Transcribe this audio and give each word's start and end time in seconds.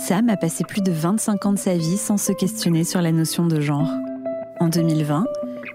Sam 0.00 0.30
a 0.30 0.36
passé 0.38 0.64
plus 0.64 0.80
de 0.80 0.90
25 0.90 1.44
ans 1.44 1.52
de 1.52 1.58
sa 1.58 1.76
vie 1.76 1.98
sans 1.98 2.16
se 2.16 2.32
questionner 2.32 2.84
sur 2.84 3.02
la 3.02 3.12
notion 3.12 3.46
de 3.46 3.60
genre. 3.60 3.90
En 4.58 4.68
2020, 4.68 5.26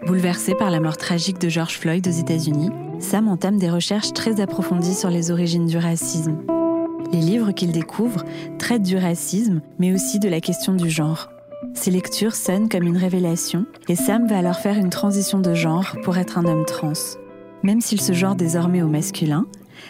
bouleversé 0.07 0.55
par 0.55 0.71
la 0.71 0.79
mort 0.79 0.97
tragique 0.97 1.39
de 1.39 1.47
George 1.47 1.77
Floyd 1.77 2.07
aux 2.07 2.11
États-Unis, 2.11 2.71
Sam 2.99 3.27
entame 3.27 3.59
des 3.59 3.69
recherches 3.69 4.13
très 4.13 4.41
approfondies 4.41 4.95
sur 4.95 5.11
les 5.11 5.29
origines 5.29 5.67
du 5.67 5.77
racisme. 5.77 6.37
Les 7.13 7.19
livres 7.19 7.51
qu'il 7.51 7.71
découvre 7.71 8.25
traitent 8.57 8.81
du 8.81 8.97
racisme, 8.97 9.61
mais 9.77 9.93
aussi 9.93 10.17
de 10.17 10.27
la 10.27 10.41
question 10.41 10.73
du 10.73 10.89
genre. 10.89 11.29
Ces 11.75 11.91
lectures 11.91 12.35
sonnent 12.35 12.67
comme 12.67 12.87
une 12.87 12.97
révélation, 12.97 13.65
et 13.89 13.95
Sam 13.95 14.27
va 14.27 14.39
alors 14.39 14.57
faire 14.57 14.77
une 14.77 14.89
transition 14.89 15.39
de 15.39 15.53
genre 15.53 15.95
pour 16.03 16.17
être 16.17 16.39
un 16.39 16.45
homme 16.45 16.65
trans. 16.65 16.93
Même 17.61 17.79
s'il 17.79 18.01
se 18.01 18.13
genre 18.13 18.35
désormais 18.35 18.81
au 18.81 18.87
masculin, 18.87 19.45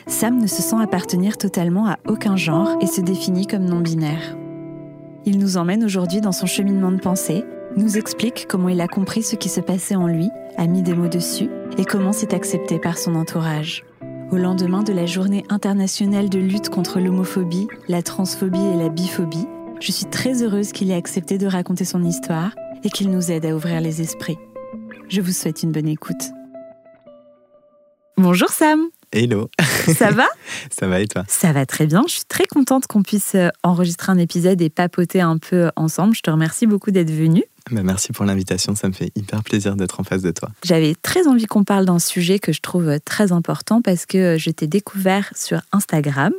Sam 0.07 0.39
ne 0.39 0.47
se 0.47 0.61
sent 0.61 0.75
appartenir 0.81 1.37
totalement 1.37 1.87
à 1.87 1.97
aucun 2.07 2.35
genre 2.35 2.77
et 2.81 2.87
se 2.87 3.01
définit 3.01 3.47
comme 3.47 3.65
non-binaire. 3.65 4.37
Il 5.25 5.39
nous 5.39 5.57
emmène 5.57 5.83
aujourd'hui 5.83 6.21
dans 6.21 6.31
son 6.31 6.45
cheminement 6.45 6.91
de 6.91 6.99
pensée, 6.99 7.43
nous 7.75 7.97
explique 7.97 8.45
comment 8.47 8.69
il 8.69 8.79
a 8.79 8.87
compris 8.87 9.23
ce 9.23 9.35
qui 9.35 9.49
se 9.49 9.59
passait 9.59 9.95
en 9.95 10.07
lui, 10.07 10.29
a 10.57 10.67
mis 10.67 10.81
des 10.81 10.93
mots 10.93 11.07
dessus, 11.07 11.49
et 11.77 11.85
comment 11.85 12.13
c'est 12.13 12.33
accepté 12.33 12.79
par 12.79 12.97
son 12.97 13.15
entourage. 13.15 13.83
Au 14.31 14.37
lendemain 14.37 14.83
de 14.83 14.93
la 14.93 15.05
journée 15.05 15.43
internationale 15.49 16.29
de 16.29 16.39
lutte 16.39 16.69
contre 16.69 16.99
l'homophobie, 16.99 17.67
la 17.87 18.01
transphobie 18.01 18.65
et 18.73 18.77
la 18.77 18.89
biphobie, 18.89 19.47
je 19.79 19.91
suis 19.91 20.05
très 20.05 20.41
heureuse 20.41 20.71
qu'il 20.71 20.91
ait 20.91 20.95
accepté 20.95 21.37
de 21.37 21.47
raconter 21.47 21.85
son 21.85 22.03
histoire 22.03 22.55
et 22.83 22.89
qu'il 22.89 23.09
nous 23.09 23.31
aide 23.31 23.45
à 23.45 23.55
ouvrir 23.55 23.81
les 23.81 24.01
esprits. 24.01 24.37
Je 25.09 25.21
vous 25.21 25.31
souhaite 25.31 25.63
une 25.63 25.71
bonne 25.71 25.87
écoute. 25.87 26.31
Bonjour 28.17 28.49
Sam 28.49 28.89
Hello. 29.11 29.49
Ça 29.93 30.11
va 30.11 30.27
Ça 30.71 30.87
va 30.87 30.99
et 30.99 31.07
toi 31.07 31.23
Ça 31.27 31.51
va 31.53 31.65
très 31.65 31.85
bien. 31.85 32.03
Je 32.07 32.13
suis 32.13 32.25
très 32.27 32.45
contente 32.45 32.87
qu'on 32.87 33.03
puisse 33.03 33.35
euh, 33.35 33.49
enregistrer 33.63 34.11
un 34.11 34.17
épisode 34.17 34.61
et 34.61 34.69
papoter 34.69 35.21
un 35.21 35.37
peu 35.37 35.69
ensemble. 35.75 36.15
Je 36.15 36.21
te 36.21 36.31
remercie 36.31 36.67
beaucoup 36.67 36.91
d'être 36.91 37.11
venu. 37.11 37.43
Bah, 37.71 37.81
merci 37.83 38.11
pour 38.11 38.25
l'invitation, 38.25 38.75
ça 38.75 38.87
me 38.87 38.93
fait 38.93 39.11
hyper 39.15 39.43
plaisir 39.43 39.75
d'être 39.75 39.99
en 39.99 40.03
face 40.03 40.21
de 40.21 40.29
toi. 40.29 40.49
J'avais 40.63 40.93
très 40.93 41.27
envie 41.27 41.47
qu'on 41.47 41.63
parle 41.63 41.85
d'un 41.85 41.97
sujet 41.97 42.37
que 42.37 42.53
je 42.53 42.61
trouve 42.61 42.89
euh, 42.89 42.99
très 43.03 43.31
important 43.31 43.81
parce 43.81 44.05
que 44.05 44.35
euh, 44.35 44.37
je 44.37 44.51
t'ai 44.51 44.67
découvert 44.67 45.31
sur 45.35 45.61
Instagram 45.71 46.31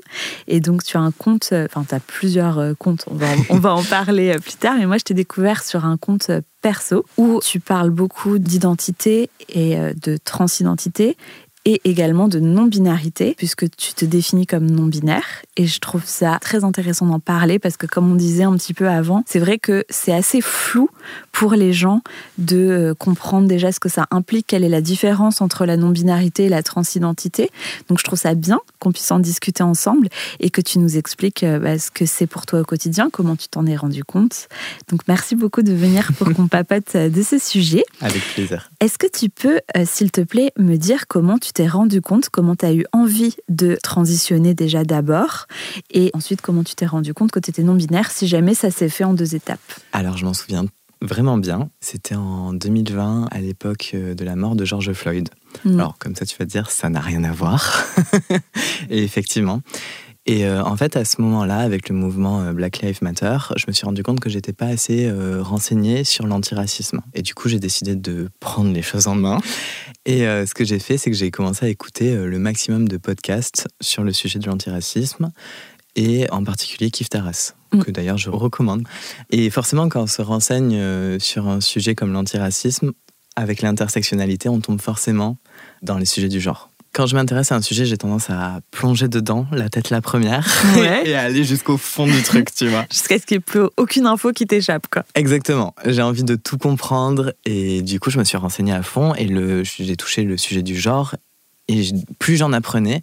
et 0.47 0.61
donc 0.61 0.85
tu 0.85 0.97
as 0.97 1.01
un 1.01 1.11
compte, 1.11 1.53
enfin 1.53 1.85
tu 1.89 1.95
as 1.97 2.01
plusieurs 2.01 2.77
comptes, 2.79 3.05
on 3.11 3.17
va, 3.17 3.27
on 3.51 3.59
va 3.59 3.75
en 3.75 3.83
parler 3.83 4.37
plus 4.41 4.55
tard, 4.55 4.77
mais 4.79 4.87
moi 4.87 4.99
je 4.99 5.05
t'ai 5.05 5.15
découvert 5.15 5.65
sur 5.65 5.85
un 5.85 5.97
compte 5.97 6.31
perso 6.63 7.05
où 7.17 7.41
tu 7.43 7.59
parles 7.59 7.91
beaucoup 7.91 8.39
d'identité 8.39 9.29
et 9.49 9.77
de 9.77 10.17
transidentité 10.17 11.17
et 11.67 11.81
également 11.85 12.29
de 12.29 12.39
non-binarité, 12.39 13.35
puisque 13.37 13.69
tu 13.77 13.93
te 13.93 14.05
définis 14.05 14.47
comme 14.47 14.71
non-binaire. 14.71 15.43
Et 15.57 15.67
je 15.67 15.81
trouve 15.81 16.05
ça 16.07 16.39
très 16.41 16.63
intéressant 16.63 17.07
d'en 17.07 17.19
parler, 17.19 17.59
parce 17.59 17.77
que 17.77 17.87
comme 17.87 18.11
on 18.11 18.15
disait 18.15 18.45
un 18.45 18.55
petit 18.57 18.73
peu 18.73 18.89
avant, 18.89 19.25
c'est 19.27 19.41
vrai 19.41 19.59
que 19.59 19.85
c'est 19.91 20.13
assez 20.13 20.41
flou 20.41 20.89
pour 21.33 21.55
les 21.55 21.73
gens 21.73 22.03
de 22.39 22.57
euh, 22.57 22.95
comprendre 22.95 23.49
déjà 23.49 23.73
ce 23.73 23.81
que 23.81 23.89
ça 23.89 24.07
implique, 24.13 24.47
quelle 24.47 24.63
est 24.63 24.69
la 24.69 24.81
différence 24.81 25.41
entre 25.41 25.67
la 25.67 25.77
non-binarité 25.77 26.45
et 26.45 26.49
la 26.49 26.63
transidentité. 26.63 27.51
Donc 27.89 27.99
je 27.99 28.05
trouve 28.05 28.19
ça 28.19 28.35
bien 28.35 28.61
qu'on 28.79 28.93
puisse 28.93 29.11
en 29.11 29.19
discuter 29.19 29.65
ensemble 29.65 30.09
et 30.39 30.51
que 30.51 30.61
tu 30.61 30.79
nous 30.79 30.97
expliques 30.97 31.43
euh, 31.43 31.59
bah, 31.59 31.81
ce 31.81 31.91
que 31.91 32.07
c'est 32.07 32.29
pour 32.29 32.47
toi 32.47 32.61
au 32.61 32.65
quotidien, 32.65 33.11
comment 33.11 33.35
tu 33.35 33.49
t'en 33.49 33.67
es 33.67 33.75
rendu 33.75 34.05
compte. 34.05 34.49
Donc 34.89 35.01
merci 35.09 35.35
beaucoup 35.35 35.63
de 35.63 35.73
venir 35.73 36.13
pour 36.17 36.33
qu'on 36.33 36.47
papote 36.49 36.95
euh, 36.95 37.09
de 37.09 37.23
ce 37.23 37.39
sujet. 37.39 37.83
Avec 38.01 38.23
plaisir. 38.35 38.71
Est-ce 38.79 38.99
que 38.99 39.09
tu 39.09 39.29
peux, 39.29 39.59
s'il 39.85 40.13
te 40.13 40.21
plaît, 40.21 40.53
me 40.57 40.77
dire 40.77 41.09
comment 41.09 41.39
tu 41.39 41.53
t'es 41.57 41.67
rendu 41.67 42.03
compte, 42.03 42.29
comment 42.29 42.55
tu 42.55 42.67
as 42.67 42.75
eu 42.75 42.85
envie 42.93 43.35
de 43.49 43.79
transitionner 43.83 44.53
déjà 44.53 44.85
d'abord, 44.85 45.47
et 45.91 46.11
ensuite 46.13 46.43
comment 46.43 46.63
tu 46.63 46.75
t'es 46.75 46.85
rendu 46.85 47.15
compte 47.15 47.31
que 47.31 47.41
tu 47.41 47.49
étais 47.49 47.63
non-binaire, 47.63 48.11
si 48.11 48.27
jamais 48.27 48.53
ça 48.53 48.71
s'est 48.71 48.91
fait 48.91 49.05
en 49.05 49.15
deux 49.15 49.35
étapes? 49.35 49.59
Alors 49.93 50.19
je 50.19 50.27
m'en 50.27 50.35
souviens 50.35 50.67
vraiment 51.01 51.39
bien. 51.39 51.71
C'était 51.81 52.15
en 52.15 52.53
2020, 52.53 53.29
à 53.31 53.41
l'époque 53.41 53.93
euh, 53.95 54.15
de 54.15 54.23
la 54.23 54.37
mort 54.37 54.55
de 54.55 54.67
George 54.67 54.93
Floyd. 54.93 55.31
Mm. 55.65 55.81
Alors 55.81 55.97
comme 55.99 56.15
ça 56.15 56.27
tu 56.27 56.37
vas 56.37 56.45
te 56.45 56.51
dire, 56.51 56.71
ça 56.71 56.91
n'a 56.91 57.01
rien 57.01 57.25
à 57.25 57.33
voir. 57.33 57.87
et 58.91 59.03
effectivement, 59.03 59.63
et 60.29 60.45
euh, 60.45 60.63
en 60.63 60.77
fait, 60.77 60.97
à 60.97 61.05
ce 61.05 61.21
moment-là, 61.23 61.59
avec 61.59 61.89
le 61.89 61.95
mouvement 61.95 62.43
euh, 62.43 62.53
Black 62.53 62.81
Lives 62.81 62.99
Matter, 63.01 63.39
je 63.55 63.65
me 63.69 63.73
suis 63.73 63.87
rendu 63.87 64.03
compte 64.03 64.19
que 64.19 64.29
j'étais 64.29 64.53
pas 64.53 64.67
assez 64.67 65.07
euh, 65.07 65.41
renseignée 65.41 66.03
sur 66.03 66.27
l'antiracisme. 66.27 67.01
Et 67.15 67.23
du 67.23 67.35
coup, 67.35 67.49
j'ai 67.49 67.61
décidé 67.61 67.95
de 67.95 68.29
prendre 68.41 68.73
les 68.73 68.83
choses 68.83 69.07
en 69.07 69.15
main. 69.15 69.39
Et 70.05 70.21
ce 70.21 70.55
que 70.55 70.65
j'ai 70.65 70.79
fait, 70.79 70.99
c'est 70.99 71.11
que 71.11 71.17
j'ai 71.17 71.33
commencé 71.33 71.67
à 71.67 71.69
écouter 71.69 72.15
le 72.15 72.39
maximum 72.39 72.87
de 72.87 72.97
podcasts 72.97 73.67
sur 73.81 74.05
le 74.05 74.13
sujet 74.13 74.39
de 74.39 74.47
l'antiracisme 74.47 75.33
et 75.97 76.31
en 76.31 76.45
particulier 76.45 76.93
Kif 76.93 77.09
Taras, 77.09 77.55
mm. 77.73 77.83
que 77.83 77.91
d'ailleurs 77.91 78.17
je 78.17 78.31
recommande. 78.31 78.85
Et 79.31 79.51
forcément, 79.51 79.89
quand 79.89 80.03
on 80.03 80.07
se 80.07 80.23
renseigne 80.23 81.19
sur 81.19 81.49
un 81.49 81.61
sujet 81.61 81.97
comme 81.97 82.13
l'antiracisme, 82.13 82.93
avec 83.35 83.63
l'intersectionnalité, 83.63 84.49
on 84.49 84.61
tombe 84.61 84.81
forcément 84.81 85.39
dans 85.83 85.99
les 85.99 86.07
sujets 86.07 86.29
du 86.29 86.41
genre 86.41 86.71
quand 86.97 87.07
je 87.07 87.15
m'intéresse 87.15 87.53
à 87.53 87.57
un 87.57 87.61
sujet, 87.61 87.85
j'ai 87.85 87.99
tendance 87.99 88.31
à 88.31 88.61
plonger 88.71 89.07
dedans, 89.07 89.47
la 89.53 89.69
tête 89.69 89.91
la 89.91 90.01
première, 90.01 90.49
et 91.05 91.15
à 91.15 91.25
aller 91.25 91.45
jusqu'au 91.45 91.77
fond 91.77 92.07
du 92.07 92.23
truc, 92.23 92.55
tu 92.55 92.69
vois. 92.69 92.87
Jusqu'à 92.91 93.19
ce 93.19 93.27
qu'il 93.27 93.37
n'y 93.37 93.41
ait 93.41 93.45
plus 93.45 93.61
aucune 93.77 94.07
info 94.07 94.33
qui 94.33 94.47
t'échappe, 94.47 94.87
quoi. 94.91 95.05
Exactement. 95.15 95.75
J'ai 95.85 96.01
envie 96.01 96.25
de 96.25 96.37
tout 96.37 96.57
comprendre, 96.57 97.35
et 97.45 97.83
du 97.83 98.01
coup, 98.01 98.09
je 98.09 98.19
me 98.19 98.25
suis 98.25 98.39
renseignée 98.39 98.73
à 98.73 98.83
fond, 98.83 99.15
et 99.15 99.29
j'ai 99.63 99.97
touché 99.97 100.23
le 100.23 100.39
sujet 100.39 100.63
du 100.63 100.75
genre, 100.75 101.17
et 101.69 101.83
plus 102.19 102.37
j'en 102.37 102.55
apprenais, 102.55 103.03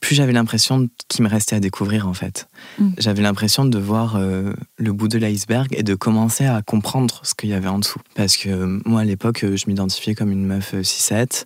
plus 0.00 0.14
j'avais 0.14 0.32
l'impression 0.32 0.88
qu'il 1.08 1.22
me 1.22 1.28
restait 1.28 1.56
à 1.56 1.60
découvrir 1.60 2.08
en 2.08 2.14
fait. 2.14 2.48
Mm. 2.78 2.90
J'avais 2.98 3.22
l'impression 3.22 3.66
de 3.66 3.78
voir 3.78 4.16
euh, 4.16 4.52
le 4.78 4.92
bout 4.92 5.08
de 5.08 5.18
l'iceberg 5.18 5.68
et 5.72 5.82
de 5.82 5.94
commencer 5.94 6.46
à 6.46 6.62
comprendre 6.62 7.20
ce 7.22 7.34
qu'il 7.34 7.50
y 7.50 7.54
avait 7.54 7.68
en 7.68 7.78
dessous. 7.78 8.00
Parce 8.14 8.36
que 8.36 8.48
euh, 8.48 8.80
moi 8.84 9.00
à 9.00 9.04
l'époque, 9.04 9.44
je 9.44 9.64
m'identifiais 9.66 10.14
comme 10.14 10.30
une 10.30 10.46
meuf 10.46 10.74
6-7. 10.74 11.44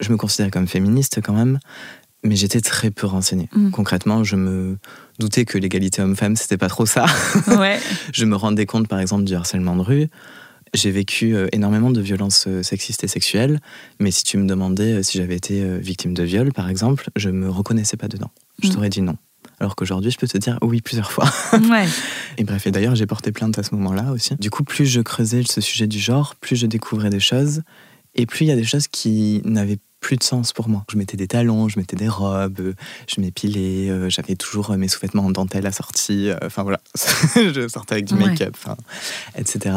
Je 0.00 0.10
me 0.10 0.16
considérais 0.16 0.50
comme 0.50 0.66
féministe 0.66 1.20
quand 1.22 1.34
même, 1.34 1.58
mais 2.24 2.36
j'étais 2.36 2.60
très 2.60 2.90
peu 2.90 3.06
renseignée. 3.06 3.48
Mm. 3.52 3.70
Concrètement, 3.70 4.24
je 4.24 4.36
me 4.36 4.78
doutais 5.18 5.44
que 5.44 5.58
l'égalité 5.58 6.02
homme-femme, 6.02 6.36
c'était 6.36 6.56
pas 6.56 6.68
trop 6.68 6.86
ça. 6.86 7.06
Ouais. 7.58 7.78
je 8.12 8.24
me 8.24 8.36
rendais 8.36 8.66
compte, 8.66 8.88
par 8.88 8.98
exemple, 8.98 9.24
du 9.24 9.34
harcèlement 9.34 9.76
de 9.76 9.82
rue. 9.82 10.08
J'ai 10.72 10.90
vécu 10.90 11.36
euh, 11.36 11.46
énormément 11.52 11.90
de 11.90 12.00
violences 12.00 12.46
euh, 12.48 12.64
sexistes 12.64 13.04
et 13.04 13.08
sexuelles, 13.08 13.60
mais 14.00 14.10
si 14.10 14.24
tu 14.24 14.38
me 14.38 14.48
demandais 14.48 14.94
euh, 14.94 15.02
si 15.04 15.18
j'avais 15.18 15.36
été 15.36 15.78
victime 15.78 16.14
de 16.14 16.24
viol, 16.24 16.52
par 16.52 16.68
exemple, 16.68 17.10
je 17.14 17.30
me 17.30 17.48
reconnaissais 17.48 17.96
pas 17.96 18.08
dedans. 18.08 18.32
Je 18.60 18.68
mm. 18.68 18.72
t'aurais 18.72 18.88
dit 18.88 19.02
non. 19.02 19.16
Alors 19.60 19.76
qu'aujourd'hui, 19.76 20.10
je 20.10 20.18
peux 20.18 20.26
te 20.26 20.36
dire 20.38 20.58
oui 20.62 20.80
plusieurs 20.80 21.12
fois. 21.12 21.30
Ouais. 21.70 21.86
Et 22.38 22.44
bref, 22.44 22.66
et 22.66 22.72
d'ailleurs, 22.72 22.96
j'ai 22.96 23.06
porté 23.06 23.30
plainte 23.30 23.56
à 23.58 23.62
ce 23.62 23.74
moment-là 23.76 24.10
aussi. 24.10 24.34
Du 24.36 24.50
coup, 24.50 24.64
plus 24.64 24.86
je 24.86 25.00
creusais 25.00 25.42
ce 25.48 25.60
sujet 25.60 25.86
du 25.86 26.00
genre, 26.00 26.34
plus 26.34 26.56
je 26.56 26.66
découvrais 26.66 27.10
des 27.10 27.20
choses. 27.20 27.62
Et 28.14 28.26
plus 28.26 28.44
il 28.44 28.48
y 28.48 28.52
a 28.52 28.56
des 28.56 28.64
choses 28.64 28.88
qui 28.88 29.42
n'avaient 29.44 29.78
plus 30.04 30.16
de 30.18 30.22
sens 30.22 30.52
pour 30.52 30.68
moi. 30.68 30.84
Je 30.92 30.98
mettais 30.98 31.16
des 31.16 31.26
talons, 31.26 31.70
je 31.70 31.78
mettais 31.78 31.96
des 31.96 32.08
robes, 32.08 32.74
je 33.08 33.20
m'épilais, 33.22 33.88
euh, 33.88 34.10
j'avais 34.10 34.36
toujours 34.36 34.76
mes 34.76 34.86
sous-vêtements 34.86 35.24
en 35.24 35.30
dentelle 35.30 35.66
assortis, 35.66 36.28
euh, 36.28 36.36
enfin 36.44 36.62
voilà, 36.62 36.78
je 37.34 37.66
sortais 37.68 37.94
avec 37.94 38.04
du 38.04 38.14
make-up, 38.14 38.54
etc. 39.34 39.76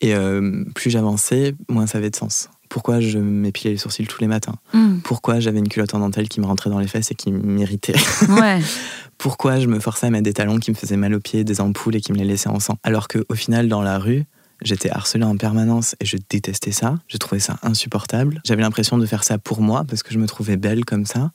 Et 0.00 0.14
euh, 0.14 0.64
plus 0.74 0.88
j'avançais, 0.88 1.54
moins 1.68 1.86
ça 1.86 1.98
avait 1.98 2.08
de 2.08 2.16
sens. 2.16 2.48
Pourquoi 2.70 3.00
je 3.00 3.18
m'épilais 3.18 3.72
les 3.72 3.76
sourcils 3.76 4.06
tous 4.06 4.22
les 4.22 4.26
matins? 4.26 4.54
Hmm. 4.72 5.00
Pourquoi 5.00 5.38
j'avais 5.38 5.58
une 5.58 5.68
culotte 5.68 5.92
en 5.94 5.98
dentelle 5.98 6.28
qui 6.30 6.40
me 6.40 6.46
rentrait 6.46 6.70
dans 6.70 6.78
les 6.78 6.88
fesses 6.88 7.10
et 7.10 7.14
qui 7.14 7.30
m'irritait? 7.30 7.96
Ouais. 8.28 8.60
Pourquoi 9.18 9.60
je 9.60 9.66
me 9.66 9.80
forçais 9.80 10.06
à 10.06 10.10
mettre 10.10 10.24
des 10.24 10.32
talons 10.32 10.58
qui 10.58 10.70
me 10.70 10.76
faisaient 10.76 10.96
mal 10.96 11.12
aux 11.14 11.20
pieds, 11.20 11.44
des 11.44 11.60
ampoules 11.60 11.96
et 11.96 12.00
qui 12.00 12.12
me 12.12 12.18
les 12.18 12.24
laissaient 12.24 12.48
en 12.48 12.60
sang? 12.60 12.78
Alors 12.84 13.08
qu'au 13.08 13.34
final, 13.34 13.68
dans 13.68 13.82
la 13.82 13.98
rue, 13.98 14.24
J'étais 14.62 14.90
harcelée 14.90 15.24
en 15.24 15.36
permanence 15.36 15.94
et 16.00 16.04
je 16.04 16.16
détestais 16.28 16.72
ça. 16.72 16.98
Je 17.06 17.16
trouvais 17.16 17.40
ça 17.40 17.58
insupportable. 17.62 18.40
J'avais 18.44 18.62
l'impression 18.62 18.98
de 18.98 19.06
faire 19.06 19.24
ça 19.24 19.38
pour 19.38 19.60
moi 19.60 19.84
parce 19.88 20.02
que 20.02 20.12
je 20.12 20.18
me 20.18 20.26
trouvais 20.26 20.56
belle 20.56 20.84
comme 20.84 21.06
ça. 21.06 21.30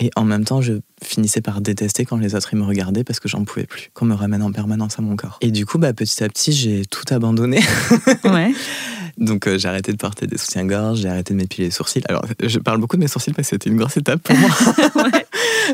Et 0.00 0.10
en 0.16 0.24
même 0.24 0.44
temps, 0.44 0.60
je 0.60 0.74
finissais 1.02 1.40
par 1.40 1.60
détester 1.60 2.04
quand 2.04 2.16
les 2.16 2.34
autres 2.34 2.48
ils 2.52 2.58
me 2.58 2.64
regardaient 2.64 3.04
parce 3.04 3.20
que 3.20 3.28
j'en 3.28 3.44
pouvais 3.44 3.66
plus, 3.66 3.90
qu'on 3.94 4.04
me 4.04 4.14
ramène 4.14 4.42
en 4.42 4.50
permanence 4.50 4.98
à 4.98 5.02
mon 5.02 5.16
corps. 5.16 5.38
Et 5.40 5.50
du 5.50 5.64
coup, 5.64 5.78
bah, 5.78 5.92
petit 5.92 6.24
à 6.24 6.28
petit, 6.28 6.52
j'ai 6.52 6.84
tout 6.86 7.04
abandonné. 7.10 7.60
Ouais. 8.24 8.52
Donc 9.18 9.46
euh, 9.46 9.58
j'ai 9.58 9.68
arrêté 9.68 9.92
de 9.92 9.96
porter 9.96 10.26
des 10.26 10.38
soutiens-gorge, 10.38 11.00
j'ai 11.00 11.08
arrêté 11.08 11.34
de 11.34 11.38
m'épiler 11.38 11.66
les 11.66 11.70
sourcils. 11.70 12.02
Alors 12.08 12.24
je 12.42 12.58
parle 12.58 12.78
beaucoup 12.80 12.96
de 12.96 13.02
mes 13.02 13.08
sourcils 13.08 13.32
parce 13.32 13.48
que 13.48 13.56
c'était 13.56 13.70
une 13.70 13.76
grosse 13.76 13.96
étape 13.96 14.22
pour 14.22 14.36
moi. 14.36 14.50
ouais. 15.04 15.26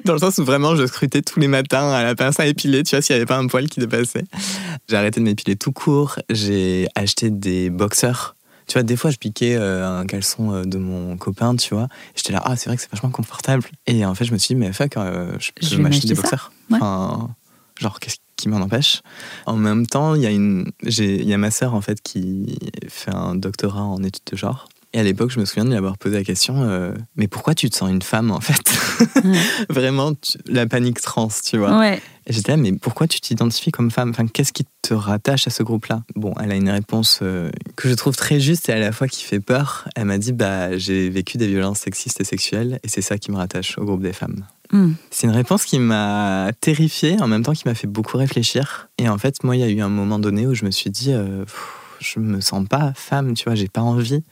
Dans 0.04 0.12
le 0.12 0.18
sens 0.18 0.38
où 0.38 0.44
vraiment 0.44 0.76
je 0.76 0.86
scrutais 0.86 1.22
tous 1.22 1.40
les 1.40 1.48
matins 1.48 1.90
à 1.90 2.02
la 2.02 2.14
pince 2.14 2.38
à 2.40 2.46
épiler, 2.46 2.82
tu 2.82 2.94
vois, 2.94 3.02
s'il 3.02 3.14
n'y 3.14 3.18
avait 3.18 3.26
pas 3.26 3.36
un 3.36 3.46
poil 3.46 3.68
qui 3.68 3.80
dépassait. 3.80 4.24
J'ai 4.88 4.96
arrêté 4.96 5.20
de 5.20 5.24
m'épiler 5.24 5.56
tout 5.56 5.72
court, 5.72 6.18
j'ai 6.30 6.88
acheté 6.94 7.30
des 7.30 7.70
boxers. 7.70 8.34
Tu 8.66 8.74
vois, 8.74 8.82
des 8.82 8.96
fois, 8.96 9.10
je 9.10 9.16
piquais 9.16 9.56
euh, 9.56 10.00
un 10.00 10.04
caleçon 10.04 10.52
euh, 10.52 10.64
de 10.64 10.76
mon 10.76 11.16
copain, 11.16 11.56
tu 11.56 11.72
vois. 11.72 11.88
J'étais 12.14 12.34
là, 12.34 12.42
ah, 12.44 12.54
c'est 12.54 12.68
vrai 12.68 12.76
que 12.76 12.82
c'est 12.82 12.90
vachement 12.90 13.08
confortable. 13.08 13.64
Et 13.86 14.04
en 14.04 14.14
fait, 14.14 14.26
je 14.26 14.32
me 14.32 14.36
suis 14.36 14.54
dit, 14.54 14.56
mais 14.56 14.74
fuck, 14.74 14.92
je 14.94 15.74
peux 15.76 15.82
m'acheter 15.82 16.06
des 16.06 16.14
boxers. 16.14 16.52
Enfin, 16.70 17.30
genre, 17.80 17.98
qu'est-ce 17.98 18.16
qui 18.36 18.50
m'en 18.50 18.58
empêche? 18.58 19.00
En 19.46 19.56
même 19.56 19.86
temps, 19.86 20.14
il 20.14 20.22
y, 20.22 20.26
a 20.26 20.30
une, 20.30 20.70
il 20.82 21.24
y 21.28 21.32
a 21.32 21.38
ma 21.38 21.50
sœur 21.50 21.74
en 21.74 21.80
fait 21.80 22.02
qui 22.02 22.58
fait 22.88 23.14
un 23.14 23.34
doctorat 23.34 23.82
en 23.82 24.02
études 24.02 24.24
de 24.30 24.36
genre. 24.36 24.68
Et 24.94 25.00
à 25.00 25.02
l'époque, 25.02 25.30
je 25.30 25.38
me 25.38 25.44
souviens 25.44 25.64
de 25.64 25.70
lui 25.70 25.76
avoir 25.76 25.98
posé 25.98 26.16
la 26.16 26.24
question 26.24 26.62
euh, 26.62 26.94
Mais 27.16 27.28
pourquoi 27.28 27.54
tu 27.54 27.68
te 27.68 27.76
sens 27.76 27.90
une 27.90 28.00
femme 28.00 28.30
en 28.30 28.40
fait 28.40 28.72
Vraiment, 29.68 30.12
la 30.46 30.66
panique 30.66 31.00
trans, 31.00 31.28
tu 31.44 31.58
vois. 31.58 31.78
Ouais. 31.78 32.00
Et 32.26 32.32
j'étais 32.32 32.52
là, 32.52 32.56
mais 32.56 32.72
pourquoi 32.72 33.06
tu 33.06 33.20
t'identifies 33.20 33.70
comme 33.70 33.90
femme? 33.90 34.10
Enfin, 34.10 34.26
Qu'est-ce 34.26 34.52
qui 34.52 34.64
te 34.82 34.94
rattache 34.94 35.46
à 35.46 35.50
ce 35.50 35.62
groupe-là? 35.62 36.04
Bon, 36.14 36.32
elle 36.40 36.52
a 36.52 36.54
une 36.54 36.70
réponse 36.70 37.20
euh, 37.22 37.50
que 37.76 37.88
je 37.88 37.94
trouve 37.94 38.16
très 38.16 38.40
juste 38.40 38.68
et 38.70 38.72
à 38.72 38.78
la 38.78 38.92
fois 38.92 39.08
qui 39.08 39.24
fait 39.24 39.40
peur. 39.40 39.88
Elle 39.94 40.06
m'a 40.06 40.18
dit 40.18 40.32
bah, 40.32 40.76
J'ai 40.78 41.10
vécu 41.10 41.36
des 41.36 41.48
violences 41.48 41.80
sexistes 41.80 42.20
et 42.20 42.24
sexuelles 42.24 42.80
et 42.82 42.88
c'est 42.88 43.02
ça 43.02 43.18
qui 43.18 43.30
me 43.30 43.36
rattache 43.36 43.76
au 43.76 43.84
groupe 43.84 44.02
des 44.02 44.14
femmes. 44.14 44.44
Hmm. 44.72 44.92
C'est 45.10 45.26
une 45.26 45.32
réponse 45.32 45.64
qui 45.64 45.78
m'a 45.78 46.50
terrifiée, 46.60 47.20
en 47.20 47.26
même 47.26 47.42
temps 47.42 47.52
qui 47.52 47.66
m'a 47.66 47.74
fait 47.74 47.86
beaucoup 47.86 48.18
réfléchir. 48.18 48.88
Et 48.98 49.08
en 49.08 49.16
fait, 49.16 49.42
moi, 49.42 49.56
il 49.56 49.60
y 49.60 49.64
a 49.64 49.68
eu 49.68 49.80
un 49.80 49.88
moment 49.88 50.18
donné 50.18 50.46
où 50.46 50.54
je 50.54 50.64
me 50.64 50.70
suis 50.70 50.90
dit 50.90 51.12
euh, 51.12 51.44
je 52.00 52.20
me 52.20 52.40
sens 52.40 52.66
pas 52.68 52.92
femme, 52.94 53.34
tu 53.34 53.44
vois, 53.44 53.54
j'ai 53.54 53.68
pas 53.68 53.80
envie 53.80 54.22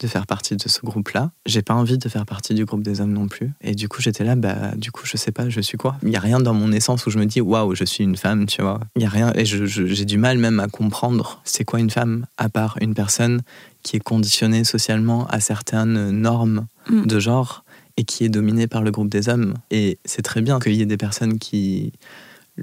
de 0.00 0.06
faire 0.06 0.26
partie 0.26 0.56
de 0.56 0.68
ce 0.68 0.80
groupe-là. 0.80 1.30
J'ai 1.46 1.62
pas 1.62 1.74
envie 1.74 1.98
de 1.98 2.08
faire 2.08 2.26
partie 2.26 2.54
du 2.54 2.64
groupe 2.64 2.82
des 2.82 3.00
hommes 3.00 3.12
non 3.12 3.28
plus. 3.28 3.52
Et 3.60 3.74
du 3.74 3.88
coup, 3.88 4.02
j'étais 4.02 4.24
là, 4.24 4.36
bah, 4.36 4.72
du 4.76 4.90
coup, 4.90 5.06
je 5.06 5.16
sais 5.16 5.32
pas, 5.32 5.48
je 5.48 5.60
suis 5.60 5.78
quoi? 5.78 5.96
Il 6.02 6.10
y 6.10 6.16
a 6.16 6.20
rien 6.20 6.40
dans 6.40 6.54
mon 6.54 6.72
essence 6.72 7.06
où 7.06 7.10
je 7.10 7.18
me 7.18 7.26
dis, 7.26 7.40
waouh, 7.40 7.74
je 7.74 7.84
suis 7.84 8.04
une 8.04 8.16
femme, 8.16 8.46
tu 8.46 8.62
vois. 8.62 8.80
Il 8.96 9.02
y 9.02 9.06
a 9.06 9.08
rien, 9.08 9.32
et 9.34 9.44
j'ai 9.44 10.04
du 10.04 10.18
mal 10.18 10.38
même 10.38 10.60
à 10.60 10.68
comprendre 10.68 11.40
c'est 11.44 11.64
quoi 11.64 11.80
une 11.80 11.90
femme, 11.90 12.26
à 12.36 12.48
part 12.48 12.76
une 12.80 12.94
personne 12.94 13.42
qui 13.82 13.96
est 13.96 14.00
conditionnée 14.00 14.64
socialement 14.64 15.26
à 15.26 15.40
certaines 15.40 16.10
normes 16.10 16.66
mm. 16.88 17.06
de 17.06 17.18
genre 17.18 17.64
et 17.96 18.04
qui 18.04 18.24
est 18.24 18.28
dominée 18.28 18.66
par 18.66 18.82
le 18.82 18.90
groupe 18.90 19.08
des 19.08 19.28
hommes. 19.28 19.54
Et 19.70 19.98
c'est 20.04 20.22
très 20.22 20.40
bien 20.40 20.60
qu'il 20.60 20.74
y 20.74 20.82
ait 20.82 20.86
des 20.86 20.96
personnes 20.96 21.38
qui 21.38 21.92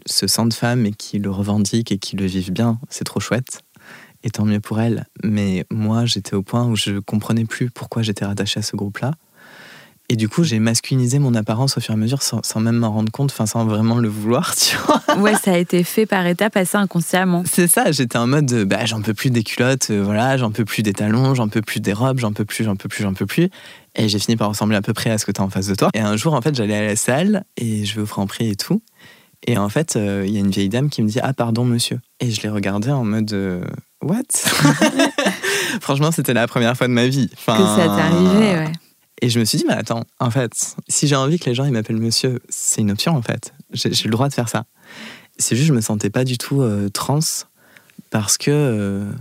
se 0.05 0.27
sentent 0.27 0.53
femmes 0.53 0.85
et 0.85 0.91
qui 0.91 1.19
le 1.19 1.31
revendiquent 1.31 1.91
et 1.91 1.97
qui 1.97 2.15
le 2.15 2.25
vivent 2.25 2.51
bien. 2.51 2.79
C'est 2.89 3.03
trop 3.03 3.19
chouette 3.19 3.61
et 4.23 4.29
tant 4.29 4.45
mieux 4.45 4.59
pour 4.59 4.79
elle. 4.79 5.05
Mais 5.23 5.65
moi, 5.71 6.05
j'étais 6.05 6.35
au 6.35 6.43
point 6.43 6.65
où 6.65 6.75
je 6.75 6.99
comprenais 6.99 7.45
plus 7.45 7.69
pourquoi 7.69 8.01
j'étais 8.01 8.25
rattachée 8.25 8.59
à 8.59 8.63
ce 8.63 8.75
groupe-là. 8.75 9.11
Et 10.11 10.15
du 10.15 10.27
coup, 10.27 10.43
j'ai 10.43 10.57
masculinisé 10.57 11.19
mon 11.19 11.35
apparence 11.35 11.77
au 11.77 11.81
fur 11.81 11.91
et 11.91 11.93
à 11.93 11.97
mesure 11.97 12.23
sans, 12.23 12.41
même 12.59 12.77
m'en 12.77 12.91
rendre 12.91 13.11
compte, 13.11 13.31
enfin 13.31 13.45
sans 13.45 13.63
vraiment 13.65 13.99
le 13.99 14.09
vouloir, 14.09 14.55
tu 14.57 14.75
vois. 14.77 15.01
Ouais, 15.19 15.35
ça 15.35 15.53
a 15.53 15.57
été 15.57 15.83
fait 15.83 16.07
par 16.07 16.25
étapes 16.25 16.57
assez 16.57 16.77
inconsciemment. 16.77 17.43
C'est 17.45 17.67
ça, 17.67 17.91
j'étais 17.91 18.17
en 18.17 18.25
mode, 18.25 18.63
bah, 18.63 18.85
j'en 18.85 19.03
peux 19.03 19.13
plus 19.13 19.29
des 19.29 19.43
culottes, 19.43 19.91
euh, 19.91 20.01
voilà, 20.03 20.35
j'en 20.37 20.49
peux 20.49 20.65
plus 20.65 20.81
des 20.81 20.93
talons, 20.93 21.35
j'en 21.35 21.47
peux 21.47 21.61
plus 21.61 21.79
des 21.79 21.93
robes, 21.93 22.17
j'en 22.17 22.33
peux 22.33 22.43
plus, 22.43 22.63
j'en 22.63 22.75
peux 22.75 22.89
plus, 22.89 23.03
j'en 23.03 23.13
peux 23.13 23.27
plus. 23.27 23.49
Et 23.95 24.09
j'ai 24.09 24.17
fini 24.17 24.35
par 24.35 24.49
ressembler 24.49 24.77
à 24.77 24.81
peu 24.81 24.93
près 24.93 25.11
à 25.11 25.19
ce 25.19 25.27
que 25.27 25.31
tu 25.31 25.41
as 25.41 25.43
en 25.43 25.49
face 25.51 25.67
de 25.67 25.75
toi. 25.75 25.89
Et 25.93 25.99
un 25.99 26.17
jour, 26.17 26.33
en 26.33 26.41
fait, 26.41 26.55
j'allais 26.55 26.75
à 26.75 26.85
la 26.87 26.95
salle 26.95 27.43
et 27.55 27.85
je 27.85 27.95
vais 27.95 28.01
au 28.01 28.07
Franprix 28.07 28.49
et 28.49 28.55
tout. 28.55 28.81
Et 29.45 29.57
en 29.57 29.69
fait, 29.69 29.95
euh, 29.95 30.23
il 30.27 30.33
y 30.33 30.37
a 30.37 30.39
une 30.39 30.49
vieille 30.49 30.69
dame 30.69 30.89
qui 30.89 31.01
me 31.01 31.07
dit 31.07 31.19
Ah, 31.21 31.33
pardon, 31.33 31.65
monsieur. 31.65 31.99
Et 32.19 32.31
je 32.31 32.41
l'ai 32.41 32.49
regardé 32.49 32.89
en 32.89 33.03
mode 33.03 33.31
euh, 33.33 33.63
What? 34.01 34.23
Franchement, 35.81 36.11
c'était 36.11 36.33
la 36.33 36.47
première 36.47 36.75
fois 36.77 36.87
de 36.87 36.93
ma 36.93 37.07
vie. 37.07 37.29
que 37.29 37.35
ça 37.45 37.75
t'est 37.77 38.01
arrivé, 38.01 38.55
ouais. 38.55 38.71
Et 39.21 39.29
je 39.29 39.39
me 39.39 39.45
suis 39.45 39.57
dit, 39.57 39.65
mais 39.67 39.73
attends, 39.73 40.03
en 40.19 40.31
fait, 40.31 40.75
si 40.87 41.07
j'ai 41.07 41.15
envie 41.15 41.39
que 41.39 41.49
les 41.49 41.55
gens 41.55 41.65
ils 41.65 41.73
m'appellent 41.73 41.97
monsieur, 41.97 42.39
c'est 42.47 42.81
une 42.81 42.91
option 42.91 43.15
en 43.15 43.21
fait. 43.21 43.53
J'ai 43.73 43.89
le 43.89 44.11
droit 44.11 44.29
de 44.29 44.33
faire 44.33 44.49
ça. 44.49 44.65
C'est 45.37 45.55
juste, 45.55 45.67
je 45.67 45.73
me 45.73 45.81
sentais 45.81 46.09
pas 46.09 46.23
du 46.23 46.37
tout 46.37 46.61
euh, 46.61 46.89
trans 46.89 47.19
parce 48.11 48.37
que 48.37 48.49
euh, 48.51 49.11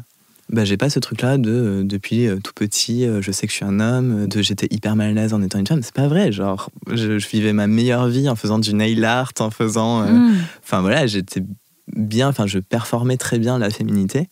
bah, 0.50 0.64
j'ai 0.64 0.76
pas 0.76 0.88
ce 0.88 0.98
truc-là 1.00 1.36
de 1.36 1.50
euh, 1.50 1.82
depuis 1.84 2.28
tout 2.44 2.52
petit, 2.54 3.06
je 3.20 3.32
sais 3.32 3.46
que 3.46 3.52
je 3.52 3.56
suis 3.56 3.64
un 3.64 3.80
homme, 3.80 4.28
de 4.28 4.40
j'étais 4.40 4.69
hyper 4.70 4.94
mal 4.94 5.10
à 5.10 5.12
l'aise 5.12 5.34
en 5.34 5.42
étant 5.42 5.58
une 5.58 5.66
femme. 5.66 5.82
C'est 5.82 5.94
pas 5.94 6.08
vrai. 6.08 6.30
Genre, 6.30 6.70
je, 6.92 7.14
vivais 7.28 7.52
ma 7.52 7.66
meilleure 7.66 8.06
vie 8.06 8.28
en 8.28 8.36
faisant 8.36 8.60
du 8.60 8.75
nail 8.75 9.04
art, 9.04 9.32
en 9.40 9.50
faisant. 9.50 10.02
Hmm. 10.02 10.36
Enfin 10.62 10.80
voilà, 10.80 11.08
j'étais 11.08 11.42
bien, 11.88 12.28
enfin, 12.28 12.46
je 12.46 12.60
performais 12.60 13.16
très 13.16 13.40
bien 13.40 13.58
la 13.58 13.70
féminité. 13.70 14.28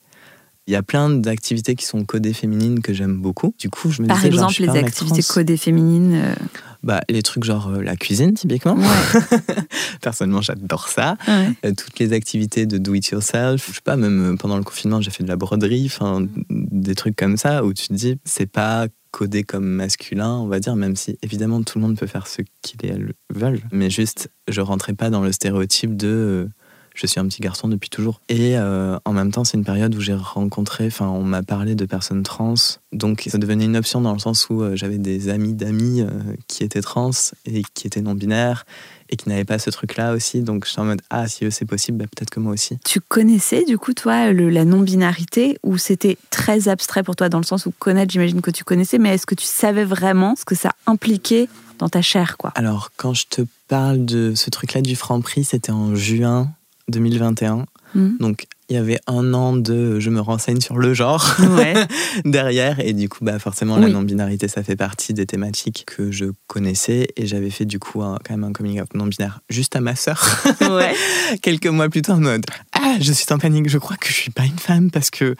Il 0.66 0.72
y 0.72 0.76
a 0.76 0.82
plein 0.82 1.10
d'activités 1.10 1.76
qui 1.76 1.84
sont 1.84 2.04
codées 2.04 2.32
féminines 2.32 2.80
que 2.80 2.92
j'aime 2.92 3.16
beaucoup. 3.16 3.54
Du 3.58 3.70
coup, 3.70 3.90
je 3.90 4.02
me 4.02 4.08
Par 4.08 4.24
exemple, 4.24 4.54
les 4.58 4.68
activités 4.70 5.22
codées 5.22 5.56
féminines 5.56 6.14
euh, 6.14 6.34
bah, 6.82 7.02
Les 7.08 7.22
trucs 7.22 7.44
genre 7.44 7.68
euh, 7.68 7.82
la 7.82 7.94
cuisine, 7.94 8.34
typiquement. 8.34 8.74
Ouais. 8.74 9.38
Personnellement, 10.00 10.42
j'adore 10.42 10.88
ça. 10.88 11.16
Euh, 11.28 11.72
toutes 11.76 12.00
les 12.00 12.12
activités 12.12 12.66
de 12.66 12.78
do-it-yourself. 12.78 13.64
Je 13.68 13.74
sais 13.74 13.80
pas, 13.84 13.96
même 13.96 14.36
pendant 14.38 14.56
le 14.56 14.64
confinement, 14.64 15.00
j'ai 15.00 15.12
fait 15.12 15.22
de 15.22 15.28
la 15.28 15.36
broderie, 15.36 15.86
enfin, 15.86 16.26
des 16.50 16.96
trucs 16.96 17.14
comme 17.14 17.36
ça, 17.36 17.64
où 17.64 17.72
tu 17.72 17.86
te 17.86 17.94
dis, 17.94 18.18
c'est 18.24 18.50
pas 18.50 18.88
codé 19.12 19.44
comme 19.44 19.66
masculin, 19.66 20.32
on 20.32 20.46
va 20.48 20.58
dire, 20.58 20.74
même 20.74 20.96
si 20.96 21.16
évidemment 21.22 21.62
tout 21.62 21.78
le 21.78 21.86
monde 21.86 21.96
peut 21.96 22.06
faire 22.08 22.26
ce 22.26 22.42
qu'ils 22.60 22.84
et 22.84 22.88
elles 22.88 23.12
veulent. 23.32 23.62
Mais 23.70 23.88
juste, 23.88 24.30
je 24.48 24.60
rentrais 24.60 24.92
pas 24.94 25.10
dans 25.10 25.22
le 25.22 25.32
stéréotype 25.32 25.96
de 25.96 26.50
je 26.96 27.06
suis 27.06 27.20
un 27.20 27.26
petit 27.26 27.40
garçon 27.40 27.68
depuis 27.68 27.90
toujours. 27.90 28.20
Et 28.28 28.56
euh, 28.56 28.98
en 29.04 29.12
même 29.12 29.30
temps, 29.30 29.44
c'est 29.44 29.56
une 29.56 29.64
période 29.64 29.94
où 29.94 30.00
j'ai 30.00 30.14
rencontré, 30.14 30.86
enfin, 30.86 31.06
on 31.06 31.22
m'a 31.22 31.42
parlé 31.42 31.74
de 31.74 31.84
personnes 31.84 32.22
trans. 32.22 32.54
Donc, 32.92 33.28
ça 33.28 33.38
devenait 33.38 33.66
une 33.66 33.76
option 33.76 34.00
dans 34.00 34.12
le 34.12 34.18
sens 34.18 34.48
où 34.48 34.62
euh, 34.62 34.74
j'avais 34.74 34.98
des 34.98 35.28
amis 35.28 35.52
d'amis 35.52 36.00
euh, 36.00 36.08
qui 36.48 36.64
étaient 36.64 36.80
trans 36.80 37.10
et 37.44 37.62
qui 37.74 37.86
étaient 37.86 38.00
non-binaires 38.00 38.64
et 39.08 39.16
qui 39.16 39.28
n'avaient 39.28 39.44
pas 39.44 39.58
ce 39.58 39.70
truc-là 39.70 40.14
aussi. 40.14 40.40
Donc, 40.40 40.64
je 40.64 40.70
suis 40.70 40.80
en 40.80 40.86
mode, 40.86 41.02
ah, 41.10 41.28
si 41.28 41.44
eux, 41.44 41.50
c'est 41.50 41.66
possible, 41.66 41.98
bah, 41.98 42.06
peut-être 42.06 42.30
que 42.30 42.40
moi 42.40 42.52
aussi. 42.52 42.78
Tu 42.84 43.00
connaissais, 43.00 43.64
du 43.64 43.78
coup, 43.78 43.92
toi, 43.92 44.32
le, 44.32 44.48
la 44.48 44.64
non-binarité 44.64 45.58
ou 45.62 45.78
c'était 45.78 46.16
très 46.30 46.68
abstrait 46.68 47.02
pour 47.02 47.14
toi 47.14 47.28
dans 47.28 47.38
le 47.38 47.44
sens 47.44 47.66
où 47.66 47.72
connaître, 47.78 48.10
j'imagine 48.12 48.40
que 48.40 48.50
tu 48.50 48.64
connaissais, 48.64 48.98
mais 48.98 49.14
est-ce 49.14 49.26
que 49.26 49.34
tu 49.34 49.46
savais 49.46 49.84
vraiment 49.84 50.34
ce 50.34 50.44
que 50.44 50.54
ça 50.54 50.72
impliquait 50.86 51.48
dans 51.78 51.88
ta 51.88 52.00
chair, 52.00 52.38
quoi? 52.38 52.52
Alors, 52.54 52.90
quand 52.96 53.12
je 53.12 53.26
te 53.28 53.42
parle 53.68 54.04
de 54.06 54.34
ce 54.34 54.48
truc-là 54.48 54.80
du 54.80 54.96
Franc-Prix, 54.96 55.44
c'était 55.44 55.72
en 55.72 55.94
juin 55.94 56.50
2021. 56.88 57.66
Hmm. 57.94 58.16
Donc, 58.18 58.46
il 58.68 58.74
y 58.74 58.78
avait 58.78 58.98
un 59.06 59.32
an 59.32 59.56
de 59.56 60.00
je 60.00 60.10
me 60.10 60.20
renseigne 60.20 60.60
sur 60.60 60.76
le 60.76 60.92
genre 60.92 61.36
derrière. 62.24 62.80
Et 62.80 62.92
du 62.92 63.08
coup, 63.08 63.24
bah, 63.24 63.38
forcément, 63.38 63.76
la 63.76 63.88
non-binarité, 63.88 64.48
ça 64.48 64.62
fait 64.62 64.76
partie 64.76 65.14
des 65.14 65.24
thématiques 65.24 65.84
que 65.86 66.10
je 66.10 66.26
connaissais. 66.48 67.08
Et 67.16 67.26
j'avais 67.26 67.50
fait 67.50 67.64
du 67.64 67.78
coup 67.78 68.00
quand 68.00 68.30
même 68.30 68.44
un 68.44 68.52
coming 68.52 68.80
out 68.80 68.92
non-binaire 68.94 69.40
juste 69.48 69.76
à 69.76 69.80
ma 69.80 69.94
sœur. 69.94 70.44
Quelques 71.42 71.66
mois 71.66 71.88
plus 71.88 72.02
tard, 72.02 72.16
en 72.16 72.20
mode 72.20 72.44
Ah, 72.72 72.96
je 73.00 73.12
suis 73.12 73.26
en 73.30 73.38
panique, 73.38 73.68
je 73.68 73.78
crois 73.78 73.96
que 73.96 74.08
je 74.08 74.14
suis 74.14 74.32
pas 74.32 74.44
une 74.44 74.58
femme 74.58 74.90
parce 74.90 75.10
que 75.10 75.36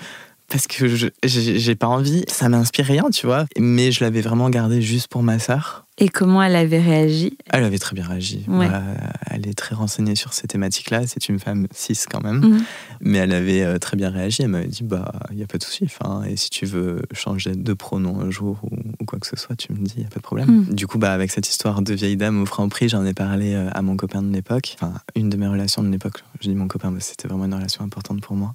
parce 0.49 0.67
que 0.67 0.87
j'ai 1.25 1.75
pas 1.75 1.87
envie, 1.87 2.25
ça 2.29 2.49
m'inspire 2.49 2.87
rien, 2.87 3.11
tu 3.11 3.27
vois. 3.27 3.47
Mais 3.59 3.91
je 3.93 4.05
l'avais 4.05 4.21
vraiment 4.21 4.49
gardé 4.51 4.81
juste 4.81 5.09
pour 5.09 5.23
ma 5.23 5.39
sœur. 5.39 5.87
Et 5.99 6.11
comment 6.11 6.43
elle 6.43 6.57
avait 6.57 6.81
réagi? 6.81 7.39
Elle 7.51 7.65
avait 7.65 7.79
très 7.79 7.95
bien 7.95 8.07
réagi. 8.07 8.45
Bah, 8.49 8.83
elle 9.31 9.49
est 9.49 9.55
très 9.55 9.75
renseignée 9.75 10.15
sur 10.15 10.35
ces 10.35 10.47
thématiques-là. 10.47 11.07
C'est 11.07 11.31
une 11.31 11.39
femme 11.39 11.67
cis 11.73 11.99
quand 12.11 12.23
même. 12.23 12.41
Mhm. 12.41 12.65
Mais 13.01 13.19
elle 13.19 13.33
avait 13.33 13.63
euh, 13.63 13.79
très 13.79 13.97
bien 13.97 14.11
réagi. 14.11 14.43
Elle 14.43 14.49
m'avait 14.49 14.67
dit 14.67 14.83
bah, 14.83 15.11
il 15.31 15.39
n'y 15.39 15.43
a 15.43 15.47
pas 15.47 15.57
de 15.57 15.65
souci. 15.65 15.85
Enfin, 15.85 16.23
et 16.25 16.37
si 16.37 16.51
tu 16.51 16.67
veux 16.67 17.01
changer 17.13 17.55
de 17.55 17.73
pronom 17.73 18.21
un 18.21 18.31
jour 18.31 18.61
ou, 18.71 19.05
quoi 19.07 19.19
que 19.19 19.27
ce 19.27 19.37
soit, 19.37 19.57
tu 19.57 19.73
me 19.73 19.79
dis, 19.79 19.95
il 19.97 20.01
n'y 20.01 20.07
a 20.07 20.11
pas 20.11 20.21
de 20.21 20.25
problème. 20.25 20.67
Mhm. 20.67 20.75
Du 20.75 20.87
coup, 20.87 20.99
bah, 20.99 21.13
avec 21.13 21.31
cette 21.31 21.49
histoire 21.49 21.81
de 21.81 21.95
vieille 21.95 22.19
dame 22.19 22.43
au 22.43 22.47
franc 22.47 22.69
prix, 22.69 22.91
j'en 22.91 23.05
ai 23.07 23.15
parlé 23.15 23.55
euh, 23.55 23.71
à 23.73 23.81
mon 23.81 23.97
copain 23.97 24.21
de 24.21 24.33
l'époque. 24.33 24.77
Enfin, 24.79 24.93
une 25.15 25.31
de 25.31 25.37
mes 25.39 25.49
relations 25.49 25.83
de 25.83 25.89
l'époque. 25.89 26.25
Je 26.41 26.49
dis 26.49 26.55
mon 26.55 26.69
copain, 26.69 26.95
c'était 27.01 27.27
vraiment 27.27 27.47
une 27.47 27.55
relation 27.55 27.83
importante 27.85 28.21
pour 28.21 28.37
moi. 28.37 28.53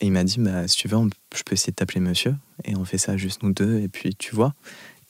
Et 0.00 0.06
il 0.06 0.12
m'a 0.12 0.24
dit, 0.24 0.36
bah, 0.38 0.66
si 0.66 0.76
tu 0.76 0.88
veux, 0.88 0.98
je 1.34 1.42
peux 1.42 1.52
essayer 1.52 1.72
de 1.72 1.76
t'appeler 1.76 2.00
monsieur. 2.00 2.34
Et 2.64 2.76
on 2.76 2.84
fait 2.84 2.98
ça 2.98 3.16
juste 3.16 3.42
nous 3.42 3.52
deux. 3.52 3.80
Et 3.80 3.88
puis, 3.88 4.14
tu 4.14 4.34
vois. 4.34 4.54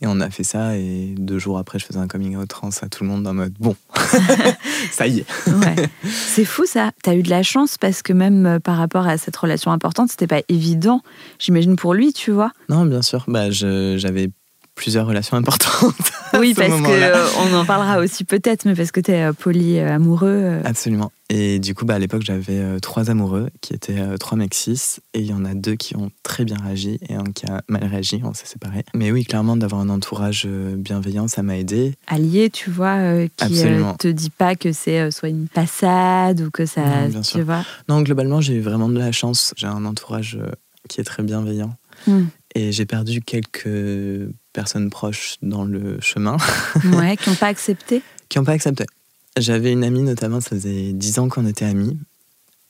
Et 0.02 0.06
on 0.06 0.20
a 0.20 0.30
fait 0.30 0.44
ça. 0.44 0.76
Et 0.76 1.14
deux 1.16 1.38
jours 1.38 1.58
après, 1.58 1.78
je 1.78 1.84
faisais 1.84 1.98
un 1.98 2.08
coming 2.08 2.36
out 2.36 2.48
trans 2.48 2.70
à 2.80 2.88
tout 2.88 3.04
le 3.04 3.10
monde 3.10 3.26
en 3.26 3.34
mode, 3.34 3.52
bon, 3.60 3.76
ça 4.90 5.06
y 5.06 5.20
est. 5.20 5.26
C'est 6.08 6.44
fou 6.44 6.64
ça. 6.64 6.92
T'as 7.02 7.14
eu 7.14 7.22
de 7.22 7.30
la 7.30 7.42
chance 7.42 7.76
parce 7.76 8.02
que 8.02 8.12
même 8.12 8.46
euh, 8.46 8.58
par 8.58 8.78
rapport 8.78 9.06
à 9.06 9.18
cette 9.18 9.36
relation 9.36 9.72
importante, 9.72 10.10
c'était 10.10 10.26
pas 10.26 10.40
évident. 10.48 11.02
J'imagine 11.38 11.76
pour 11.76 11.92
lui, 11.92 12.12
tu 12.12 12.30
vois. 12.30 12.52
Non, 12.68 12.86
bien 12.86 13.02
sûr. 13.02 13.24
Bah, 13.28 13.50
j'avais 13.50 14.30
plusieurs 14.80 15.06
relations 15.06 15.36
importantes. 15.36 15.94
Oui, 16.38 16.54
parce 16.54 16.70
qu'on 16.70 16.84
euh, 16.86 17.26
on 17.38 17.54
en 17.54 17.66
parlera 17.66 17.98
aussi 17.98 18.24
peut-être, 18.24 18.64
mais 18.64 18.74
parce 18.74 18.92
que 18.92 19.00
tu 19.00 19.10
es 19.10 19.24
euh, 19.24 19.32
polyamoureux. 19.34 20.28
Euh. 20.28 20.62
Absolument. 20.64 21.12
Et 21.28 21.58
du 21.58 21.74
coup, 21.74 21.84
bah, 21.84 21.94
à 21.94 21.98
l'époque, 21.98 22.22
j'avais 22.22 22.80
trois 22.80 23.10
amoureux 23.10 23.50
qui 23.60 23.74
étaient 23.74 24.16
trois 24.18 24.38
mecs 24.38 24.54
cis, 24.54 25.00
et 25.12 25.20
il 25.20 25.26
y 25.26 25.34
en 25.34 25.44
a 25.44 25.54
deux 25.54 25.74
qui 25.74 25.96
ont 25.96 26.10
très 26.22 26.44
bien 26.44 26.56
réagi 26.56 26.98
et 27.08 27.14
un 27.14 27.24
qui 27.24 27.46
a 27.46 27.60
mal 27.68 27.84
réagi, 27.84 28.22
on 28.24 28.32
s'est 28.32 28.46
séparés. 28.46 28.84
Mais 28.94 29.12
oui, 29.12 29.24
clairement, 29.24 29.56
d'avoir 29.56 29.82
un 29.82 29.90
entourage 29.90 30.46
bienveillant, 30.46 31.28
ça 31.28 31.42
m'a 31.42 31.58
aidé. 31.58 31.94
Allié, 32.06 32.48
tu 32.48 32.70
vois, 32.70 33.26
qui 33.36 33.52
ne 33.52 33.96
te 33.96 34.08
dit 34.08 34.30
pas 34.30 34.54
que 34.56 34.72
c'est 34.72 35.10
soit 35.10 35.28
une 35.28 35.46
passade 35.46 36.40
ou 36.40 36.50
que 36.50 36.64
ça. 36.64 36.82
Non, 36.82 37.08
bien 37.08 37.22
sûr. 37.22 37.46
non, 37.88 38.00
globalement, 38.02 38.40
j'ai 38.40 38.54
eu 38.54 38.60
vraiment 38.60 38.88
de 38.88 38.98
la 38.98 39.12
chance. 39.12 39.52
J'ai 39.56 39.66
un 39.66 39.84
entourage 39.84 40.38
qui 40.88 41.00
est 41.00 41.04
très 41.04 41.22
bienveillant. 41.22 41.76
Hmm. 42.06 42.24
Et 42.54 42.72
j'ai 42.72 42.86
perdu 42.86 43.20
quelques 43.20 43.68
personnes 44.52 44.90
proches 44.90 45.36
dans 45.42 45.64
le 45.64 46.00
chemin. 46.00 46.36
ouais, 46.92 47.16
qui 47.16 47.30
n'ont 47.30 47.36
pas 47.36 47.48
accepté 47.48 48.02
Qui 48.28 48.38
n'ont 48.38 48.44
pas 48.44 48.52
accepté. 48.52 48.84
J'avais 49.36 49.72
une 49.72 49.84
amie 49.84 50.02
notamment, 50.02 50.40
ça 50.40 50.50
faisait 50.50 50.92
dix 50.92 51.18
ans 51.18 51.28
qu'on 51.28 51.46
était 51.46 51.64
amis. 51.64 51.98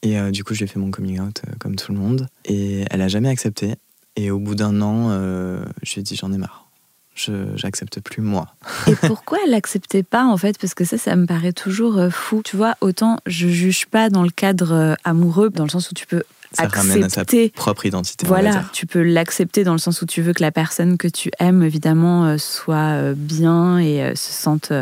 Et 0.03 0.19
euh, 0.19 0.31
du 0.31 0.45
coup, 0.45 0.55
j'ai 0.55 0.67
fait 0.67 0.79
mon 0.79 0.91
coming 0.91 1.21
out 1.21 1.43
euh, 1.47 1.53
comme 1.59 1.77
tout 1.77 1.93
le 1.93 1.99
monde. 1.99 2.29
Et 2.45 2.85
elle 2.91 3.03
a 3.03 3.09
jamais 3.09 3.29
accepté. 3.29 3.75
Et 4.17 4.31
au 4.31 4.39
bout 4.39 4.55
d'un 4.55 4.81
an, 4.81 5.09
euh, 5.11 5.65
je 5.83 5.95
lui 5.95 6.01
ai 6.01 6.03
dit 6.03 6.17
j'en 6.17 6.33
ai 6.33 6.39
marre. 6.39 6.67
Je 7.15 7.55
j'accepte 7.57 8.01
plus 8.01 8.23
moi. 8.23 8.55
Et 8.87 8.95
pourquoi 9.07 9.39
elle 9.45 9.51
n'acceptait 9.51 10.03
pas 10.03 10.25
en 10.25 10.37
fait? 10.37 10.59
Parce 10.59 10.75
que 10.75 10.85
ça, 10.85 10.97
ça 10.97 11.17
me 11.17 11.27
paraît 11.27 11.53
toujours 11.53 12.01
fou. 12.11 12.43
Tu 12.45 12.57
vois, 12.57 12.77
autant 12.81 13.19
je 13.27 13.49
juge 13.49 13.87
pas 13.87 14.09
dans 14.09 14.23
le 14.23 14.31
cadre 14.31 14.97
amoureux, 15.05 15.51
dans 15.51 15.65
le 15.65 15.71
sens 15.71 15.91
où 15.91 15.95
tu 15.95 16.07
peux 16.07 16.23
ça 16.53 16.67
ramène 16.67 17.05
à 17.05 17.09
sa 17.09 17.25
propre 17.55 17.87
identité. 17.87 18.27
Voilà, 18.27 18.65
tu 18.73 18.87
peux 18.87 19.03
l'accepter 19.03 19.63
dans 19.63 19.73
le 19.73 19.79
sens 19.79 20.03
où 20.03 20.07
tu 20.07 20.21
veux 20.21 20.33
que 20.33 20.43
la 20.43 20.51
personne 20.51 20.99
que 20.99 21.07
tu 21.07 21.31
aimes, 21.39 21.63
évidemment, 21.63 22.27
euh, 22.27 22.39
soit 22.39 22.77
euh, 22.77 23.15
bien 23.17 23.79
et 23.79 24.03
euh, 24.03 24.15
se 24.15 24.33
sente 24.33 24.73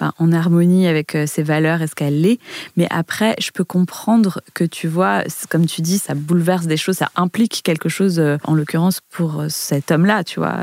ben, 0.00 0.12
en 0.18 0.32
harmonie 0.32 0.86
avec 0.86 1.16
ses 1.26 1.42
valeurs 1.42 1.82
et 1.82 1.88
ce 1.88 1.94
qu'elle 1.94 2.24
est. 2.24 2.38
Mais 2.76 2.86
après, 2.90 3.34
je 3.40 3.50
peux 3.50 3.64
comprendre 3.64 4.40
que 4.54 4.64
tu 4.64 4.86
vois, 4.86 5.24
comme 5.48 5.66
tu 5.66 5.82
dis, 5.82 5.98
ça 5.98 6.14
bouleverse 6.14 6.66
des 6.66 6.76
choses, 6.76 6.96
ça 6.98 7.10
implique 7.16 7.62
quelque 7.64 7.88
chose, 7.88 8.22
en 8.44 8.54
l'occurrence 8.54 9.00
pour 9.10 9.44
cet 9.48 9.90
homme-là, 9.90 10.24
tu 10.24 10.38
vois. 10.38 10.56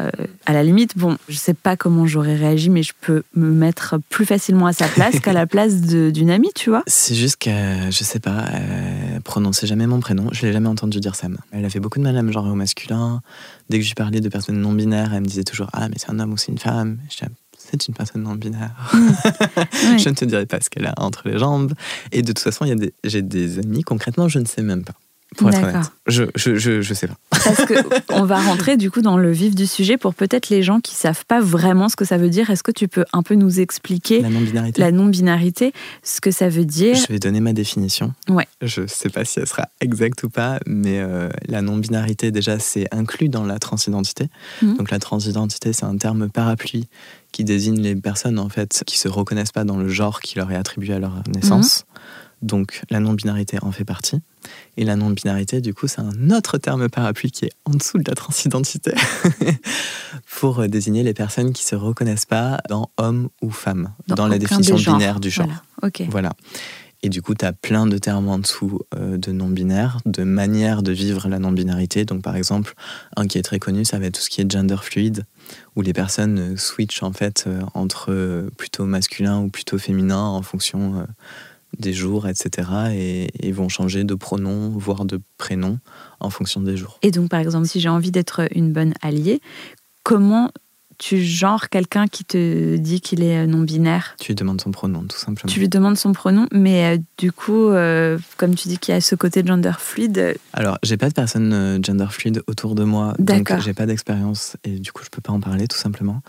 À 0.45 0.53
la 0.53 0.63
limite, 0.63 0.97
bon, 0.97 1.17
je 1.27 1.35
sais 1.35 1.53
pas 1.53 1.75
comment 1.75 2.05
j'aurais 2.05 2.35
réagi, 2.35 2.69
mais 2.69 2.83
je 2.83 2.93
peux 3.01 3.23
me 3.35 3.49
mettre 3.49 3.95
plus 4.09 4.25
facilement 4.25 4.67
à 4.67 4.73
sa 4.73 4.87
place 4.87 5.19
qu'à 5.21 5.33
la 5.33 5.47
place 5.47 5.81
d'une 5.81 6.29
amie, 6.29 6.51
tu 6.55 6.69
vois. 6.69 6.83
C'est 6.87 7.15
juste 7.15 7.37
que, 7.37 7.49
je 7.89 8.03
sais 8.03 8.19
pas, 8.19 8.45
prononcer 9.23 9.67
jamais 9.67 9.87
mon 9.87 9.99
prénom. 9.99 10.29
Je 10.31 10.44
l'ai 10.45 10.53
jamais 10.53 10.69
entendu 10.69 10.99
dire 10.99 11.15
Sam. 11.15 11.37
Elle 11.51 11.65
a 11.65 11.69
fait 11.69 11.79
beaucoup 11.79 11.99
de 11.99 12.03
mal 12.03 12.17
à 12.17 12.21
me 12.21 12.31
genre 12.31 12.45
au 12.45 12.55
masculin. 12.55 13.21
Dès 13.69 13.79
que 13.79 13.85
je 13.85 13.93
parlais 13.93 14.21
de 14.21 14.29
personnes 14.29 14.59
non 14.59 14.73
binaires, 14.73 15.13
elle 15.13 15.21
me 15.21 15.27
disait 15.27 15.43
toujours 15.43 15.69
Ah, 15.73 15.89
mais 15.89 15.95
c'est 15.97 16.09
un 16.09 16.19
homme 16.19 16.33
ou 16.33 16.37
c'est 16.37 16.51
une 16.51 16.57
femme? 16.57 16.99
c'est 17.57 17.87
une 17.87 17.93
personne 17.95 18.23
non 18.23 18.35
binaire. 18.35 18.71
Mm. 18.93 19.97
je 19.97 20.09
ne 20.09 20.15
te 20.15 20.25
dirai 20.25 20.45
pas 20.45 20.61
ce 20.61 20.69
qu'elle 20.69 20.85
a 20.85 20.93
entre 20.97 21.27
les 21.27 21.39
jambes. 21.39 21.73
Et 22.11 22.21
de 22.21 22.27
toute 22.27 22.39
façon, 22.39 22.65
j'ai 23.03 23.21
des 23.21 23.59
amis, 23.59 23.83
concrètement, 23.83 24.27
je 24.27 24.39
ne 24.39 24.45
sais 24.45 24.61
même 24.61 24.83
pas 24.83 24.93
pour 25.35 25.49
être 25.49 25.63
honnête. 25.63 25.91
Je, 26.07 26.23
je, 26.35 26.55
je, 26.55 26.81
je, 26.81 26.93
sais 26.93 27.07
pas. 27.07 27.15
Parce 27.29 27.65
qu'on 27.65 28.23
va 28.25 28.39
rentrer 28.39 28.77
du 28.77 28.91
coup 28.91 29.01
dans 29.01 29.17
le 29.17 29.31
vif 29.31 29.55
du 29.55 29.67
sujet 29.67 29.97
pour 29.97 30.13
peut-être 30.13 30.49
les 30.49 30.63
gens 30.63 30.79
qui 30.79 30.95
savent 30.95 31.25
pas 31.25 31.41
vraiment 31.41 31.89
ce 31.89 31.95
que 31.95 32.05
ça 32.05 32.17
veut 32.17 32.29
dire. 32.29 32.49
Est-ce 32.49 32.63
que 32.63 32.71
tu 32.71 32.87
peux 32.87 33.05
un 33.13 33.23
peu 33.23 33.35
nous 33.35 33.59
expliquer 33.59 34.21
la 34.21 34.29
non-binarité, 34.29 34.81
la 34.81 34.91
non-binarité 34.91 35.73
ce 36.03 36.21
que 36.21 36.31
ça 36.31 36.49
veut 36.49 36.65
dire? 36.65 36.95
Je 36.95 37.11
vais 37.11 37.19
donner 37.19 37.39
ma 37.39 37.53
définition. 37.53 38.13
Ouais. 38.29 38.47
Je 38.61 38.87
sais 38.87 39.09
pas 39.09 39.25
si 39.25 39.39
elle 39.39 39.47
sera 39.47 39.67
exacte 39.81 40.23
ou 40.23 40.29
pas, 40.29 40.59
mais 40.65 40.99
euh, 40.99 41.29
la 41.47 41.61
non-binarité, 41.61 42.31
déjà, 42.31 42.59
c'est 42.59 42.87
inclus 42.93 43.29
dans 43.29 43.43
la 43.43 43.59
transidentité. 43.59 44.29
Mmh. 44.61 44.75
Donc 44.75 44.91
la 44.91 44.99
transidentité, 44.99 45.73
c'est 45.73 45.85
un 45.85 45.97
terme 45.97 46.29
parapluie 46.29 46.87
qui 47.31 47.43
désigne 47.43 47.81
les 47.81 47.95
personnes 47.95 48.39
en 48.39 48.49
fait 48.49 48.83
qui 48.85 48.97
se 48.97 49.09
reconnaissent 49.09 49.51
pas 49.51 49.65
dans 49.65 49.77
le 49.77 49.89
genre 49.89 50.21
qui 50.21 50.37
leur 50.37 50.51
est 50.51 50.55
attribué 50.55 50.93
à 50.93 50.99
leur 50.99 51.21
naissance. 51.27 51.81
Mmh. 51.81 52.47
Donc 52.47 52.81
la 52.89 52.99
non-binarité 52.99 53.57
en 53.61 53.71
fait 53.71 53.85
partie. 53.85 54.21
Et 54.77 54.83
la 54.83 54.95
non-binarité, 54.95 55.61
du 55.61 55.73
coup, 55.73 55.87
c'est 55.87 56.01
un 56.01 56.31
autre 56.31 56.57
terme 56.57 56.89
parapluie 56.89 57.31
qui 57.31 57.45
est 57.45 57.51
en 57.65 57.71
dessous 57.71 57.97
de 57.97 58.03
la 58.07 58.15
transidentité 58.15 58.93
pour 60.39 60.59
euh, 60.59 60.67
désigner 60.67 61.03
les 61.03 61.13
personnes 61.13 61.53
qui 61.53 61.63
se 61.63 61.75
reconnaissent 61.75 62.25
pas 62.25 62.59
dans 62.69 62.89
homme 62.97 63.29
ou 63.41 63.51
femme, 63.51 63.93
dans, 64.07 64.27
la 64.27 64.37
définition 64.37 64.75
binaire 64.75 65.19
du 65.19 65.29
genre. 65.29 65.47
Voilà. 65.81 66.09
voilà. 66.09 66.33
Et 67.03 67.09
du 67.09 67.21
coup, 67.21 67.35
tu 67.35 67.45
as 67.45 67.53
plein 67.53 67.85
de 67.85 67.97
termes 67.97 68.27
en 68.27 68.39
dessous 68.39 68.79
euh, 68.95 69.17
de 69.17 69.31
non-binaire, 69.31 69.99
de 70.05 70.23
manière 70.23 70.81
de 70.81 70.91
vivre 70.91 71.29
la 71.29 71.39
non-binarité. 71.39 72.03
Donc, 72.03 72.21
par 72.21 72.35
exemple, 72.35 72.73
un 73.15 73.27
qui 73.27 73.37
est 73.37 73.43
très 73.43 73.59
connu, 73.59 73.85
ça 73.85 73.99
va 73.99 74.07
être 74.07 74.15
tout 74.15 74.21
ce 74.21 74.29
qui 74.29 74.41
est 74.41 74.51
gender 74.51 74.77
fluide, 74.81 75.23
où 75.75 75.81
les 75.81 75.93
personnes 75.93 76.39
euh, 76.39 76.57
switchent 76.57 77.03
en 77.03 77.13
fait 77.13 77.47
entre 77.73 78.49
plutôt 78.57 78.85
masculin 78.85 79.39
ou 79.39 79.49
plutôt 79.49 79.77
féminin 79.77 80.19
en 80.19 80.41
fonction 80.41 81.05
des 81.79 81.93
jours, 81.93 82.27
etc. 82.27 82.69
Et, 82.93 83.51
vont 83.51 83.69
changer 83.69 84.03
de 84.03 84.15
pronom, 84.15 84.69
voire 84.69 85.05
de 85.05 85.21
prénom 85.37 85.79
en 86.19 86.29
fonction 86.29 86.59
des 86.59 86.75
jours. 86.75 86.99
Et 87.03 87.11
donc, 87.11 87.29
par 87.29 87.39
exemple, 87.39 87.67
si 87.67 87.79
j'ai 87.79 87.87
envie 87.87 88.11
d'être 88.11 88.49
une 88.53 88.73
bonne 88.73 88.93
alliée, 89.01 89.39
comment 90.03 90.51
tu 90.97 91.21
genres 91.21 91.69
quelqu'un 91.69 92.07
qui 92.07 92.23
te 92.25 92.75
dit 92.77 93.01
qu'il 93.01 93.23
est 93.23 93.47
non-binaire? 93.47 94.15
Tu 94.19 94.31
lui 94.31 94.35
demandes 94.35 94.61
son 94.61 94.71
pronom, 94.71 95.03
tout 95.03 95.17
simplement. 95.17 95.51
Tu 95.51 95.59
lui 95.59 95.69
demandes 95.69 95.97
son 95.97 96.13
pronom, 96.13 96.47
mais 96.51 96.97
euh, 96.97 97.01
du 97.17 97.31
coup, 97.31 97.69
euh, 97.69 98.17
comme 98.37 98.55
tu 98.55 98.67
dis 98.67 98.77
qu'il 98.77 98.93
y 98.93 98.97
a 98.97 99.01
ce 99.01 99.15
côté 99.15 99.43
gender 99.45 99.73
fluide. 99.77 100.17
Euh, 100.17 100.33
Alors, 100.53 100.77
j'ai 100.83 100.97
pas 100.97 101.09
de 101.09 101.13
personne 101.13 101.83
gender 101.83 102.07
fluide 102.09 102.43
autour 102.47 102.75
de 102.75 102.83
moi, 102.83 103.13
donc 103.19 103.51
j'ai 103.59 103.73
pas 103.73 103.85
d'expérience 103.85 104.57
et 104.63 104.79
du 104.79 104.91
coup, 104.91 105.03
je 105.03 105.09
peux 105.09 105.21
pas 105.21 105.33
en 105.33 105.39
parler, 105.39 105.67
tout 105.67 105.77
simplement. 105.77 106.21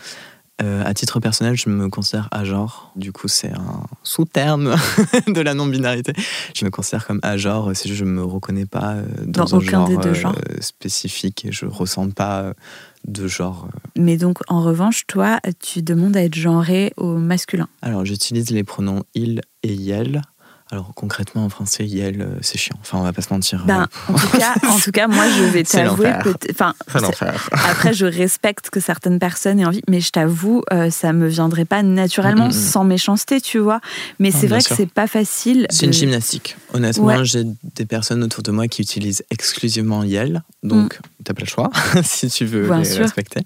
Euh, 0.63 0.83
à 0.87 0.95
titre 0.95 1.21
personnel, 1.21 1.55
je 1.57 1.69
me 1.69 1.91
considère 1.91 2.29
à 2.31 2.45
genre. 2.45 2.91
Du 2.97 3.13
coup, 3.13 3.29
c'est 3.29 3.53
un 3.53 3.83
sous-terme 4.03 4.75
de 5.27 5.41
la 5.43 5.53
non-binarité. 5.53 6.15
Je 6.55 6.65
me 6.65 6.71
considère 6.71 7.07
comme 7.07 7.21
à 7.23 7.37
genre 7.37 7.77
si 7.77 7.95
je 7.95 8.05
ne 8.05 8.11
me 8.11 8.25
reconnais 8.25 8.65
pas 8.65 8.95
euh, 8.95 9.05
dans, 9.27 9.55
un 9.55 9.61
genre, 9.61 9.87
des 9.87 9.99
deux 9.99 10.15
genres. 10.15 10.35
Euh, 10.51 10.61
spécifique 10.61 11.45
et 11.45 11.53
je 11.53 11.67
ne 11.67 11.71
ressens 11.71 12.09
pas 12.11 12.55
de 13.07 13.29
genre. 13.29 13.69
Mais 13.97 14.17
donc, 14.17 14.39
en 14.49 14.63
revanche, 14.63 15.07
toi, 15.07 15.41
tu 15.61 15.83
demandes 15.83 16.17
à 16.17 16.23
être 16.23 16.35
genré 16.35 16.95
au 16.97 17.19
masculin. 17.19 17.69
Alors, 17.83 18.07
j'utilise 18.07 18.51
les 18.51 18.65
pronoms 18.65 19.05
il 19.15 19.43
et 19.63 19.75
yel 19.75 20.23
alors 20.73 20.93
concrètement 20.97 21.45
en 21.45 21.49
français, 21.49 21.87
Yel, 21.87 22.21
euh, 22.21 22.39
c'est 22.41 22.59
chiant. 22.59 22.77
Enfin, 22.81 22.99
on 22.99 23.03
va 23.03 23.13
pas 23.13 23.23
se 23.23 23.33
mentir. 23.33 23.63
Ben, 23.67 23.87
euh, 24.11 24.13
en, 24.13 24.19
tout 24.19 24.37
cas, 24.37 24.55
en 24.69 24.79
tout 24.81 24.91
cas, 24.91 25.07
moi, 25.07 25.25
je 25.29 25.45
vais 25.45 25.63
t'avouer. 25.63 26.13
Enfin, 26.51 26.75
après, 27.53 27.95
je 27.95 28.05
respecte 28.05 28.71
que 28.71 28.81
certaines 28.81 29.21
personnes 29.21 29.61
aient 29.61 29.65
envie, 29.65 29.83
mais 29.89 30.01
je 30.01 30.11
t'avoue, 30.11 30.65
euh, 30.73 30.91
ça 30.91 31.13
me 31.13 31.29
viendrait 31.29 31.67
pas 31.67 31.85
naturellement, 31.85 32.51
sans 32.51 32.83
méchanceté, 32.83 33.41
tu 33.41 33.61
vois. 33.61 33.81
Mais 34.19 34.33
c'est 34.33 34.49
vrai 34.49 34.59
que 34.59 34.75
c'est 34.75 34.91
pas 34.91 35.07
facile. 35.07 35.69
C'est 35.71 35.87
une 35.87 35.93
gymnastique. 35.93 36.57
Honnêtement, 36.75 37.23
j'ai 37.23 37.45
des 37.77 37.87
personnes 37.87 38.25
autour 38.25 38.43
de 38.43 38.51
moi 38.51 38.67
qui 38.67 38.83
utilisent 38.83 39.23
exclusivement 39.31 40.03
Yel, 40.03 40.43
donc 40.65 40.95
tu 40.95 40.99
mm. 40.99 41.25
t'as 41.25 41.35
pas 41.35 41.43
le 41.43 41.47
choix 41.47 41.71
si 42.03 42.29
tu 42.29 42.45
veux 42.45 42.63
les 42.63 42.95
respecter. 42.95 43.41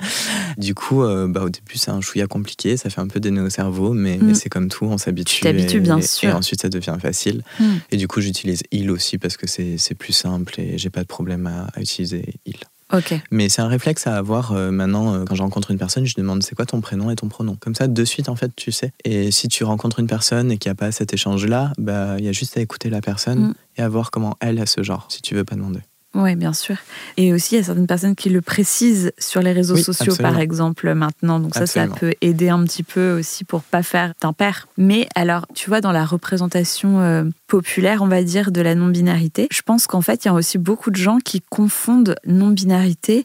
Du 0.57 0.75
coup, 0.75 1.03
bah, 1.29 1.43
au 1.43 1.51
début, 1.51 1.77
c'est 1.77 1.91
un 1.91 2.01
chouïa 2.01 2.27
compliqué, 2.27 2.79
ça 2.79 2.89
fait 2.89 3.01
un 3.01 3.09
peu 3.09 3.21
des 3.21 3.31
nœuds 3.31 3.45
au 3.45 3.51
cerveau, 3.51 3.93
mais, 3.93 4.17
mm. 4.17 4.35
c'est 4.35 4.49
comme 4.49 4.69
tout, 4.69 4.87
on 4.87 4.97
s'habitue. 4.97 5.37
Tu 5.37 5.43
t'habitues, 5.43 5.81
bien 5.81 6.01
sûr. 6.01 6.31
Et 6.31 6.33
ensuite, 6.33 6.63
ça 6.63 6.71
devient 6.71 6.97
facile 7.01 7.10
facile. 7.11 7.43
Hmm. 7.59 7.79
Et 7.91 7.97
du 7.97 8.07
coup, 8.07 8.21
j'utilise 8.21 8.63
il 8.71 8.91
aussi 8.91 9.19
parce 9.19 9.37
que 9.37 9.47
c'est 9.47 9.95
plus 9.95 10.13
simple 10.13 10.61
et 10.61 10.79
j'ai 10.79 10.91
pas 10.91 11.03
de 11.03 11.09
problème 11.09 11.47
à, 11.47 11.81
utiliser 11.81 12.35
il. 12.47 12.57
Ok. 12.93 13.15
Mais 13.31 13.49
c'est 13.49 13.63
un 13.63 13.69
réflexe 13.69 14.07
à 14.07 14.17
avoir 14.17 14.53
euh, 14.53 14.71
maintenant. 14.71 15.15
Euh, 15.15 15.25
quand 15.25 15.37
je 15.37 15.43
rencontre 15.43 15.71
une 15.71 15.79
personne, 15.79 16.07
je 16.07 16.15
demande 16.17 16.43
c'est 16.43 16.57
quoi 16.57 16.67
ton 16.67 16.81
prénom 16.81 17.11
et 17.11 17.17
ton 17.17 17.29
pronom? 17.29 17.57
Comme 17.57 17.77
ça, 17.77 17.87
de 17.87 18.05
suite, 18.05 18.29
en 18.29 18.35
fait, 18.35 18.51
tu 18.57 18.73
sais. 18.73 18.93
Et 19.05 19.31
si 19.31 19.47
tu 19.47 19.63
rencontres 19.63 20.01
une 20.01 20.09
personne 20.09 20.51
et 20.51 20.59
qu'il 20.59 20.71
n'y 20.71 20.73
a 20.73 20.77
pas 20.77 20.91
cet 20.91 21.15
échange-là, 21.15 21.73
bah, 21.79 22.17
il 22.19 22.25
y 22.25 22.29
a 22.29 22.33
juste 22.33 22.57
à 22.57 22.61
écouter 22.61 22.91
la 22.91 23.01
personne 23.01 23.41
hmm. 23.41 23.55
et 23.77 23.83
à 23.83 23.89
voir 23.89 24.11
comment 24.11 24.37
elle 24.41 24.59
a 24.59 24.67
ce 24.67 24.83
genre, 24.83 25.07
si 25.09 25.23
tu 25.23 25.35
veux 25.35 25.45
pas 25.45 25.55
demander. 25.55 25.81
Oui, 26.15 26.35
bien 26.35 26.53
sûr. 26.53 26.77
Et 27.17 27.33
aussi, 27.33 27.55
il 27.55 27.59
y 27.59 27.61
a 27.61 27.65
certaines 27.65 27.87
personnes 27.87 28.17
qui 28.17 28.31
le 28.31 28.41
précisent 28.41 29.13
sur 29.17 29.43
les 29.43 29.53
réseaux 29.53 29.77
sociaux, 29.77 30.17
par 30.17 30.41
exemple, 30.41 30.93
maintenant. 30.93 31.39
Donc 31.39 31.55
ça, 31.55 31.67
ça 31.67 31.87
peut 31.87 32.15
aider 32.21 32.49
un 32.49 32.65
petit 32.65 32.83
peu 32.83 33.17
aussi 33.17 33.45
pour 33.45 33.63
pas 33.63 33.85
faire 33.85 34.13
d'impair. 34.21 34.67
Mais 34.77 35.09
alors, 35.15 35.47
tu 35.55 35.71
vois, 35.71 35.81
dans 35.81 35.93
la 35.93 36.05
représentation 36.05 37.01
euh, 37.01 37.25
populaire, 37.47 38.03
on 38.03 38.09
va 38.09 38.25
dire, 38.25 38.51
de 38.51 38.61
la 38.61 38.75
non-binarité, 38.75 39.47
je 39.53 39.63
pense 39.63 39.87
qu'en 39.87 40.01
fait, 40.01 40.25
il 40.25 40.29
y 40.29 40.31
a 40.31 40.35
aussi 40.35 40.59
beaucoup 40.59 40.91
de 40.91 40.97
gens 40.97 41.19
qui 41.19 41.43
confondent 41.49 42.17
non-binarité 42.27 43.25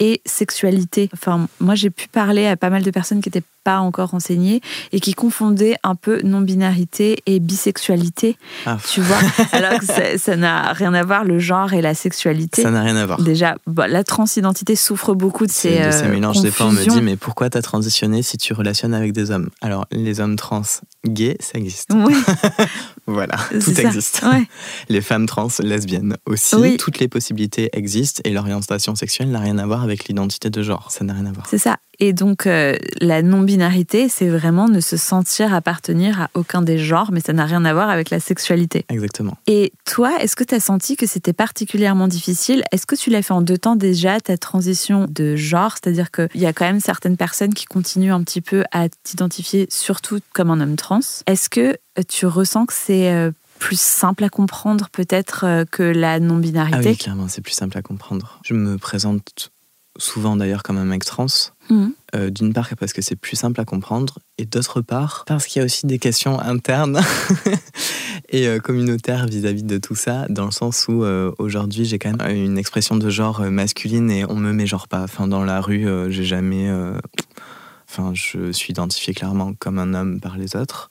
et 0.00 0.20
sexualité. 0.26 1.08
Enfin, 1.12 1.48
moi, 1.60 1.74
j'ai 1.74 1.90
pu 1.90 2.08
parler 2.08 2.46
à 2.46 2.56
pas 2.56 2.70
mal 2.70 2.82
de 2.82 2.90
personnes 2.90 3.20
qui 3.20 3.28
n'étaient 3.28 3.46
pas 3.64 3.78
encore 3.78 4.10
renseignées 4.10 4.60
et 4.92 5.00
qui 5.00 5.14
confondaient 5.14 5.76
un 5.82 5.94
peu 5.94 6.20
non-binarité 6.22 7.22
et 7.26 7.40
bisexualité. 7.40 8.36
Ah. 8.66 8.76
Tu 8.86 9.00
vois 9.00 9.18
Alors 9.52 9.80
que 9.80 9.86
ça 10.18 10.36
n'a 10.36 10.72
rien 10.72 10.92
à 10.92 11.02
voir, 11.02 11.24
le 11.24 11.38
genre 11.38 11.72
et 11.72 11.80
la 11.80 11.94
sexualité. 11.94 12.62
Ça 12.62 12.70
n'a 12.70 12.82
rien 12.82 12.96
à 12.96 13.06
voir. 13.06 13.22
Déjà, 13.22 13.56
la 13.66 14.04
transidentité 14.04 14.76
souffre 14.76 15.14
beaucoup 15.14 15.46
de 15.46 15.50
ces. 15.50 15.86
De 15.86 15.90
ces 15.90 16.08
mélanges. 16.08 16.42
Des 16.42 16.50
fois, 16.50 16.66
on 16.66 16.72
me 16.72 16.84
dit, 16.84 17.00
mais 17.00 17.16
pourquoi 17.16 17.48
t'as 17.48 17.62
transitionné 17.62 18.22
si 18.22 18.36
tu 18.36 18.52
relationnes 18.52 18.94
avec 18.94 19.12
des 19.12 19.30
hommes? 19.30 19.48
Alors, 19.62 19.86
les 19.90 20.20
hommes 20.20 20.36
trans 20.36 20.62
gays, 21.06 21.36
ça 21.40 21.58
existe. 21.58 21.90
Oui. 21.94 22.14
voilà, 23.06 23.36
tout 23.50 23.80
existe. 23.80 24.22
Les 24.88 25.00
femmes 25.00 25.26
trans 25.26 25.48
lesbiennes 25.60 26.16
aussi. 26.26 26.76
Toutes 26.76 26.98
les 26.98 27.08
possibilités 27.08 27.70
existent 27.72 28.20
et 28.24 28.30
l'orientation 28.30 28.94
sexuelle 28.94 29.30
n'a 29.30 29.38
rien 29.38 29.56
à 29.58 29.66
voir 29.66 29.83
avec 29.84 30.06
l'identité 30.06 30.50
de 30.50 30.62
genre. 30.62 30.90
Ça 30.90 31.04
n'a 31.04 31.12
rien 31.12 31.26
à 31.26 31.32
voir. 31.32 31.46
C'est 31.48 31.58
ça. 31.58 31.76
Et 32.00 32.12
donc, 32.12 32.46
euh, 32.46 32.76
la 33.00 33.22
non-binarité, 33.22 34.08
c'est 34.08 34.28
vraiment 34.28 34.68
ne 34.68 34.80
se 34.80 34.96
sentir 34.96 35.54
appartenir 35.54 36.20
à 36.20 36.30
aucun 36.34 36.62
des 36.62 36.78
genres, 36.78 37.10
mais 37.12 37.20
ça 37.20 37.32
n'a 37.32 37.44
rien 37.44 37.64
à 37.64 37.72
voir 37.72 37.88
avec 37.88 38.10
la 38.10 38.20
sexualité. 38.20 38.84
Exactement. 38.88 39.36
Et 39.46 39.72
toi, 39.84 40.20
est-ce 40.20 40.36
que 40.36 40.44
tu 40.44 40.54
as 40.54 40.60
senti 40.60 40.96
que 40.96 41.06
c'était 41.06 41.32
particulièrement 41.32 42.08
difficile? 42.08 42.62
Est-ce 42.72 42.86
que 42.86 42.96
tu 42.96 43.10
l'as 43.10 43.22
fait 43.22 43.32
en 43.32 43.42
deux 43.42 43.58
temps 43.58 43.76
déjà, 43.76 44.20
ta 44.20 44.36
transition 44.36 45.06
de 45.08 45.36
genre? 45.36 45.74
C'est-à-dire 45.74 46.10
qu'il 46.10 46.40
y 46.40 46.46
a 46.46 46.52
quand 46.52 46.64
même 46.64 46.80
certaines 46.80 47.16
personnes 47.16 47.54
qui 47.54 47.66
continuent 47.66 48.12
un 48.12 48.22
petit 48.22 48.40
peu 48.40 48.64
à 48.72 48.88
t'identifier 48.88 49.66
surtout 49.70 50.18
comme 50.32 50.50
un 50.50 50.60
homme 50.60 50.76
trans. 50.76 51.00
Est-ce 51.26 51.48
que 51.48 51.76
euh, 51.98 52.02
tu 52.08 52.26
ressens 52.26 52.66
que 52.66 52.74
c'est 52.74 53.12
euh, 53.12 53.30
plus 53.58 53.80
simple 53.80 54.24
à 54.24 54.28
comprendre 54.28 54.88
peut-être 54.90 55.64
que 55.70 55.82
la 55.82 56.18
non-binarité? 56.18 56.78
Ah 56.82 56.90
oui, 56.90 56.96
clairement, 56.96 57.28
c'est 57.28 57.40
plus 57.40 57.54
simple 57.54 57.78
à 57.78 57.82
comprendre. 57.82 58.40
Je 58.44 58.52
me 58.52 58.78
présente 58.78 59.52
souvent 59.96 60.36
d'ailleurs 60.36 60.62
comme 60.62 60.78
un 60.78 60.84
mec 60.84 61.04
trans. 61.04 61.26
Mhm. 61.70 61.92
Euh, 62.14 62.30
d'une 62.30 62.52
part 62.52 62.68
parce 62.78 62.92
que 62.92 63.00
c'est 63.00 63.16
plus 63.16 63.36
simple 63.36 63.58
à 63.60 63.64
comprendre 63.64 64.18
et 64.36 64.44
d'autre 64.44 64.82
part 64.82 65.24
parce 65.26 65.46
qu'il 65.46 65.60
y 65.60 65.62
a 65.62 65.64
aussi 65.64 65.86
des 65.86 65.98
questions 65.98 66.38
internes 66.38 67.00
et 68.28 68.46
euh, 68.46 68.58
communautaires 68.58 69.26
vis-à-vis 69.26 69.62
de 69.62 69.78
tout 69.78 69.94
ça 69.94 70.26
dans 70.28 70.44
le 70.44 70.50
sens 70.50 70.86
où 70.88 71.02
euh, 71.04 71.32
aujourd'hui 71.38 71.86
j'ai 71.86 71.98
quand 71.98 72.14
même 72.14 72.36
une 72.36 72.58
expression 72.58 72.96
de 72.96 73.08
genre 73.08 73.40
masculine 73.50 74.10
et 74.10 74.26
on 74.26 74.36
me 74.36 74.52
met 74.52 74.66
genre 74.66 74.88
pas. 74.88 75.02
Enfin 75.02 75.26
dans 75.26 75.44
la 75.44 75.60
rue 75.60 75.86
j'ai 76.10 76.24
jamais... 76.24 76.70
Enfin 77.88 78.12
je 78.14 78.52
suis 78.52 78.72
identifié 78.72 79.14
clairement 79.14 79.54
comme 79.54 79.78
un 79.78 79.94
homme 79.94 80.20
par 80.20 80.36
les 80.36 80.56
autres. 80.56 80.90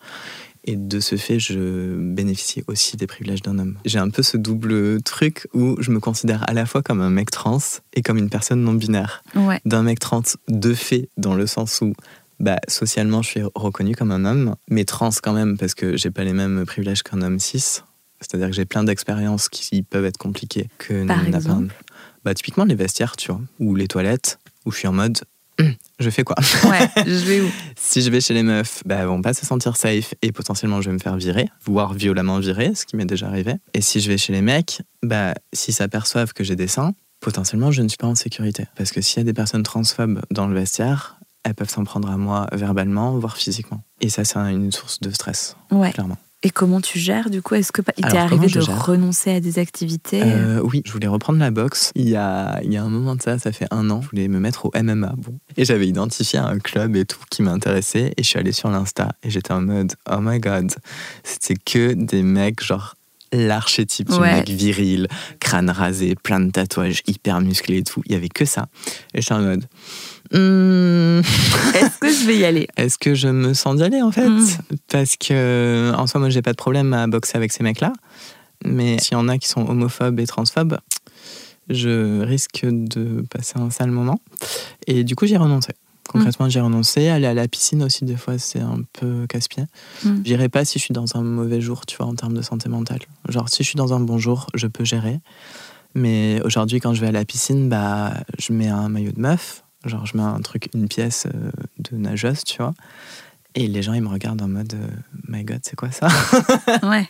Et 0.65 0.75
de 0.75 0.99
ce 0.99 1.17
fait, 1.17 1.39
je 1.39 1.95
bénéficie 1.97 2.63
aussi 2.67 2.95
des 2.95 3.07
privilèges 3.07 3.41
d'un 3.41 3.59
homme. 3.59 3.77
J'ai 3.85 3.99
un 3.99 4.09
peu 4.09 4.23
ce 4.23 4.37
double 4.37 5.01
truc 5.01 5.47
où 5.53 5.75
je 5.81 5.91
me 5.91 5.99
considère 5.99 6.47
à 6.49 6.53
la 6.53 6.65
fois 6.65 6.81
comme 6.81 7.01
un 7.01 7.09
mec 7.09 7.31
trans 7.31 7.59
et 7.93 8.01
comme 8.01 8.17
une 8.17 8.29
personne 8.29 8.61
non 8.61 8.73
binaire. 8.73 9.23
D'un 9.65 9.83
mec 9.83 9.99
trans 9.99 10.23
de 10.47 10.73
fait, 10.73 11.09
dans 11.17 11.35
le 11.35 11.47
sens 11.47 11.81
où 11.81 11.93
bah, 12.39 12.57
socialement, 12.67 13.21
je 13.21 13.29
suis 13.29 13.41
reconnu 13.55 13.95
comme 13.95 14.11
un 14.11 14.25
homme, 14.25 14.55
mais 14.69 14.85
trans 14.85 15.11
quand 15.21 15.33
même, 15.33 15.57
parce 15.57 15.75
que 15.75 15.97
j'ai 15.97 16.11
pas 16.11 16.23
les 16.23 16.33
mêmes 16.33 16.65
privilèges 16.65 17.03
qu'un 17.03 17.21
homme 17.21 17.39
cis. 17.39 17.81
C'est-à-dire 18.19 18.47
que 18.47 18.53
j'ai 18.53 18.65
plein 18.65 18.83
d'expériences 18.83 19.49
qui 19.49 19.83
peuvent 19.83 20.05
être 20.05 20.17
compliquées 20.17 20.69
que 20.77 21.05
Par 21.05 21.25
exemple. 21.25 21.75
Bah, 22.23 22.33
typiquement 22.33 22.63
les 22.63 22.75
vestiaires, 22.75 23.17
tu 23.17 23.31
vois, 23.31 23.41
ou 23.59 23.75
les 23.75 23.87
toilettes, 23.87 24.39
où 24.65 24.71
je 24.71 24.77
suis 24.77 24.87
en 24.87 24.93
mode 24.93 25.19
je 25.99 26.09
fais 26.09 26.23
quoi? 26.23 26.35
Ouais, 26.65 26.89
je 27.05 27.25
vais 27.25 27.41
où? 27.41 27.51
Si 27.75 28.01
je 28.01 28.09
vais 28.09 28.21
chez 28.21 28.33
les 28.33 28.43
meufs, 28.43 28.81
bah, 28.85 29.05
vont 29.05 29.21
pas 29.21 29.33
se 29.33 29.45
sentir 29.45 29.77
safe 29.77 30.13
et 30.21 30.31
potentiellement 30.31 30.81
je 30.81 30.89
vais 30.89 30.93
me 30.93 30.99
faire 30.99 31.15
virer, 31.15 31.49
voire 31.63 31.93
violemment 31.93 32.39
virer, 32.39 32.73
ce 32.75 32.85
qui 32.85 32.95
m'est 32.95 33.05
déjà 33.05 33.27
arrivé. 33.27 33.55
Et 33.73 33.81
si 33.81 33.99
je 33.99 34.09
vais 34.09 34.17
chez 34.17 34.33
les 34.33 34.41
mecs, 34.41 34.81
bah, 35.03 35.33
s'ils 35.53 35.73
s'aperçoivent 35.73 36.33
que 36.33 36.43
j'ai 36.43 36.55
des 36.55 36.67
seins, 36.67 36.93
potentiellement 37.19 37.71
je 37.71 37.81
ne 37.81 37.87
suis 37.87 37.97
pas 37.97 38.07
en 38.07 38.15
sécurité. 38.15 38.65
Parce 38.75 38.91
que 38.91 39.01
s'il 39.01 39.17
y 39.17 39.21
a 39.21 39.25
des 39.25 39.33
personnes 39.33 39.63
transphobes 39.63 40.21
dans 40.31 40.47
le 40.47 40.55
vestiaire, 40.55 41.19
elles 41.43 41.55
peuvent 41.55 41.69
s'en 41.69 41.83
prendre 41.83 42.09
à 42.09 42.17
moi 42.17 42.47
verbalement, 42.53 43.17
voire 43.17 43.37
physiquement. 43.37 43.83
Et 44.01 44.09
ça, 44.09 44.23
c'est 44.23 44.39
une 44.39 44.71
source 44.71 44.99
de 45.01 45.11
stress, 45.11 45.55
ouais. 45.71 45.91
clairement. 45.91 46.17
Et 46.45 46.49
comment 46.49 46.81
tu 46.81 46.99
gères 46.99 47.29
du 47.29 47.41
coup 47.41 47.55
Est-ce 47.55 47.71
que 47.71 47.81
il 47.97 48.05
t'est 48.05 48.17
arrivé 48.17 48.47
de 48.47 48.59
renoncer 48.59 49.31
à 49.31 49.39
des 49.39 49.59
activités? 49.59 50.21
Euh, 50.21 50.59
Oui, 50.61 50.81
je 50.85 50.91
voulais 50.91 51.07
reprendre 51.07 51.39
la 51.39 51.51
boxe. 51.51 51.91
Il 51.95 52.09
y, 52.09 52.17
a, 52.17 52.59
il 52.63 52.71
y 52.73 52.75
a 52.77 52.83
un 52.83 52.89
moment 52.89 53.15
de 53.15 53.21
ça, 53.21 53.39
ça 53.39 53.53
fait 53.53 53.67
un 53.71 53.89
an, 53.89 54.01
je 54.01 54.09
voulais 54.09 54.27
me 54.27 54.39
mettre 54.39 54.65
au 54.65 54.71
MMA. 54.75 55.13
Bon. 55.17 55.39
Et 55.55 55.63
j'avais 55.63 55.87
identifié 55.87 56.39
un 56.39 56.59
club 56.59 56.97
et 56.97 57.05
tout 57.05 57.19
qui 57.29 57.43
m'intéressait. 57.43 58.13
Et 58.17 58.23
je 58.23 58.27
suis 58.27 58.37
allé 58.39 58.51
sur 58.51 58.69
l'Insta 58.69 59.13
et 59.23 59.29
j'étais 59.29 59.53
en 59.53 59.61
mode 59.61 59.93
Oh 60.11 60.17
my 60.19 60.39
god, 60.39 60.69
c'était 61.23 61.55
que 61.55 61.93
des 61.93 62.23
mecs 62.23 62.61
genre 62.61 62.95
l'archétype 63.33 64.09
du 64.09 64.19
mec 64.19 64.49
viril, 64.49 65.07
crâne 65.39 65.69
rasé, 65.69 66.15
plein 66.15 66.39
de 66.39 66.51
tatouages, 66.51 67.01
hyper 67.07 67.41
musclé 67.41 67.79
et 67.79 67.83
tout. 67.83 68.01
Il 68.05 68.13
y 68.13 68.15
avait 68.15 68.29
que 68.29 68.45
ça. 68.45 68.67
Et 69.13 69.21
j'étais 69.21 69.33
en 69.33 69.41
mode 69.41 69.65
Hmm. 70.31 71.19
Est-ce 71.75 71.99
que 71.99 72.09
je 72.09 72.25
vais 72.25 72.37
y 72.37 72.45
aller? 72.45 72.67
Est-ce 72.75 72.97
que 72.97 73.13
je 73.13 73.27
me 73.27 73.53
sens 73.53 73.75
d'y 73.75 73.83
aller 73.83 74.01
en 74.01 74.11
fait? 74.11 74.27
Hmm. 74.27 74.43
Parce 74.91 75.15
que 75.15 75.93
en 75.95 76.07
soi, 76.07 76.19
moi, 76.19 76.29
j'ai 76.29 76.41
pas 76.41 76.51
de 76.51 76.57
problème 76.57 76.93
à 76.93 77.05
boxer 77.07 77.37
avec 77.37 77.51
ces 77.51 77.61
mecs-là. 77.61 77.93
Mais 78.65 78.97
s'il 78.99 79.13
y 79.13 79.15
en 79.15 79.27
a 79.27 79.37
qui 79.37 79.47
sont 79.47 79.67
homophobes 79.67 80.19
et 80.19 80.25
transphobes, 80.25 80.77
je 81.69 82.21
risque 82.21 82.65
de 82.65 83.23
passer 83.29 83.59
un 83.59 83.69
sale 83.69 83.91
moment. 83.91 84.19
Et 84.87 85.03
du 85.03 85.15
coup, 85.15 85.27
j'ai 85.27 85.37
renoncé. 85.37 85.73
Concrètement, 86.09 86.49
j'ai 86.49 86.59
renoncé. 86.59 87.07
Aller 87.07 87.27
à 87.27 87.33
la 87.33 87.47
piscine 87.47 87.83
aussi, 87.83 88.05
des 88.05 88.17
fois, 88.17 88.37
c'est 88.37 88.59
un 88.59 88.81
peu 88.93 89.25
casse-pied. 89.27 89.63
Hmm. 90.03 90.21
J'irai 90.25 90.49
pas 90.49 90.65
si 90.65 90.79
je 90.79 90.83
suis 90.83 90.93
dans 90.93 91.15
un 91.15 91.23
mauvais 91.23 91.61
jour, 91.61 91.85
tu 91.85 91.97
vois, 91.97 92.05
en 92.05 92.15
termes 92.15 92.33
de 92.33 92.41
santé 92.41 92.69
mentale. 92.69 92.99
Genre, 93.29 93.49
si 93.49 93.63
je 93.63 93.69
suis 93.69 93.77
dans 93.77 93.93
un 93.93 93.99
bon 93.99 94.17
jour, 94.17 94.47
je 94.53 94.67
peux 94.67 94.83
gérer. 94.83 95.19
Mais 95.95 96.41
aujourd'hui, 96.43 96.79
quand 96.79 96.93
je 96.93 97.01
vais 97.01 97.07
à 97.07 97.11
la 97.11 97.25
piscine, 97.25 97.69
bah, 97.69 98.13
je 98.37 98.51
mets 98.51 98.67
un 98.67 98.89
maillot 98.89 99.11
de 99.11 99.19
meuf, 99.19 99.63
Genre, 99.85 100.05
je 100.05 100.15
mets 100.15 100.23
un 100.23 100.39
truc, 100.39 100.69
une 100.73 100.87
pièce 100.87 101.27
euh, 101.27 101.51
de 101.79 101.97
nageuse, 101.97 102.43
tu 102.45 102.57
vois. 102.57 102.73
Et 103.55 103.67
les 103.67 103.81
gens, 103.83 103.93
ils 103.93 104.01
me 104.01 104.07
regardent 104.07 104.41
en 104.41 104.47
mode 104.47 104.73
euh, 104.73 104.87
My 105.27 105.43
God, 105.43 105.59
c'est 105.63 105.75
quoi 105.75 105.91
ça? 105.91 106.07
Ouais. 106.83 107.07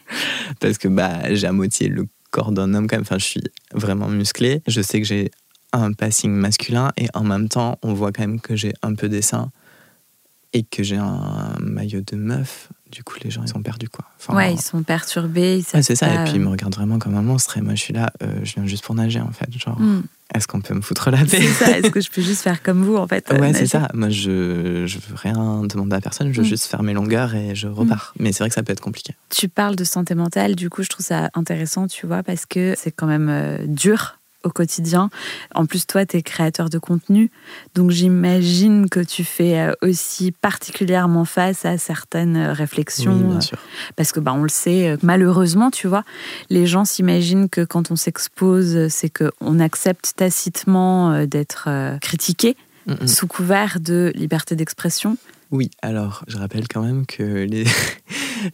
Parce 0.59 0.77
que 0.77 0.88
bah, 0.88 1.33
j'ai 1.33 1.47
à 1.47 1.51
moitié 1.51 1.88
le 1.88 2.07
corps 2.31 2.51
d'un 2.51 2.73
homme, 2.73 2.88
quand 2.88 2.95
même. 2.95 3.03
Enfin, 3.03 3.19
je 3.19 3.25
suis 3.25 3.43
vraiment 3.73 4.07
musclé. 4.07 4.62
Je 4.67 4.81
sais 4.81 5.00
que 5.00 5.07
j'ai 5.07 5.31
un 5.74 5.94
passing 5.94 6.32
masculin 6.32 6.92
et 6.98 7.08
en 7.13 7.24
même 7.24 7.50
temps, 7.50 7.77
on 7.82 7.94
voit 7.94 8.12
quand 8.12 8.22
même 8.22 8.39
que 8.39 8.56
j'ai 8.56 8.74
un 8.82 8.96
peu 8.96 9.10
des 9.10 9.22
seins 9.22 9.51
et 10.53 10.63
que 10.63 10.84
j'ai 10.84 10.98
un 10.98 11.56
maillot 11.60 12.01
de 12.01 12.15
meuf. 12.15 12.70
Du 12.92 13.03
coup, 13.03 13.15
les 13.24 13.32
gens, 13.32 13.42
ils 13.42 13.50
sont 13.50 13.63
perdus, 13.63 13.89
quoi. 13.89 14.06
ouais, 14.36 14.53
ils 14.53 14.62
sont 14.62 14.84
perturbés. 14.84 15.63
ouais, 15.74 15.82
c'est 15.82 15.96
ça. 15.96 16.13
Et 16.13 16.25
puis, 16.25 16.36
ils 16.36 16.39
me 16.39 16.50
regardent 16.50 16.75
vraiment 16.75 17.00
comme 17.00 17.15
un 17.15 17.24
monstre. 17.24 17.58
Et 17.58 17.62
moi, 17.62 17.74
je 17.74 17.82
suis 17.82 17.94
là, 17.94 18.13
euh, 18.22 18.36
je 18.44 18.53
viens 18.53 18.68
juste 18.68 18.84
pour 18.86 18.94
nager, 18.94 19.20
en 19.20 19.32
fait. 19.32 19.51
Genre. 19.58 19.80
Hmm 19.80 20.03
est-ce 20.34 20.48
qu'on 20.48 20.62
peut 20.62 20.74
me 20.74 20.82
foutre 20.82 21.12
la 21.12 21.20
paix? 21.20 21.38
Est-ce 21.44 21.89
que 21.89 22.01
je 22.01 22.10
peux 22.10 22.22
juste 22.22 22.42
faire 22.42 22.63
comme 22.63 22.84
vous, 22.84 22.96
en 22.96 23.08
fait 23.08 23.30
Ouais, 23.32 23.51
euh, 23.51 23.53
c'est 23.53 23.68
ça. 23.68 23.88
Moi, 23.94 24.10
je 24.10 24.86
je 24.88 24.98
veux 24.98 25.15
rien 25.15 25.63
demander 25.63 25.96
à 25.96 26.01
personne. 26.01 26.32
Je 26.32 26.38
veux 26.38 26.46
mm. 26.46 26.50
juste 26.50 26.65
faire 26.65 26.84
mes 26.84 26.94
longueurs 26.94 27.36
et 27.36 27.56
je 27.56 27.68
repars. 27.68 28.13
Mm. 28.18 28.24
Mais 28.24 28.32
c'est 28.32 28.39
vrai 28.39 28.50
que 28.50 28.56
ça 28.56 28.63
peut 28.63 28.74
être 28.74 28.82
compliqué. 28.82 29.15
Tu 29.30 29.48
parles 29.48 29.75
de 29.75 29.84
santé 29.84 30.15
mentale. 30.15 30.56
Du 30.56 30.70
coup, 30.70 30.84
je 30.84 30.89
trouve 30.89 31.06
ça 31.06 31.30
intéressant, 31.34 31.88
tu 31.88 32.08
vois, 32.08 32.24
parce 32.24 32.46
que 32.46 32.74
c'est 32.77 32.92
quand 32.92 33.08
même 33.08 33.30
euh, 33.30 33.58
dur 33.68 34.20
au 34.43 34.50
quotidien. 34.50 35.09
En 35.55 35.65
plus, 35.65 35.85
toi, 35.88 36.05
tu 36.05 36.17
es 36.17 36.21
créateur 36.21 36.69
de 36.69 36.77
contenu, 36.77 37.31
donc 37.75 37.91
j'imagine 37.91 38.89
que 38.89 39.00
tu 39.00 39.24
fais 39.24 39.59
euh, 39.59 39.74
aussi 39.81 40.31
particulièrement 40.31 41.25
face 41.25 41.65
à 41.65 41.77
certaines 41.77 42.37
réflexions. 42.37 43.15
Oui, 43.15 43.24
bien 43.24 43.41
sûr. 43.41 43.57
Parce 43.96 44.11
que, 44.11 44.20
bah, 44.20 44.33
on 44.33 44.44
le 44.44 44.50
sait, 44.50 44.89
euh, 44.89 44.98
malheureusement, 45.01 45.72
tu 45.72 45.87
vois, 45.87 46.03
les 46.50 46.65
gens 46.68 46.85
s'imaginent 46.85 47.50
que 47.50 47.61
quand 47.61 47.91
on 47.91 47.96
s'expose, 47.96 48.87
c'est 48.89 49.09
qu'on 49.09 49.59
accepte 49.59 50.13
tacitement 50.15 51.11
euh, 51.11 51.25
d'être 51.25 51.70
critiqué 52.01 52.55
sous 53.05 53.27
couvert 53.27 53.79
de 53.79 54.11
liberté 54.13 54.57
d'expression. 54.57 55.18
Oui, 55.51 55.70
alors 55.81 56.24
je 56.27 56.37
rappelle 56.37 56.68
quand 56.68 56.81
même 56.81 57.05
que 57.05 57.48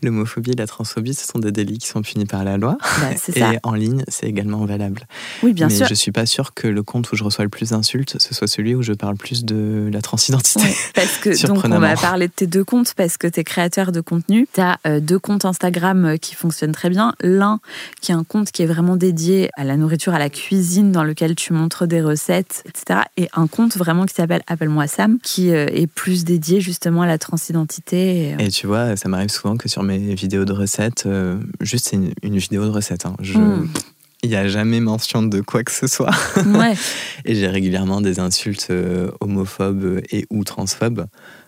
l'homophobie 0.01 0.51
et 0.51 0.55
la 0.55 0.67
transphobie, 0.67 1.13
ce 1.13 1.25
sont 1.25 1.39
des 1.39 1.51
délits 1.51 1.77
qui 1.77 1.87
sont 1.87 2.01
punis 2.01 2.25
par 2.25 2.43
la 2.43 2.57
loi. 2.57 2.77
Bah, 3.01 3.09
et 3.53 3.59
en 3.63 3.73
ligne, 3.73 4.03
c'est 4.07 4.27
également 4.27 4.65
valable. 4.65 5.07
Oui, 5.43 5.53
bien 5.53 5.69
sûr. 5.69 5.81
Mais 5.81 5.89
je 5.89 5.93
suis 5.93 6.11
pas 6.11 6.25
sûre 6.25 6.53
que 6.53 6.67
le 6.67 6.83
compte 6.83 7.11
où 7.11 7.15
je 7.15 7.23
reçois 7.23 7.43
le 7.43 7.49
plus 7.49 7.69
d'insultes, 7.69 8.17
ce 8.19 8.33
soit 8.33 8.47
celui 8.47 8.75
où 8.75 8.81
je 8.81 8.93
parle 8.93 9.15
plus 9.15 9.45
de 9.45 9.89
la 9.91 10.01
transidentité. 10.01 10.75
parce 10.93 11.17
que 11.17 11.29
donc 11.47 11.63
on 11.65 11.79
va 11.79 11.95
parler 11.95 12.27
de 12.27 12.33
tes 12.33 12.47
deux 12.47 12.63
comptes 12.63 12.93
parce 12.93 13.17
que 13.17 13.27
tu 13.27 13.39
es 13.39 13.43
créateur 13.43 13.91
de 13.91 14.01
contenu. 14.01 14.47
Tu 14.53 14.61
as 14.61 14.77
euh, 14.85 14.99
deux 14.99 15.19
comptes 15.19 15.45
Instagram 15.45 16.05
euh, 16.05 16.17
qui 16.17 16.35
fonctionnent 16.35 16.71
très 16.71 16.89
bien. 16.89 17.13
L'un 17.21 17.59
qui 18.01 18.11
est 18.11 18.15
un 18.15 18.23
compte 18.23 18.51
qui 18.51 18.63
est 18.63 18.67
vraiment 18.67 18.95
dédié 18.95 19.49
à 19.55 19.63
la 19.63 19.77
nourriture, 19.77 20.13
à 20.13 20.19
la 20.19 20.29
cuisine, 20.29 20.91
dans 20.91 21.03
lequel 21.03 21.35
tu 21.35 21.53
montres 21.53 21.87
des 21.87 22.01
recettes, 22.01 22.63
etc. 22.67 23.01
Et 23.17 23.29
un 23.33 23.47
compte 23.47 23.77
vraiment 23.77 24.05
qui 24.05 24.15
s'appelle 24.15 24.41
Appelle-moi 24.47 24.87
Sam, 24.87 25.19
qui 25.21 25.51
euh, 25.51 25.67
est 25.67 25.87
plus 25.87 26.23
dédié 26.23 26.61
justement 26.61 27.03
à 27.03 27.07
la 27.07 27.17
transidentité. 27.17 28.35
Et, 28.39 28.49
tu 28.49 28.67
vois, 28.67 28.95
ça 28.95 29.09
m'arrive 29.09 29.29
souvent 29.29 29.57
que 29.57 29.68
sur 29.69 29.83
mes 29.83 29.97
vidéos 30.15 30.45
de 30.45 30.53
recettes, 30.53 31.05
euh, 31.05 31.39
juste 31.61 31.87
c'est 31.89 31.99
une, 32.23 32.37
vidéo 32.37 32.65
de 32.65 32.71
recettes. 32.71 33.05
Hein. 33.05 33.15
Hmm. 33.21 33.67
Il 34.21 34.29
n'y 34.29 34.35
a 34.35 34.47
jamais 34.49 34.81
mention 34.81 35.23
de 35.23 35.39
quoi 35.39 35.63
que 35.63 35.71
ce 35.71 35.87
soit. 35.87 36.13
Ouais. 36.45 36.73
et 37.25 37.35
j'ai 37.35 37.47
régulièrement 37.47 38.01
des 38.01 38.19
insultes 38.19 38.67
euh, 38.69 39.11
homophobes 39.21 40.01
et 40.11 40.25
ou 40.29 40.43
transphobes. 40.43 41.05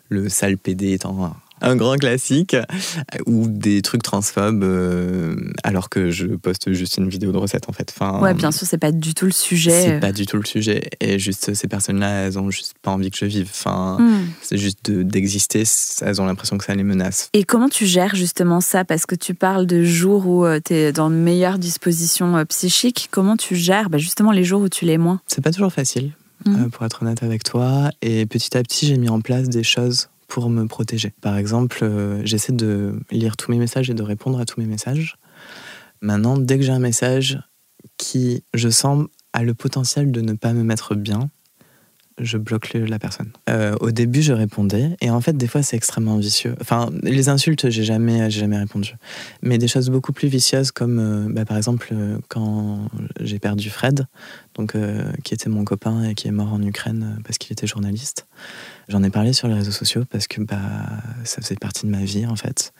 Le 0.07 0.29
sale 0.29 0.57
PD 0.57 0.93
étant 0.93 1.35
un 1.61 1.75
grand 1.75 1.95
classique, 1.95 2.55
ou 3.25 3.47
des 3.47 3.81
trucs 3.81 4.03
transphobes, 4.03 4.63
euh, 4.63 5.35
alors 5.63 5.89
que 5.89 6.09
je 6.09 6.27
poste 6.27 6.71
juste 6.73 6.97
une 6.97 7.09
vidéo 7.09 7.31
de 7.31 7.37
recette 7.37 7.69
en 7.69 7.71
fait. 7.71 7.93
Enfin, 7.95 8.19
ouais, 8.21 8.33
bien 8.33 8.51
sûr, 8.51 8.67
c'est 8.67 8.77
pas 8.77 8.91
du 8.91 9.13
tout 9.13 9.25
le 9.25 9.31
sujet. 9.31 9.83
C'est 9.83 9.99
pas 9.99 10.11
du 10.11 10.25
tout 10.25 10.37
le 10.37 10.45
sujet. 10.45 10.89
Et 10.99 11.19
juste 11.19 11.53
ces 11.53 11.67
personnes-là, 11.67 12.25
elles 12.25 12.39
ont 12.39 12.49
juste 12.49 12.73
pas 12.81 12.91
envie 12.91 13.11
que 13.11 13.17
je 13.17 13.25
vive. 13.25 13.49
Enfin, 13.51 13.97
hmm. 13.99 14.27
c'est 14.41 14.57
juste 14.57 14.91
d'exister, 14.91 15.63
elles 16.01 16.21
ont 16.21 16.25
l'impression 16.25 16.57
que 16.57 16.65
ça 16.65 16.73
les 16.73 16.83
menace. 16.83 17.29
Et 17.33 17.43
comment 17.43 17.69
tu 17.69 17.85
gères 17.85 18.15
justement 18.15 18.61
ça? 18.61 18.83
Parce 18.83 19.05
que 19.05 19.15
tu 19.15 19.33
parles 19.33 19.67
de 19.67 19.83
jours 19.83 20.27
où 20.27 20.45
euh, 20.45 20.59
tu 20.63 20.73
es 20.73 20.91
dans 20.91 21.09
de 21.09 21.15
meilleures 21.15 21.59
dispositions 21.59 22.37
euh, 22.37 22.45
psychiques. 22.45 23.09
Comment 23.11 23.37
tu 23.37 23.55
gères 23.55 23.89
bah, 23.89 23.97
justement 23.97 24.31
les 24.31 24.43
jours 24.43 24.61
où 24.61 24.69
tu 24.69 24.85
l'es 24.85 24.97
moins? 24.97 25.21
C'est 25.27 25.43
pas 25.43 25.51
toujours 25.51 25.73
facile. 25.73 26.11
Hmm. 26.43 26.71
pour 26.71 26.83
être 26.87 27.03
honnête 27.03 27.21
avec 27.21 27.43
toi. 27.43 27.91
Et 28.01 28.25
petit 28.25 28.57
à 28.57 28.63
petit, 28.63 28.87
j'ai 28.87 28.97
mis 28.97 29.09
en 29.09 29.21
place 29.21 29.47
des 29.47 29.61
choses 29.61 30.09
pour 30.31 30.49
me 30.49 30.65
protéger. 30.65 31.11
Par 31.19 31.35
exemple, 31.35 31.79
euh, 31.83 32.21
j'essaie 32.23 32.53
de 32.53 32.97
lire 33.11 33.35
tous 33.35 33.51
mes 33.51 33.57
messages 33.57 33.89
et 33.89 33.93
de 33.93 34.01
répondre 34.01 34.39
à 34.39 34.45
tous 34.45 34.61
mes 34.61 34.65
messages. 34.65 35.17
Maintenant, 35.99 36.37
dès 36.37 36.57
que 36.57 36.63
j'ai 36.63 36.71
un 36.71 36.79
message 36.79 37.37
qui, 37.97 38.45
je 38.53 38.69
sens, 38.69 39.07
a 39.33 39.43
le 39.43 39.53
potentiel 39.53 40.09
de 40.09 40.21
ne 40.21 40.31
pas 40.31 40.53
me 40.53 40.63
mettre 40.63 40.95
bien, 40.95 41.29
je 42.23 42.37
bloque 42.37 42.73
la 42.73 42.99
personne. 42.99 43.31
Euh, 43.49 43.75
au 43.79 43.91
début, 43.91 44.21
je 44.21 44.33
répondais, 44.33 44.95
et 45.01 45.09
en 45.09 45.21
fait, 45.21 45.35
des 45.35 45.47
fois, 45.47 45.63
c'est 45.63 45.75
extrêmement 45.75 46.17
vicieux. 46.17 46.55
Enfin, 46.61 46.89
les 47.03 47.29
insultes, 47.29 47.69
j'ai 47.69 47.83
jamais, 47.83 48.29
jamais 48.29 48.57
répondu. 48.57 48.95
Mais 49.41 49.57
des 49.57 49.67
choses 49.67 49.89
beaucoup 49.89 50.13
plus 50.13 50.27
vicieuses, 50.27 50.71
comme 50.71 50.99
euh, 50.99 51.33
bah, 51.33 51.45
par 51.45 51.57
exemple, 51.57 51.89
euh, 51.91 52.17
quand 52.29 52.87
j'ai 53.19 53.39
perdu 53.39 53.69
Fred, 53.69 54.07
donc, 54.55 54.75
qui 55.23 55.33
était 55.33 55.49
mon 55.49 55.63
copain 55.63 56.03
et 56.03 56.13
qui 56.13 56.27
est 56.27 56.31
mort 56.31 56.51
en 56.51 56.61
Ukraine 56.61 57.19
parce 57.23 57.37
qu'il 57.37 57.53
était 57.53 57.67
journaliste. 57.67 58.27
J'en 58.89 59.01
ai 59.01 59.09
parlé 59.09 59.31
sur 59.31 59.47
les 59.47 59.53
réseaux 59.53 59.71
sociaux 59.71 60.03
parce 60.09 60.27
que 60.27 60.41
bah, 60.41 60.59
ça 61.23 61.41
faisait 61.41 61.55
partie 61.55 61.85
de 61.85 61.91
ma 61.91 62.03
vie, 62.03 62.25
en 62.25 62.35
fait. 62.35 62.73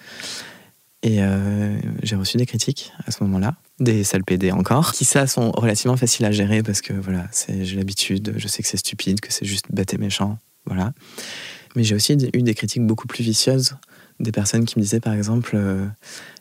Et 1.02 1.22
j'ai 2.04 2.16
reçu 2.18 2.36
des 2.36 2.46
critiques 2.46 2.92
à 3.08 3.12
ce 3.12 3.24
moment-là 3.24 3.56
des 3.82 4.04
PD 4.26 4.52
encore, 4.52 4.94
qui 4.94 5.06
ça 5.06 5.28
sont 5.28 5.52
relativement 5.52 5.98
faciles 5.98 6.26
à 6.26 6.32
gérer 6.32 6.64
parce 6.64 6.82
que 6.82 6.94
voilà, 6.94 7.28
j'ai 7.48 7.76
l'habitude, 7.76 8.36
je 8.38 8.48
sais 8.48 8.64
que 8.64 8.70
c'est 8.70 8.78
stupide, 8.78 9.20
que 9.20 9.34
c'est 9.34 9.46
juste 9.46 9.66
bête 9.72 9.94
et 9.94 9.98
méchant, 9.98 10.38
voilà. 10.66 10.94
Mais 11.76 11.84
j'ai 11.84 11.96
aussi 11.96 12.14
eu 12.14 12.42
des 12.42 12.54
critiques 12.54 12.86
beaucoup 12.86 13.08
plus 13.08 13.24
vicieuses, 13.24 13.76
des 14.20 14.32
personnes 14.32 14.66
qui 14.66 14.78
me 14.78 14.84
disaient 14.84 15.00
par 15.00 15.14
exemple, 15.14 15.52
euh, 15.56 15.86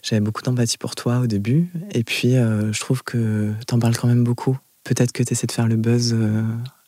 j'avais 0.03 0.21
beaucoup 0.21 0.43
d'empathie 0.43 0.79
pour 0.79 0.95
toi 0.95 1.19
au 1.19 1.27
début, 1.27 1.71
et 1.93 2.05
puis 2.05 2.37
euh, 2.37 2.73
je 2.73 2.81
trouve 2.81 3.03
que 3.03 3.53
t'en 3.67 3.79
parles 3.79 3.97
quand 3.97 4.09
même 4.09 4.25
beaucoup. 4.25 4.59
Peut-être 4.85 5.13
que 5.13 5.23
t'essaies 5.23 5.47
de 5.47 5.53
faire 5.53 5.69
le 5.69 5.77
buzz 5.77 6.15
euh, 6.15 6.43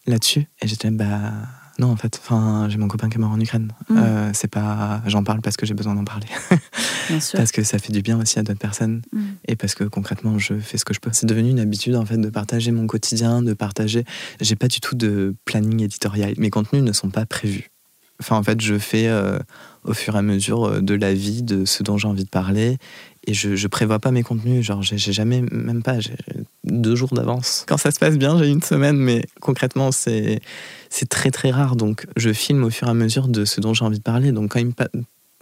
là-dessus. 0.07 0.47
Et 0.61 0.69
j'étais 0.69 0.91
bah 0.91 1.33
non, 1.79 1.91
en 1.91 1.97
fait, 1.97 2.21
enfin, 2.23 2.67
j'ai 2.69 2.77
mon 2.79 2.87
copain 2.89 3.09
qui 3.09 3.17
est 3.17 3.21
mort 3.21 3.31
en 3.31 3.41
Ukraine. 3.41 3.73
Mm. 3.89 3.97
Euh, 3.99 4.31
c'est 4.35 4.49
pas, 4.49 5.03
j'en 5.07 5.25
parle 5.25 5.41
parce 5.41 5.57
que 5.57 5.65
j'ai 5.67 5.75
besoin 5.75 5.95
d'en 5.95 6.05
parler, 6.05 6.27
Bien 7.09 7.19
sûr. 7.19 7.39
parce 7.39 7.51
que 7.51 7.63
ça 7.65 7.79
fait 7.79 7.93
du 7.93 8.03
bien 8.03 8.21
aussi 8.21 8.39
à 8.39 8.43
d'autres 8.43 8.59
personnes 8.59 9.03
Mm. 9.13 9.21
et 9.49 9.57
parce 9.57 9.75
que 9.75 9.85
concrètement, 9.85 10.39
je 10.39 10.59
fais 10.59 10.79
ce 10.79 10.85
que 10.85 10.95
je 10.95 11.01
peux. 11.01 11.11
C'est 11.13 11.27
devenu 11.27 11.51
une 11.51 11.61
habitude 11.61 11.97
en 11.97 12.05
fait 12.05 12.19
de 12.19 12.29
partager 12.31 12.71
mon 12.73 12.87
quotidien, 12.87 13.43
de 13.43 13.55
partager. 13.55 14.05
J'ai 14.41 14.55
pas 14.57 14.69
du 14.69 14.81
tout 14.81 14.95
de 14.95 15.35
planning 15.45 15.83
éditorial. 15.83 16.35
Mes 16.39 16.51
contenus 16.51 16.83
ne 16.83 16.93
sont 16.93 17.11
pas 17.11 17.27
prévus. 17.27 17.72
Enfin, 18.23 18.37
en 18.37 18.43
fait, 18.43 18.61
je 18.61 18.79
fais 18.79 19.09
euh, 19.09 19.39
au 19.85 19.95
fur 19.95 20.15
et 20.15 20.19
à 20.19 20.23
mesure 20.23 20.65
euh, 20.65 20.81
de 20.81 20.95
la 20.95 21.13
vie, 21.13 21.43
de 21.43 21.65
ce 21.65 21.83
dont 21.83 21.99
j'ai 21.99 22.07
envie 22.07 22.25
de 22.25 22.29
parler. 22.29 22.79
Et 23.27 23.35
je, 23.35 23.57
je 23.57 23.69
prévois 23.69 23.99
pas 23.99 24.13
mes 24.13 24.23
contenus. 24.23 24.65
Genre, 24.65 24.83
j'ai 24.83 24.99
jamais, 24.99 25.43
même 25.51 25.83
pas, 25.83 25.99
j'ai 26.01 26.15
deux 26.65 26.95
jours 26.95 27.13
d'avance. 27.13 27.65
Quand 27.69 27.77
ça 27.77 27.91
se 27.91 27.99
passe 27.99 28.17
bien, 28.17 28.39
j'ai 28.39 28.49
une 28.49 28.63
semaine, 28.63 28.97
mais 28.97 29.25
concrètement, 29.41 29.91
c'est 29.93 30.41
très 31.09 31.31
très 31.31 31.51
rare. 31.51 31.77
Donc, 31.77 32.07
je 32.17 32.33
filme 32.33 32.65
au 32.65 32.71
fur 32.71 32.87
et 32.87 32.91
à 32.91 32.95
mesure 32.95 33.29
de 33.29 33.45
ce 33.45 33.61
dont 33.61 33.75
j'ai 33.75 33.85
envie 33.85 33.99
de 33.99 34.05
parler. 34.05 34.33
Donc, 34.33 34.53
quand 34.53 34.61
il, 34.61 34.67
me 34.67 34.73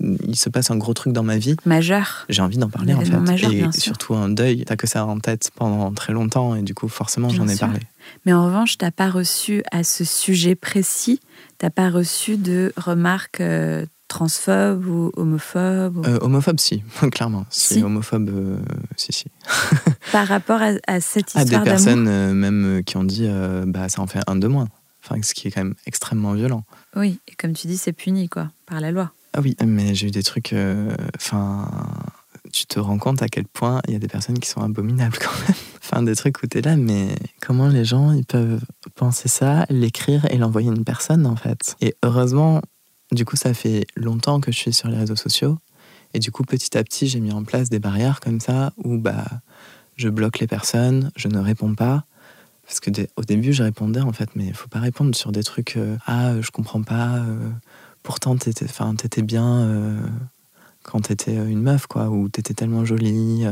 il 0.01 0.37
se 0.37 0.49
passe 0.49 0.71
un 0.71 0.77
gros 0.77 0.95
truc 0.95 1.13
dans 1.13 1.23
ma 1.23 1.37
vie, 1.37 1.57
Majeur. 1.65 2.25
j'ai 2.29 2.43
envie 2.43 2.57
d'en 2.57 2.71
parler 2.71 2.95
en 2.95 3.01
fait. 3.01 3.17
majeur, 3.17 3.53
et 3.53 3.67
surtout 3.73 4.15
un 4.15 4.29
deuil, 4.29 4.65
t'as 4.65 4.77
que 4.77 4.87
ça 4.87 5.05
en 5.05 5.19
tête 5.19 5.51
pendant 5.55 5.93
très 5.93 6.13
longtemps. 6.13 6.55
Et 6.55 6.63
du 6.63 6.75
coup, 6.75 6.89
forcément, 6.89 7.29
j'en 7.29 7.47
ai 7.49 7.57
sûr. 7.57 7.67
parlé. 7.67 7.81
Mais 8.27 8.33
en 8.33 8.45
revanche, 8.47 8.79
t'as 8.79 8.91
pas 8.91 9.11
reçu 9.11 9.63
à 9.73 9.83
ce 9.85 10.05
sujet 10.05 10.55
précis, 10.55 11.21
t'as 11.59 11.71
pas 11.71 11.91
reçu 11.91 12.37
de 12.37 12.73
remarques 12.77 13.41
euh, 13.41 13.87
transphobes 14.09 14.87
ou 14.87 15.13
homophobes 15.17 15.99
ou- 15.99 16.05
Euh, 16.05 16.19
homophobe, 16.21 16.59
si, 16.61 16.83
clairement. 17.13 17.47
Si, 17.51 17.75
Si. 17.75 17.83
homophobe, 17.83 18.29
euh, 18.31 18.59
si, 18.97 19.13
si. 19.13 19.27
par 20.13 20.27
rapport 20.27 20.61
à, 20.61 20.73
à 20.87 21.01
cette 21.01 21.31
À 21.37 21.45
des 21.45 21.51
histoire 21.53 21.65
d'amour. 21.65 21.67
personnes 21.85 22.09
euh, 22.09 22.33
même 22.35 22.65
euh, 22.79 22.83
qui 22.83 22.97
ont 22.97 23.05
dit, 23.05 23.29
bah, 23.67 23.89
ça 23.89 24.01
en 24.03 24.07
fait 24.07 24.21
un 24.27 24.37
de 24.37 24.47
moins. 24.49 24.69
Enfin, 25.03 25.21
ce 25.23 25.33
qui 25.33 25.49
est 25.49 25.51
quand 25.51 25.63
même 25.65 25.75
extrêmement 25.87 26.35
violent. 26.35 26.65
Oui, 26.95 27.21
et 27.27 27.35
comme 27.35 27.53
tu 27.55 27.67
dis, 27.69 27.79
c'est 27.79 27.93
puni 27.95 28.29
quoi, 28.29 28.51
par 28.67 28.81
la 28.81 28.91
loi. 28.91 29.13
Ah 29.33 29.41
oui, 29.41 29.57
mais 29.65 29.95
j'ai 29.95 30.09
eu 30.09 30.11
des 30.11 30.23
trucs. 30.25 30.55
Enfin, 31.17 31.71
tu 32.53 32.67
te 32.67 32.79
rends 32.81 32.99
compte 32.99 33.23
à 33.23 33.29
quel 33.29 33.45
point 33.47 33.81
il 33.87 33.93
y 33.93 33.97
a 33.97 33.99
des 33.99 34.09
personnes 34.09 34.39
qui 34.39 34.49
sont 34.49 34.61
abominables 34.61 35.17
quand 35.21 35.31
même. 35.47 35.57
Des 36.03 36.15
trucs 36.15 36.43
où 36.43 36.47
t'es 36.47 36.63
là, 36.63 36.77
mais 36.77 37.09
comment 37.43 37.69
les 37.69 37.85
gens 37.85 38.13
ils 38.13 38.25
peuvent 38.25 38.63
penser 38.95 39.29
ça, 39.29 39.67
l'écrire 39.69 40.25
et 40.31 40.39
l'envoyer 40.39 40.71
à 40.71 40.73
une 40.73 40.85
personne 40.85 41.27
en 41.27 41.35
fait. 41.37 41.77
Et 41.81 41.95
heureusement, 42.05 42.63
du 43.13 43.25
coup, 43.25 43.37
ça 43.37 43.53
fait 43.55 43.87
longtemps 43.97 44.41
que 44.41 44.53
je 44.53 44.57
suis 44.57 44.73
sur 44.73 44.89
les 44.89 44.97
réseaux 44.97 45.17
sociaux. 45.17 45.59
Et 46.15 46.21
du 46.21 46.31
coup, 46.31 46.45
petit 46.45 46.79
à 46.79 46.85
petit, 46.85 47.09
j'ai 47.09 47.21
mis 47.21 47.33
en 47.33 47.43
place 47.43 47.71
des 47.71 47.81
barrières 47.81 48.21
comme 48.21 48.41
ça 48.41 48.73
où 48.83 48.99
bah, 48.99 49.25
je 49.97 50.09
bloque 50.09 50.39
les 50.39 50.47
personnes, 50.47 51.11
je 51.17 51.29
ne 51.29 51.39
réponds 51.39 51.75
pas. 51.75 52.05
Parce 52.65 52.79
que 52.79 52.91
au 53.17 53.23
début, 53.23 53.53
je 53.53 53.65
répondais 53.65 54.01
en 54.01 54.13
fait, 54.13 54.31
mais 54.37 54.47
il 54.47 54.55
faut 54.55 54.69
pas 54.69 54.79
répondre 54.81 55.15
sur 55.15 55.33
des 55.33 55.43
trucs. 55.43 55.77
euh, 55.77 55.97
ah, 56.07 56.41
je 56.41 56.51
comprends 56.51 56.83
pas. 56.83 57.17
euh, 57.17 57.51
pourtant, 58.05 58.37
t'étais, 58.37 58.67
t'étais 58.97 59.23
bien 59.23 59.59
euh, 59.59 60.01
quand 60.85 61.01
t'étais 61.01 61.37
euh, 61.37 61.49
une 61.49 61.63
meuf, 61.63 61.89
quoi, 61.89 62.09
ou 62.11 62.29
t'étais 62.29 62.55
tellement 62.55 62.85
jolie. 62.85 63.45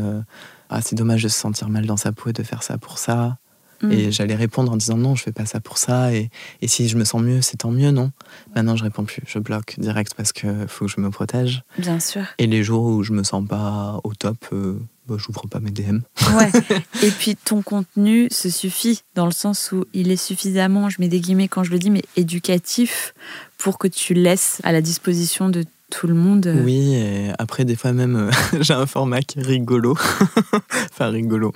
Ah, 0.68 0.80
c'est 0.82 0.96
dommage 0.96 1.22
de 1.22 1.28
se 1.28 1.38
sentir 1.38 1.68
mal 1.68 1.86
dans 1.86 1.96
sa 1.96 2.12
peau 2.12 2.30
et 2.30 2.32
de 2.32 2.42
faire 2.42 2.62
ça 2.62 2.78
pour 2.78 2.98
ça. 2.98 3.38
Mm. 3.82 3.92
Et 3.92 4.12
j'allais 4.12 4.34
répondre 4.34 4.72
en 4.72 4.76
disant 4.76 4.96
non, 4.96 5.14
je 5.14 5.22
fais 5.22 5.32
pas 5.32 5.46
ça 5.46 5.60
pour 5.60 5.78
ça. 5.78 6.12
Et, 6.12 6.30
et 6.62 6.68
si 6.68 6.88
je 6.88 6.96
me 6.96 7.04
sens 7.04 7.22
mieux, 7.22 7.42
c'est 7.42 7.58
tant 7.58 7.70
mieux, 7.70 7.90
non 7.90 8.10
Maintenant, 8.54 8.76
je 8.76 8.82
réponds 8.82 9.04
plus. 9.04 9.22
Je 9.26 9.38
bloque 9.38 9.78
direct 9.78 10.14
parce 10.14 10.32
que 10.32 10.66
faut 10.66 10.86
que 10.86 10.90
je 10.90 11.00
me 11.00 11.10
protège. 11.10 11.62
Bien 11.78 12.00
sûr. 12.00 12.22
Et 12.38 12.46
les 12.46 12.62
jours 12.62 12.84
où 12.84 13.02
je 13.02 13.12
me 13.12 13.22
sens 13.22 13.46
pas 13.46 14.00
au 14.04 14.14
top, 14.14 14.36
euh, 14.52 14.78
bah, 15.06 15.16
j'ouvre 15.18 15.46
pas 15.48 15.60
mes 15.60 15.70
DM. 15.70 16.00
Ouais. 16.36 16.50
et 17.02 17.10
puis 17.10 17.36
ton 17.36 17.62
contenu 17.62 18.28
se 18.30 18.50
suffit 18.50 19.02
dans 19.14 19.26
le 19.26 19.32
sens 19.32 19.72
où 19.72 19.84
il 19.92 20.10
est 20.10 20.16
suffisamment, 20.16 20.90
je 20.90 20.96
mets 21.00 21.08
des 21.08 21.20
guillemets 21.20 21.48
quand 21.48 21.64
je 21.64 21.70
le 21.70 21.78
dis, 21.78 21.90
mais 21.90 22.02
éducatif 22.16 23.14
pour 23.56 23.78
que 23.78 23.88
tu 23.88 24.14
laisses 24.14 24.60
à 24.64 24.72
la 24.72 24.80
disposition 24.80 25.48
de 25.48 25.64
tout 25.90 26.06
le 26.06 26.14
monde. 26.14 26.46
euh, 26.46 26.62
Oui, 26.64 26.94
et 26.94 27.30
après, 27.38 27.64
des 27.64 27.76
fois 27.76 27.92
même, 27.92 28.16
euh, 28.16 28.30
j'ai 28.60 28.74
un 28.74 28.86
format 28.86 29.20
qui 29.22 29.38
est 29.38 29.42
rigolo. 29.42 29.96
enfin, 30.92 31.08
rigolo. 31.08 31.52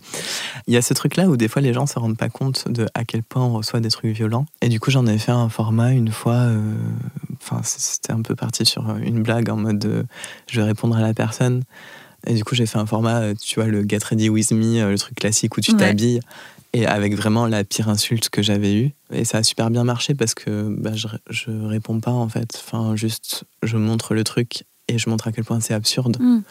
Il 0.66 0.74
y 0.74 0.76
a 0.76 0.82
ce 0.82 0.94
truc-là 0.94 1.28
où 1.28 1.36
des 1.36 1.48
fois 1.48 1.60
les 1.62 1.72
gens 1.72 1.86
se 1.86 1.98
rendent 1.98 2.16
pas 2.16 2.28
compte 2.28 2.68
de 2.70 2.86
à 2.94 3.04
quel 3.04 3.22
point 3.22 3.42
on 3.44 3.52
reçoit 3.54 3.80
des 3.80 3.90
trucs 3.90 4.14
violents. 4.14 4.46
Et 4.62 4.68
du 4.68 4.80
coup, 4.80 4.90
j'en 4.90 5.06
ai 5.06 5.18
fait 5.18 5.32
un 5.32 5.48
format 5.48 5.90
une 5.92 6.10
fois. 6.10 6.34
euh, 6.34 6.60
Enfin, 7.44 7.60
c'était 7.64 8.12
un 8.12 8.22
peu 8.22 8.36
parti 8.36 8.64
sur 8.64 8.96
une 8.98 9.22
blague 9.24 9.50
en 9.50 9.56
mode 9.56 9.84
euh, 9.84 10.02
je 10.48 10.60
vais 10.60 10.66
répondre 10.66 10.96
à 10.96 11.00
la 11.00 11.12
personne. 11.12 11.62
Et 12.26 12.34
du 12.34 12.44
coup, 12.44 12.54
j'ai 12.54 12.66
fait 12.66 12.78
un 12.78 12.86
format, 12.86 13.34
tu 13.34 13.56
vois, 13.56 13.66
le 13.68 13.82
Get 13.86 13.98
Ready 14.08 14.28
With 14.28 14.52
Me, 14.52 14.88
le 14.88 14.96
truc 14.96 15.16
classique 15.16 15.56
où 15.56 15.60
tu 15.60 15.72
Ouais. 15.72 15.76
t'habilles. 15.78 16.20
Et 16.74 16.86
avec 16.86 17.14
vraiment 17.14 17.46
la 17.46 17.64
pire 17.64 17.88
insulte 17.90 18.30
que 18.30 18.40
j'avais 18.42 18.74
eue. 18.74 18.90
Et 19.12 19.24
ça 19.26 19.38
a 19.38 19.42
super 19.42 19.70
bien 19.70 19.84
marché 19.84 20.14
parce 20.14 20.34
que 20.34 20.74
bah, 20.78 20.92
je, 20.94 21.06
je 21.28 21.50
réponds 21.50 22.00
pas 22.00 22.12
en 22.12 22.28
fait. 22.28 22.62
Enfin, 22.64 22.96
juste, 22.96 23.44
je 23.62 23.76
montre 23.76 24.14
le 24.14 24.24
truc 24.24 24.64
et 24.88 24.98
je 24.98 25.10
montre 25.10 25.28
à 25.28 25.32
quel 25.32 25.44
point 25.44 25.60
c'est 25.60 25.74
absurde 25.74 26.16
Mm. 26.18 26.42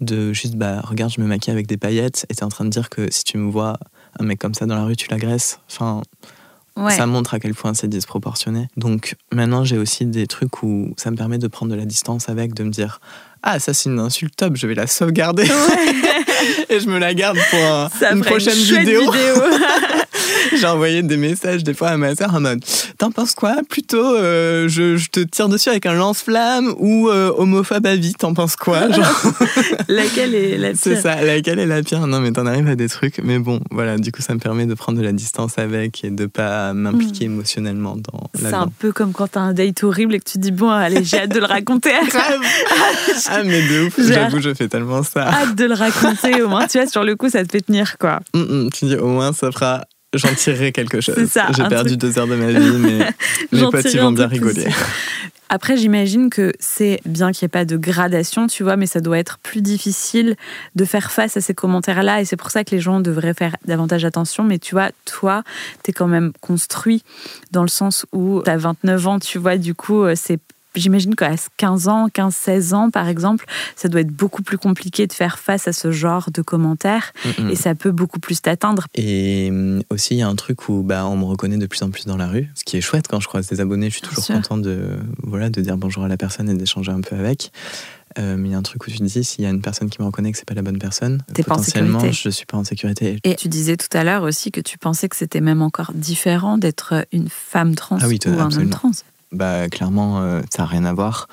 de 0.00 0.32
juste, 0.32 0.54
bah, 0.54 0.80
regarde, 0.82 1.12
je 1.12 1.20
me 1.20 1.26
maquille 1.26 1.52
avec 1.52 1.66
des 1.66 1.76
paillettes 1.78 2.26
et 2.28 2.34
t'es 2.34 2.44
en 2.44 2.48
train 2.48 2.64
de 2.64 2.70
dire 2.70 2.90
que 2.90 3.10
si 3.10 3.24
tu 3.24 3.38
me 3.38 3.50
vois 3.50 3.78
un 4.20 4.24
mec 4.24 4.38
comme 4.38 4.54
ça 4.54 4.66
dans 4.66 4.76
la 4.76 4.84
rue, 4.84 4.94
tu 4.96 5.08
l'agresses. 5.10 5.58
Enfin, 5.68 6.02
Ouais. 6.76 6.94
ça 6.94 7.06
montre 7.06 7.32
à 7.34 7.40
quel 7.40 7.54
point 7.54 7.72
c'est 7.74 7.88
disproportionné. 7.88 8.68
Donc 8.76 9.14
maintenant, 9.32 9.64
j'ai 9.64 9.78
aussi 9.78 10.04
des 10.04 10.26
trucs 10.26 10.62
où 10.62 10.92
ça 10.98 11.10
me 11.10 11.16
permet 11.16 11.38
de 11.38 11.48
prendre 11.48 11.72
de 11.72 11.76
la 11.76 11.86
distance 11.86 12.28
avec, 12.28 12.52
de 12.54 12.64
me 12.64 12.70
dire, 12.70 13.00
ah, 13.42 13.58
ça 13.58 13.72
c'est 13.72 13.88
une 13.88 13.98
insulte 13.98 14.36
top, 14.36 14.56
je 14.56 14.66
vais 14.66 14.74
la 14.74 14.86
sauvegarder 14.86 15.44
et 16.68 16.80
je 16.80 16.86
me 16.88 16.98
la 16.98 17.14
garde 17.14 17.38
pour 17.50 17.58
un- 17.60 17.88
une 18.12 18.22
prochaine 18.22 18.54
vidéo. 18.80 19.02
J'ai 20.58 20.66
envoyé 20.66 21.02
des 21.02 21.16
messages 21.16 21.64
des 21.64 21.74
fois 21.74 21.88
à 21.88 21.96
ma 21.96 22.14
sœur 22.14 22.34
en 22.34 22.40
mode 22.40 22.64
T'en 22.98 23.10
penses 23.10 23.34
quoi? 23.34 23.56
Plutôt 23.68 24.14
euh, 24.16 24.68
je, 24.68 24.96
je 24.96 25.08
te 25.10 25.20
tire 25.20 25.48
dessus 25.48 25.68
avec 25.68 25.86
un 25.86 25.94
lance-flamme 25.94 26.74
ou 26.78 27.08
euh, 27.08 27.32
homophobe 27.36 27.86
à 27.86 27.96
vie 27.96 28.14
T'en 28.14 28.32
penses 28.34 28.56
quoi? 28.56 28.90
Genre, 28.90 29.22
Laquelle 29.88 30.34
est 30.34 30.56
la 30.58 30.74
C'est 30.74 30.92
pire? 30.94 31.02
ça, 31.02 31.22
laquelle 31.22 31.58
est 31.58 31.66
la 31.66 31.82
pire? 31.82 32.06
Non 32.06 32.20
mais 32.20 32.32
t'en 32.32 32.46
arrives 32.46 32.68
à 32.68 32.76
des 32.76 32.88
trucs. 32.88 33.18
Mais 33.22 33.38
bon, 33.38 33.60
voilà, 33.70 33.98
du 33.98 34.12
coup 34.12 34.22
ça 34.22 34.34
me 34.34 34.38
permet 34.38 34.66
de 34.66 34.74
prendre 34.74 34.98
de 34.98 35.04
la 35.04 35.12
distance 35.12 35.58
avec 35.58 36.04
et 36.04 36.10
de 36.10 36.26
pas 36.26 36.72
m'impliquer 36.72 37.24
émotionnellement 37.26 37.96
dans 37.96 38.30
C'est 38.34 38.50
la 38.50 38.60
un 38.60 38.68
peu 38.68 38.92
comme 38.92 39.12
quand 39.12 39.28
t'as 39.28 39.40
un 39.40 39.52
date 39.52 39.82
horrible 39.84 40.14
et 40.14 40.18
que 40.20 40.30
tu 40.30 40.38
dis 40.38 40.52
bon 40.52 40.70
allez 40.70 41.04
j'ai 41.04 41.20
hâte 41.20 41.30
de 41.34 41.38
le 41.40 41.46
raconter. 41.46 41.92
Ah 43.28 43.42
mais 43.44 43.62
de 43.68 43.86
ouf, 43.86 43.94
j'avoue 43.98 44.40
je 44.40 44.54
fais 44.54 44.68
tellement 44.68 45.02
ça. 45.02 45.28
hâte 45.28 45.54
de 45.56 45.64
le 45.64 45.74
raconter 45.74 46.42
au 46.42 46.48
moins 46.48 46.66
tu 46.66 46.78
vois 46.78 46.86
sur 46.88 47.04
le 47.04 47.16
coup 47.16 47.28
ça 47.30 47.44
te 47.44 47.52
fait 47.52 47.60
tenir 47.60 47.98
quoi. 47.98 48.20
Hum, 48.34 48.46
hum, 48.48 48.70
tu 48.72 48.86
dis 48.86 48.96
au 48.96 49.06
moins 49.08 49.32
ça 49.32 49.50
fera... 49.52 49.82
J'en 50.16 50.34
tirerai 50.34 50.72
quelque 50.72 51.00
chose. 51.00 51.16
J'ai 51.56 51.68
perdu 51.68 51.96
truc. 51.96 52.00
deux 52.00 52.18
heures 52.18 52.26
de 52.26 52.36
ma 52.36 52.52
vie, 52.52 52.76
mais 52.78 52.98
mes 53.52 53.70
potes 53.70 53.92
ils 53.92 54.00
vont 54.00 54.12
bien 54.12 54.26
rigoler. 54.26 54.66
Après, 55.48 55.76
j'imagine 55.76 56.28
que 56.28 56.52
c'est 56.58 57.00
bien 57.04 57.30
qu'il 57.30 57.44
n'y 57.44 57.46
ait 57.46 57.50
pas 57.50 57.64
de 57.64 57.76
gradation, 57.76 58.48
tu 58.48 58.64
vois, 58.64 58.76
mais 58.76 58.86
ça 58.86 59.00
doit 59.00 59.18
être 59.18 59.38
plus 59.38 59.62
difficile 59.62 60.34
de 60.74 60.84
faire 60.84 61.12
face 61.12 61.36
à 61.36 61.40
ces 61.40 61.54
commentaires-là. 61.54 62.20
Et 62.20 62.24
c'est 62.24 62.36
pour 62.36 62.50
ça 62.50 62.64
que 62.64 62.74
les 62.74 62.80
gens 62.80 62.98
devraient 62.98 63.34
faire 63.34 63.54
davantage 63.64 64.04
attention. 64.04 64.42
Mais 64.42 64.58
tu 64.58 64.74
vois, 64.74 64.90
toi, 65.04 65.44
tu 65.84 65.90
es 65.90 65.94
quand 65.94 66.08
même 66.08 66.32
construit 66.40 67.04
dans 67.52 67.62
le 67.62 67.68
sens 67.68 68.06
où 68.12 68.42
tu 68.44 68.50
as 68.50 68.56
29 68.56 69.06
ans, 69.06 69.18
tu 69.20 69.38
vois, 69.38 69.56
du 69.56 69.74
coup, 69.74 70.02
euh, 70.02 70.14
c'est. 70.16 70.40
J'imagine 70.76 71.14
qu'à 71.14 71.34
15 71.56 71.88
ans, 71.88 72.08
15-16 72.08 72.74
ans, 72.74 72.90
par 72.90 73.08
exemple, 73.08 73.44
ça 73.76 73.88
doit 73.88 74.00
être 74.00 74.12
beaucoup 74.12 74.42
plus 74.42 74.58
compliqué 74.58 75.06
de 75.06 75.12
faire 75.12 75.38
face 75.38 75.66
à 75.68 75.72
ce 75.72 75.90
genre 75.90 76.30
de 76.32 76.42
commentaires 76.42 77.12
Hum, 77.24 77.32
hum. 77.46 77.50
et 77.50 77.56
ça 77.56 77.74
peut 77.74 77.90
beaucoup 77.90 78.20
plus 78.20 78.40
t'atteindre. 78.42 78.86
Et 78.94 79.48
hum, 79.50 79.82
aussi, 79.90 80.14
il 80.14 80.18
y 80.18 80.22
a 80.22 80.28
un 80.28 80.34
truc 80.36 80.68
où 80.68 80.82
bah, 80.82 81.06
on 81.06 81.16
me 81.16 81.24
reconnaît 81.24 81.56
de 81.58 81.66
plus 81.66 81.82
en 81.82 81.90
plus 81.90 82.06
dans 82.06 82.16
la 82.16 82.26
rue, 82.28 82.48
ce 82.54 82.64
qui 82.64 82.76
est 82.76 82.80
chouette 82.80 83.06
quand 83.08 83.20
je 83.20 83.26
croise 83.28 83.46
des 83.48 83.60
abonnés. 83.60 83.88
Je 83.88 83.94
suis 83.94 84.00
Bien 84.02 84.08
toujours 84.10 84.24
sûr. 84.24 84.34
content 84.36 84.56
de, 84.58 84.90
voilà, 85.22 85.50
de 85.50 85.60
dire 85.60 85.76
bonjour 85.76 86.04
à 86.04 86.08
la 86.08 86.16
personne 86.16 86.48
et 86.48 86.54
d'échanger 86.54 86.92
un 86.92 87.00
peu 87.00 87.16
avec. 87.16 87.50
Euh, 88.18 88.36
mais 88.38 88.48
il 88.48 88.52
y 88.52 88.54
a 88.54 88.58
un 88.58 88.62
truc 88.62 88.86
où 88.86 88.90
tu 88.90 88.98
te 88.98 89.04
dis, 89.04 89.24
s'il 89.24 89.44
y 89.44 89.46
a 89.46 89.50
une 89.50 89.60
personne 89.60 89.90
qui 89.90 90.00
me 90.00 90.06
reconnaît 90.06 90.32
que 90.32 90.38
c'est 90.38 90.46
pas 90.48 90.54
la 90.54 90.62
bonne 90.62 90.78
personne, 90.78 91.22
T'es 91.34 91.42
pas 91.42 91.54
en 91.54 91.56
potentiellement, 91.56 92.00
je 92.10 92.30
suis 92.30 92.46
pas 92.46 92.56
en 92.56 92.64
sécurité. 92.64 93.18
Et 93.24 93.34
tu 93.34 93.48
disais 93.48 93.76
tout 93.76 93.94
à 93.96 94.04
l'heure 94.04 94.22
aussi 94.22 94.50
que 94.50 94.60
tu 94.60 94.78
pensais 94.78 95.08
que 95.08 95.16
c'était 95.16 95.40
même 95.42 95.60
encore 95.60 95.92
différent 95.94 96.56
d'être 96.56 97.06
une 97.12 97.28
femme 97.28 97.74
trans 97.74 97.98
Ah 98.00 98.08
oui, 98.08 98.18
ou 98.26 98.30
un 98.40 98.50
homme 98.52 98.70
trans. 98.70 98.90
Bah, 99.36 99.68
clairement, 99.68 100.22
euh, 100.22 100.40
ça 100.54 100.62
n'a 100.62 100.68
rien 100.68 100.84
à 100.84 100.92
voir. 100.92 101.28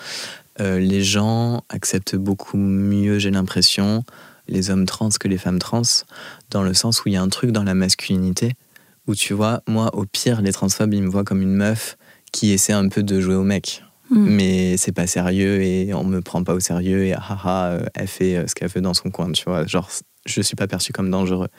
Euh, 0.60 0.80
les 0.80 1.04
gens 1.04 1.64
acceptent 1.70 2.16
beaucoup 2.16 2.58
mieux, 2.58 3.18
j'ai 3.18 3.32
l'impression, 3.32 4.04
les 4.48 4.70
hommes 4.70 4.86
trans 4.86 5.10
que 5.20 5.28
les 5.28 5.38
femmes 5.38 5.60
trans, 5.60 5.82
dans 6.52 6.64
le 6.64 6.74
sens 6.74 7.04
où 7.04 7.10
il 7.10 7.14
y 7.14 7.18
a 7.18 7.22
un 7.22 7.30
truc 7.30 7.52
dans 7.52 7.64
la 7.64 7.74
masculinité, 7.74 8.54
où 9.08 9.16
tu 9.16 9.34
vois, 9.34 9.62
moi, 9.68 9.90
au 9.96 10.06
pire, 10.06 10.42
les 10.42 10.54
transphobes, 10.54 10.94
ils 10.94 11.02
me 11.02 11.10
voient 11.10 11.24
comme 11.24 11.42
une 11.42 11.56
meuf 11.56 11.98
qui 12.32 12.52
essaie 12.52 12.74
un 12.74 12.88
peu 12.88 13.04
de 13.04 13.20
jouer 13.20 13.36
au 13.36 13.44
mec. 13.44 13.84
Mm. 14.10 14.28
Mais 14.30 14.78
c'est 14.78 14.92
pas 14.92 15.08
sérieux 15.08 15.62
et 15.62 15.94
on 15.94 16.04
me 16.04 16.22
prend 16.22 16.44
pas 16.44 16.54
au 16.54 16.60
sérieux 16.60 17.06
et 17.06 17.14
ah 17.14 17.24
ah, 17.30 17.40
ah, 17.46 17.78
elle 17.96 18.08
fait 18.08 18.36
euh, 18.36 18.48
ce 18.48 18.56
qu'elle 18.56 18.70
veut 18.70 18.82
dans 18.82 18.94
son 18.94 19.10
coin, 19.10 19.32
tu 19.32 19.46
vois. 19.46 19.66
Genre, 19.66 19.90
je 20.26 20.42
suis 20.42 20.56
pas 20.56 20.68
perçu 20.68 20.94
comme 20.94 21.10
dangereux. 21.10 21.50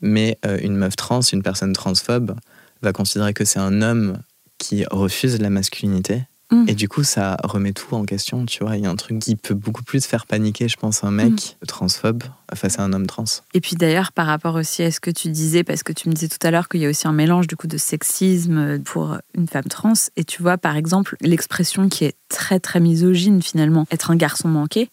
Mais 0.00 0.38
euh, 0.46 0.58
une 0.62 0.76
meuf 0.76 0.96
trans, 0.96 1.20
une 1.20 1.42
personne 1.42 1.72
transphobe, 1.72 2.34
va 2.82 2.92
considérer 2.92 3.34
que 3.34 3.44
c'est 3.44 3.58
un 3.58 3.82
homme 3.82 4.18
qui 4.58 4.84
refuse 4.90 5.40
la 5.40 5.50
masculinité 5.50 6.22
Mm. 6.50 6.66
Et 6.68 6.74
du 6.74 6.88
coup, 6.88 7.04
ça 7.04 7.36
remet 7.42 7.72
tout 7.72 7.94
en 7.94 8.04
question, 8.04 8.44
tu 8.44 8.62
vois. 8.62 8.76
Il 8.76 8.84
y 8.84 8.86
a 8.86 8.90
un 8.90 8.96
truc 8.96 9.18
qui 9.18 9.34
peut 9.34 9.54
beaucoup 9.54 9.82
plus 9.82 10.04
faire 10.04 10.26
paniquer, 10.26 10.68
je 10.68 10.76
pense, 10.76 11.02
un 11.02 11.10
mec 11.10 11.56
Mm. 11.62 11.66
transphobe 11.66 12.24
face 12.54 12.78
à 12.78 12.82
un 12.82 12.92
homme 12.92 13.06
trans. 13.06 13.24
Et 13.54 13.60
puis 13.60 13.76
d'ailleurs, 13.76 14.12
par 14.12 14.26
rapport 14.26 14.54
aussi 14.54 14.82
à 14.82 14.90
ce 14.90 15.00
que 15.00 15.10
tu 15.10 15.28
disais, 15.28 15.64
parce 15.64 15.82
que 15.82 15.92
tu 15.92 16.08
me 16.08 16.14
disais 16.14 16.28
tout 16.28 16.46
à 16.46 16.50
l'heure 16.50 16.68
qu'il 16.68 16.80
y 16.80 16.86
a 16.86 16.90
aussi 16.90 17.08
un 17.08 17.12
mélange 17.12 17.46
du 17.46 17.56
coup 17.56 17.66
de 17.66 17.78
sexisme 17.78 18.78
pour 18.82 19.16
une 19.34 19.48
femme 19.48 19.64
trans. 19.64 19.94
Et 20.16 20.24
tu 20.24 20.42
vois, 20.42 20.58
par 20.58 20.76
exemple, 20.76 21.16
l'expression 21.22 21.88
qui 21.88 22.04
est 22.04 22.16
très 22.28 22.60
très 22.60 22.78
misogyne 22.78 23.42
finalement, 23.42 23.86
être 23.90 24.10
un 24.10 24.16
garçon 24.16 24.48
manqué. 24.48 24.90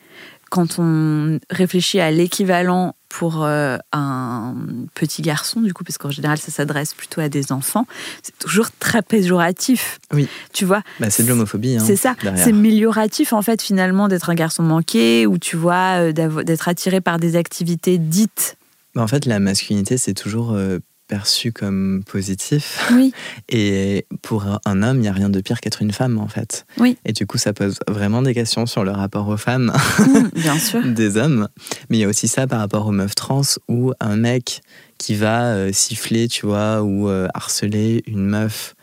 Quand 0.50 0.80
on 0.80 1.40
réfléchit 1.50 2.00
à 2.00 2.12
l'équivalent 2.12 2.96
pour 3.12 3.44
euh, 3.44 3.78
un 3.92 4.56
petit 4.96 5.22
garçon, 5.22 5.60
du 5.62 5.74
coup, 5.74 5.84
parce 5.84 5.98
qu'en 5.98 6.10
général, 6.12 6.38
ça 6.38 6.50
s'adresse 6.52 6.94
plutôt 6.94 7.20
à 7.22 7.28
des 7.30 7.52
enfants, 7.52 7.86
c'est 8.24 8.38
toujours 8.40 8.70
très 8.80 9.02
péjoratif. 9.02 10.00
Oui. 10.14 10.28
Tu 10.54 10.64
vois, 10.66 10.82
Bah, 11.00 11.10
c'est 11.10 11.24
de 11.24 11.28
l'homophobie. 11.28 11.76
hein, 11.76 11.84
c'est 11.86 11.96
ça. 11.98 12.16
C'est 12.36 12.50
amélioratif 12.50 13.34
en 13.34 13.42
fait 13.42 13.62
finalement 13.62 14.08
d'être 14.08 14.30
un 14.30 14.36
garçon 14.36 14.64
manqué 14.64 15.28
ou 15.28 15.38
tu 15.38 15.58
vois 15.58 16.00
euh, 16.10 16.12
d'être 16.44 16.68
attiré 16.70 17.02
par 17.02 17.20
des 17.20 17.36
activités 17.36 17.98
dites. 17.98 18.56
Bah, 18.96 19.02
en 19.02 19.08
fait, 19.08 19.26
la 19.26 19.40
masculinité, 19.40 19.98
c'est 19.98 20.14
toujours 20.14 20.52
euh, 20.54 20.80
perçu 21.12 21.52
comme 21.52 22.04
positif. 22.10 22.90
Oui. 22.94 23.14
Et 23.50 24.06
pour 24.22 24.46
un 24.66 24.82
homme, 24.82 24.98
il 24.98 25.02
n'y 25.02 25.08
a 25.10 25.14
rien 25.14 25.30
de 25.30 25.42
pire 25.42 25.60
qu'être 25.60 25.82
une 25.82 25.92
femme, 25.92 26.18
en 26.18 26.30
fait. 26.30 26.66
Oui. 26.78 26.98
Et 27.04 27.12
du 27.12 27.28
coup, 27.28 27.38
ça 27.38 27.52
pose 27.52 27.80
vraiment 27.90 28.22
des 28.22 28.34
questions 28.34 28.66
sur 28.66 28.86
le 28.86 28.92
rapport 28.92 29.28
aux 29.28 29.36
femmes 29.36 29.74
Mm, 30.00 30.30
bien 30.36 30.58
sûr. 30.58 30.82
des 30.86 31.18
hommes. 31.18 31.50
Mais 31.90 31.98
il 31.98 32.00
y 32.00 32.06
a 32.06 32.08
aussi 32.08 32.30
ça 32.30 32.48
par 32.48 32.60
rapport 32.60 32.88
aux 32.88 32.92
meufs 32.94 33.14
trans, 33.16 33.42
où 33.68 33.92
un 34.00 34.16
mec 34.16 34.62
qui 34.98 35.16
va 35.16 35.54
euh, 35.54 35.72
siffler, 35.74 36.30
tu 36.30 36.46
vois, 36.46 36.82
ou 36.82 37.10
euh, 37.10 37.28
harceler 37.34 38.04
une 38.08 38.26
meuf 38.26 38.74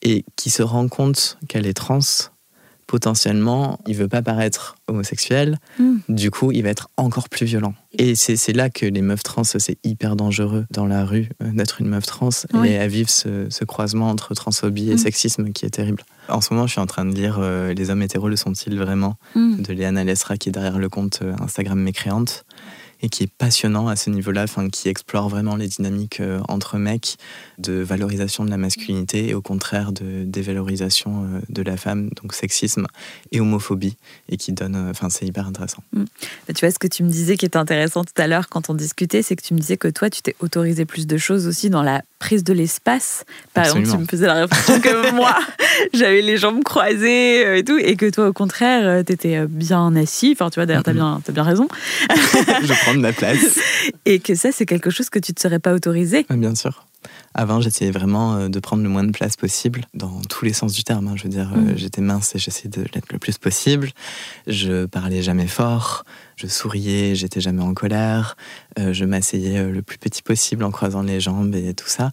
et 0.00 0.24
qui 0.36 0.48
se 0.48 0.62
rend 0.62 0.88
compte 0.88 1.36
qu'elle 1.46 1.66
est 1.66 1.74
trans, 1.74 2.00
potentiellement, 2.90 3.78
il 3.86 3.94
veut 3.94 4.08
pas 4.08 4.20
paraître 4.20 4.74
homosexuel. 4.88 5.58
Mm. 5.78 5.96
Du 6.08 6.30
coup, 6.32 6.50
il 6.50 6.62
va 6.64 6.70
être 6.70 6.90
encore 6.96 7.28
plus 7.28 7.46
violent. 7.46 7.74
Et 7.96 8.14
c'est 8.16 8.52
là 8.52 8.68
que 8.68 8.84
les 8.84 9.00
meufs 9.00 9.22
trans, 9.22 9.44
c'est 9.44 9.78
hyper 9.84 10.16
dangereux 10.16 10.66
dans 10.72 10.86
la 10.86 11.04
rue 11.04 11.28
euh, 11.42 11.50
d'être 11.52 11.80
une 11.80 11.88
meuf 11.88 12.06
trans 12.06 12.28
Oui. 12.52 12.68
et 12.68 12.78
à 12.78 12.88
vivre 12.88 13.08
ce, 13.08 13.46
ce 13.48 13.64
croisement 13.64 14.08
entre 14.10 14.34
transphobie 14.34 14.90
et 14.90 14.94
Mm. 14.94 14.98
sexisme 14.98 15.52
qui 15.52 15.64
est 15.66 15.70
terrible. 15.70 16.02
En 16.28 16.40
ce 16.40 16.52
moment, 16.52 16.66
je 16.66 16.72
suis 16.72 16.80
en 16.80 16.86
train 16.86 17.04
de 17.04 17.14
lire 17.14 17.38
euh, 17.40 17.72
Les 17.74 17.90
hommes 17.90 18.02
hétéros 18.02 18.28
le 18.28 18.36
sont-ils 18.36 18.76
vraiment 18.76 19.14
Mm. 19.36 19.62
de 19.62 19.72
Léana 19.72 20.02
Lesra 20.04 20.36
qui 20.36 20.48
est 20.48 20.52
derrière 20.52 20.78
le 20.78 20.88
compte 20.88 21.20
euh, 21.22 21.32
Instagram 21.40 21.78
Mécréante 21.80 22.44
et 23.02 23.08
qui 23.08 23.22
est 23.22 23.32
passionnant 23.32 23.88
à 23.88 23.96
ce 23.96 24.10
niveau-là, 24.10 24.42
enfin, 24.44 24.68
qui 24.68 24.90
explore 24.90 25.30
vraiment 25.30 25.56
les 25.56 25.68
dynamiques 25.68 26.20
euh, 26.20 26.38
entre 26.48 26.76
mecs 26.76 27.16
de 27.60 27.74
valorisation 27.74 28.44
de 28.44 28.50
la 28.50 28.56
masculinité 28.56 29.28
et 29.28 29.34
au 29.34 29.42
contraire 29.42 29.92
de 29.92 30.24
dévalorisation 30.24 31.24
euh, 31.24 31.40
de 31.48 31.62
la 31.62 31.76
femme, 31.76 32.10
donc 32.20 32.34
sexisme 32.34 32.86
et 33.32 33.40
homophobie, 33.40 33.96
et 34.28 34.36
qui 34.36 34.52
donne, 34.52 34.76
euh, 34.76 34.90
enfin 34.90 35.08
c'est 35.10 35.26
hyper 35.26 35.46
intéressant. 35.46 35.82
Bah, 35.92 36.04
Tu 36.54 36.64
vois, 36.64 36.70
ce 36.70 36.78
que 36.78 36.86
tu 36.86 37.02
me 37.02 37.08
disais 37.08 37.36
qui 37.36 37.44
est 37.44 37.56
intéressant 37.56 38.04
tout 38.04 38.20
à 38.20 38.26
l'heure 38.26 38.48
quand 38.48 38.70
on 38.70 38.74
discutait, 38.74 39.22
c'est 39.22 39.36
que 39.36 39.42
tu 39.42 39.54
me 39.54 39.58
disais 39.58 39.76
que 39.76 39.88
toi, 39.88 40.10
tu 40.10 40.22
t'es 40.22 40.34
autorisé 40.40 40.84
plus 40.84 41.06
de 41.06 41.16
choses 41.16 41.46
aussi 41.46 41.70
dans 41.70 41.82
la 41.82 42.02
prise 42.18 42.44
de 42.44 42.52
l'espace. 42.52 43.24
Par 43.54 43.64
exemple, 43.64 43.88
tu 43.88 43.98
me 43.98 44.06
faisais 44.06 44.26
la 44.26 44.34
réflexion 44.34 44.80
que 44.80 45.10
moi, 45.14 45.36
j'avais 45.92 46.22
les 46.22 46.36
jambes 46.36 46.62
croisées 46.62 47.46
euh, 47.46 47.58
et 47.58 47.64
tout, 47.64 47.78
et 47.78 47.96
que 47.96 48.10
toi, 48.10 48.28
au 48.28 48.32
contraire, 48.32 49.04
tu 49.04 49.12
étais 49.12 49.46
bien 49.46 49.94
assis. 49.96 50.30
Enfin, 50.32 50.50
tu 50.50 50.56
vois, 50.56 50.66
d'ailleurs, 50.66 50.82
t'as 50.82 50.92
bien, 50.92 51.20
t'as 51.24 51.32
bien 51.32 51.44
raison. 51.44 51.68
Je 52.10 52.82
prends 52.82 52.94
de 52.94 53.00
ma 53.00 53.12
place. 53.12 53.58
Et 54.06 54.18
que 54.18 54.34
ça, 54.34 54.52
c'est 54.52 54.66
quelque 54.66 54.90
chose 54.90 55.10
que 55.10 55.18
tu 55.18 55.32
te 55.34 55.40
serais 55.40 55.58
pas 55.58 55.72
autorisé. 55.72 56.26
Ouais, 56.30 56.36
Bien 56.36 56.54
sûr. 56.54 56.84
Avant, 57.34 57.60
j'essayais 57.60 57.92
vraiment 57.92 58.34
euh, 58.36 58.48
de 58.48 58.58
prendre 58.58 58.82
le 58.82 58.88
moins 58.88 59.04
de 59.04 59.12
place 59.12 59.36
possible, 59.36 59.82
dans 59.94 60.20
tous 60.28 60.44
les 60.44 60.52
sens 60.52 60.72
du 60.72 60.82
terme. 60.84 61.06
hein. 61.08 61.14
Je 61.16 61.22
veux 61.24 61.28
dire, 61.28 61.50
euh, 61.54 61.72
Mm. 61.72 61.76
j'étais 61.76 62.00
mince 62.00 62.34
et 62.34 62.38
j'essayais 62.38 62.68
de 62.70 62.82
l'être 62.94 63.12
le 63.12 63.18
plus 63.18 63.38
possible. 63.38 63.90
Je 64.46 64.86
parlais 64.86 65.22
jamais 65.22 65.46
fort, 65.46 66.04
je 66.36 66.46
souriais, 66.48 67.14
j'étais 67.14 67.40
jamais 67.40 67.62
en 67.62 67.72
colère. 67.74 68.36
Euh, 68.78 68.92
je 68.92 69.04
m'asseyais 69.04 69.62
le 69.70 69.82
plus 69.82 69.98
petit 69.98 70.22
possible 70.22 70.64
en 70.64 70.70
croisant 70.72 71.02
les 71.02 71.20
jambes 71.20 71.54
et 71.54 71.72
tout 71.74 71.88
ça. 71.88 72.10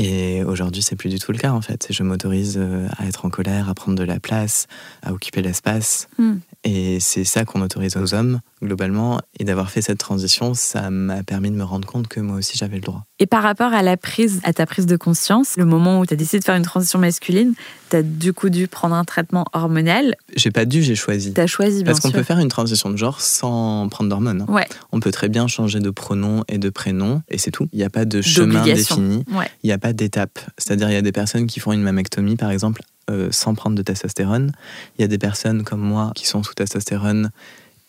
Et 0.00 0.44
aujourd'hui, 0.44 0.80
c'est 0.82 0.94
plus 0.94 1.08
du 1.08 1.18
tout 1.18 1.32
le 1.32 1.38
cas 1.38 1.50
en 1.50 1.60
fait. 1.60 1.88
Je 1.90 2.04
m'autorise 2.04 2.56
à 2.98 3.06
être 3.06 3.24
en 3.24 3.30
colère, 3.30 3.68
à 3.68 3.74
prendre 3.74 3.98
de 3.98 4.04
la 4.04 4.20
place, 4.20 4.68
à 5.02 5.12
occuper 5.12 5.42
l'espace. 5.42 6.06
Mm. 6.18 6.34
Et 6.70 7.00
c'est 7.00 7.24
ça 7.24 7.46
qu'on 7.46 7.62
autorise 7.62 7.96
aux 7.96 8.12
hommes, 8.12 8.40
globalement. 8.62 9.20
Et 9.40 9.44
d'avoir 9.44 9.70
fait 9.70 9.80
cette 9.80 9.96
transition, 9.96 10.52
ça 10.52 10.90
m'a 10.90 11.22
permis 11.22 11.50
de 11.50 11.56
me 11.56 11.64
rendre 11.64 11.88
compte 11.88 12.08
que 12.08 12.20
moi 12.20 12.36
aussi, 12.36 12.58
j'avais 12.58 12.74
le 12.76 12.82
droit. 12.82 13.04
Et 13.20 13.26
par 13.26 13.42
rapport 13.42 13.72
à 13.72 13.82
la 13.82 13.96
prise, 13.96 14.40
à 14.44 14.52
ta 14.52 14.66
prise 14.66 14.84
de 14.84 14.96
conscience, 14.98 15.54
le 15.56 15.64
moment 15.64 15.98
où 15.98 16.04
tu 16.04 16.12
as 16.12 16.16
décidé 16.18 16.40
de 16.40 16.44
faire 16.44 16.56
une 16.56 16.64
transition 16.64 16.98
masculine, 16.98 17.54
tu 17.88 17.96
as 17.96 18.02
du 18.02 18.34
coup 18.34 18.50
dû 18.50 18.68
prendre 18.68 18.94
un 18.94 19.04
traitement 19.04 19.46
hormonal. 19.54 20.14
J'ai 20.36 20.50
pas 20.50 20.66
dû, 20.66 20.82
j'ai 20.82 20.94
choisi. 20.94 21.32
Tu 21.32 21.40
as 21.40 21.46
choisi, 21.46 21.82
bien 21.82 21.92
Parce 21.92 22.00
qu'on 22.00 22.10
peut 22.10 22.22
faire 22.22 22.38
une 22.38 22.48
transition 22.48 22.90
de 22.90 22.96
genre 22.98 23.22
sans 23.22 23.88
prendre 23.88 24.10
d'hormones. 24.10 24.42
hein. 24.46 24.52
Ouais, 24.52 24.68
On 24.92 25.00
peut 25.00 25.10
très 25.10 25.30
bien 25.30 25.46
changer 25.46 25.80
de 25.80 25.88
pronom 25.90 26.44
et 26.48 26.58
de 26.58 26.68
prénom, 26.68 27.22
et 27.30 27.38
c'est 27.38 27.50
tout. 27.50 27.66
Il 27.72 27.78
n'y 27.78 27.84
a 27.84 27.90
pas 27.90 28.04
de 28.04 28.20
chemin 28.20 28.62
défini, 28.62 29.24
Ouais. 29.34 29.50
il 29.62 29.68
n'y 29.68 29.72
a 29.72 29.78
pas 29.78 29.94
d'étape. 29.94 30.38
C'est-à-dire, 30.58 30.90
il 30.90 30.94
y 30.94 30.96
a 30.96 31.02
des 31.02 31.12
personnes 31.12 31.46
qui 31.46 31.60
font 31.60 31.72
une 31.72 31.82
mammectomie, 31.82 32.36
par 32.36 32.50
exemple, 32.50 32.82
euh, 33.10 33.28
sans 33.30 33.54
prendre 33.54 33.76
de 33.76 33.82
testostérone. 33.82 34.52
Il 34.96 35.02
y 35.02 35.04
a 35.04 35.08
des 35.08 35.18
personnes 35.18 35.64
comme 35.64 35.80
moi 35.80 36.12
qui 36.14 36.26
sont 36.26 36.42
sous 36.42 36.54
testostérone 36.54 37.30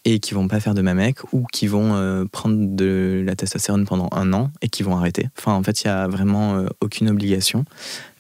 et 0.06 0.20
qui 0.20 0.34
vont 0.34 0.48
pas 0.48 0.60
faire 0.60 0.74
de 0.74 0.82
mamec, 0.82 1.18
ou 1.34 1.46
qui 1.52 1.68
vont 1.68 1.94
euh, 1.96 2.24
prendre 2.32 2.56
de 2.76 3.22
la 3.26 3.36
testostérone 3.36 3.86
pendant 3.86 4.08
un 4.14 4.32
an 4.32 4.50
et 4.62 4.70
qui 4.70 4.82
vont 4.82 4.96
arrêter. 4.96 5.28
Enfin, 5.38 5.54
en 5.54 5.62
fait, 5.62 5.84
il 5.84 5.88
n'y 5.88 5.92
a 5.92 6.08
vraiment 6.08 6.56
euh, 6.56 6.68
aucune 6.80 7.10
obligation. 7.10 7.66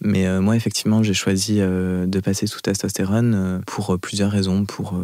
Mais 0.01 0.27
euh, 0.27 0.41
moi, 0.41 0.55
effectivement, 0.57 1.03
j'ai 1.03 1.13
choisi 1.13 1.57
de 1.59 2.19
passer 2.19 2.47
sous 2.47 2.59
testostérone 2.61 3.61
pour 3.65 3.97
plusieurs 3.99 4.31
raisons. 4.31 4.65
Pour 4.65 4.99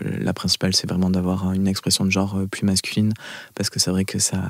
la 0.00 0.32
principale, 0.32 0.74
c'est 0.74 0.88
vraiment 0.88 1.10
d'avoir 1.10 1.52
une 1.52 1.68
expression 1.68 2.04
de 2.04 2.10
genre 2.10 2.40
plus 2.50 2.64
masculine, 2.64 3.12
parce 3.54 3.70
que 3.70 3.78
c'est 3.80 3.90
vrai 3.90 4.04
que 4.04 4.18
ça, 4.18 4.42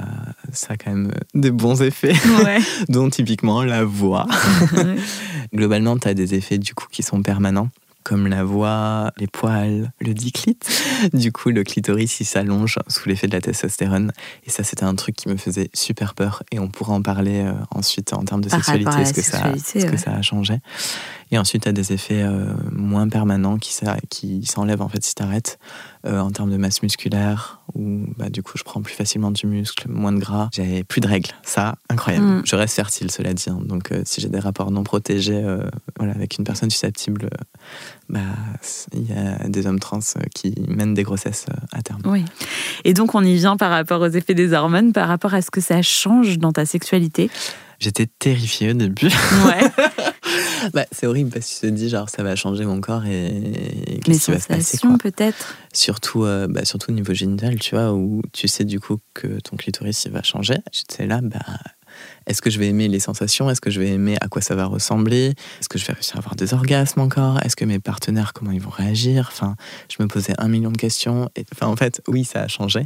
ça 0.53 0.75
a 0.75 0.77
quand 0.77 0.91
même 0.91 1.13
des 1.35 1.51
bons 1.51 1.83
effets, 1.83 2.15
Ouais. 2.45 2.59
dont 2.89 3.09
typiquement 3.11 3.63
la 3.63 3.85
voix. 3.85 4.27
Globalement, 5.55 5.99
tu 5.99 6.09
as 6.09 6.15
des 6.15 6.35
effets 6.35 6.59
du 6.59 6.75
coup 6.75 6.87
qui 6.91 7.03
sont 7.03 7.23
permanents, 7.23 7.69
comme 8.05 8.27
la 8.27 8.45
voix, 8.45 9.13
les 9.19 9.27
poils, 9.27 9.93
le 10.01 10.15
diclite. 10.15 10.69
Du 11.13 11.33
coup, 11.33 11.51
le 11.51 11.65
clitoris, 11.65 12.21
il 12.21 12.25
s'allonge 12.25 12.79
sous 12.89 13.09
l'effet 13.09 13.27
de 13.27 13.33
la 13.33 13.41
testostérone. 13.41 14.13
Et 14.45 14.51
ça, 14.51 14.65
c'était 14.65 14.85
un 14.85 14.95
truc 14.95 15.17
qui 15.17 15.29
me 15.29 15.37
faisait 15.37 15.71
super 15.75 16.15
peur. 16.15 16.43
Et 16.51 16.59
on 16.59 16.69
pourra 16.69 16.95
en 16.95 17.03
parler 17.03 17.41
euh, 17.41 17.53
ensuite 17.71 18.13
en 18.13 18.25
termes 18.25 18.43
de 18.43 18.49
Par 18.49 18.65
sexualité, 18.65 19.05
ce 19.05 19.13
que, 19.13 19.23
ça, 19.23 19.53
ce 19.57 19.85
que 19.87 19.91
ouais. 19.91 19.97
ça 19.97 20.13
a 20.13 20.23
changé. 20.23 20.61
Et 21.31 21.39
ensuite, 21.39 21.63
tu 21.63 21.69
as 21.69 21.73
des 21.73 21.93
effets 21.93 22.23
euh, 22.23 22.53
moins 22.73 23.09
permanents 23.09 23.57
qui, 23.59 23.73
qui 24.09 24.47
s'enlèvent 24.47 24.83
en 24.83 24.89
fait 24.89 25.05
si 25.05 25.15
tu 25.15 25.23
arrêtes. 25.23 25.59
en 26.05 26.31
termes 26.31 26.51
de 26.51 26.57
masse 26.57 26.83
musculaire, 26.83 27.61
où 27.75 28.07
bah, 28.17 28.31
du 28.31 28.43
coup, 28.43 28.53
je 28.57 28.65
prends 28.65 28.81
plus 28.81 28.95
facilement 28.95 29.31
du 29.31 29.47
muscle, 29.47 29.87
moins 29.89 30.13
de 30.13 30.19
gras. 30.19 30.49
J'ai 30.53 30.83
plus 30.83 31.01
de 31.01 31.07
règles. 31.09 31.31
Ça, 31.43 31.75
incroyable. 31.89 32.27
Mm. 32.27 32.43
Je 32.45 32.57
reste 32.57 32.75
fertile, 32.75 33.11
cela 33.11 33.35
dit. 33.35 33.51
hein. 33.51 33.61
Donc, 33.65 33.93
euh, 33.93 34.03
si 34.05 34.21
j'ai 34.21 34.29
des 34.29 34.39
rapports 34.39 34.71
non 34.71 34.83
protégés 34.83 35.43
euh, 35.45 35.63
voilà, 35.99 36.15
avec 36.15 36.39
une 36.39 36.45
personne 36.45 36.71
susceptible, 36.71 37.27
euh, 37.27 37.45
bah, 38.09 38.21
il 38.95 39.09
y 39.09 39.13
a 39.13 39.47
des 39.49 39.67
hommes 39.67 39.79
trans 39.79 39.99
euh, 40.17 40.21
qui 40.35 40.55
mènent 40.69 40.95
des 40.95 41.03
grossesses 41.03 41.47
euh, 41.51 41.55
à 41.73 41.83
terme. 41.83 42.01
Oui. 42.07 42.25
Et 42.85 42.95
donc, 42.95 43.15
on 43.15 43.23
y 43.23 43.35
vient 43.35 43.57
par 43.57 43.71
rapport 43.71 44.01
aux 44.01 44.09
effets 44.09 44.35
des 44.35 44.53
hormones, 44.53 44.93
par 44.93 45.07
rapport 45.09 45.35
à 45.35 45.43
ce 45.43 45.51
que 45.51 45.61
ça 45.61 45.83
change 45.83 46.39
dans 46.39 46.53
ta 46.53 46.65
sexualité? 46.65 47.31
J'étais 47.81 48.07
terrifiée 48.07 48.71
au 48.71 48.75
début. 48.75 49.07
Ouais. 49.47 49.71
Bah, 50.75 50.85
c'est 50.93 51.07
horrible 51.07 51.31
parce 51.31 51.47
que 51.47 51.67
tu 51.67 51.73
te 51.73 51.77
dis, 51.77 51.89
genre, 51.89 52.09
ça 52.11 52.23
va 52.23 52.37
changer 52.37 52.65
mon 52.65 52.81
corre 52.81 53.07
et, 53.07 53.27
et 53.87 54.01
qu'est-ce 54.01 54.27
qui 54.27 54.31
va 54.31 54.39
se 54.39 54.47
passer, 54.47 54.63
sensations, 54.63 54.89
quoi. 54.91 55.11
peut-être. 55.11 55.57
Surtout, 55.73 56.25
euh, 56.25 56.47
bah, 56.49 56.65
surtout 56.67 56.91
au 56.91 56.95
niveau 56.95 57.15
génital, 57.15 57.59
tu 57.59 57.75
vois, 57.75 57.93
où 57.95 58.23
tu 58.33 58.47
sais 58.47 58.65
du 58.65 58.79
coup 58.79 58.99
que 59.15 59.41
ton 59.41 59.57
clitoris 59.57 60.05
il 60.05 60.13
va 60.13 60.23
changer. 60.23 60.59
J'étais 60.73 61.07
là, 61.07 61.21
bah, 61.23 61.39
est-ce 62.27 62.43
que 62.43 62.51
je 62.51 62.59
vais 62.59 62.69
aimer 62.69 62.89
les 62.89 63.01
sensations? 63.01 63.51
Est-ce 63.51 63.61
que 63.61 63.71
je 63.71 63.81
vais 63.81 63.89
aimer 63.89 64.17
à 64.21 64.29
quoi 64.29 64.43
ça 64.43 64.55
va 64.55 64.67
ressembler? 64.67 65.35
Est-ce 65.61 65.69
que 65.69 65.79
je 65.79 65.87
vais 65.87 65.95
réussir 65.95 66.17
à 66.17 66.19
avoir 66.19 66.37
des 66.37 66.53
orgasmes 66.55 67.01
encore? 67.01 67.41
Est-ce 67.45 67.57
que 67.57 67.65
mes 67.65 67.79
partenaires, 67.79 68.33
comment 68.33 68.53
ils 68.53 68.61
vont 68.61 68.71
réagir? 68.71 69.29
Enfin, 69.33 69.57
je 69.89 70.03
me 70.03 70.09
posais 70.09 70.35
un 70.39 70.49
million 70.49 70.71
de 70.71 70.79
questions. 70.79 71.31
Et, 71.37 71.45
enfin, 71.53 71.67
en 71.67 71.77
fait, 71.77 72.03
oui, 72.07 72.25
ça 72.25 72.43
a 72.43 72.49
changé. 72.49 72.85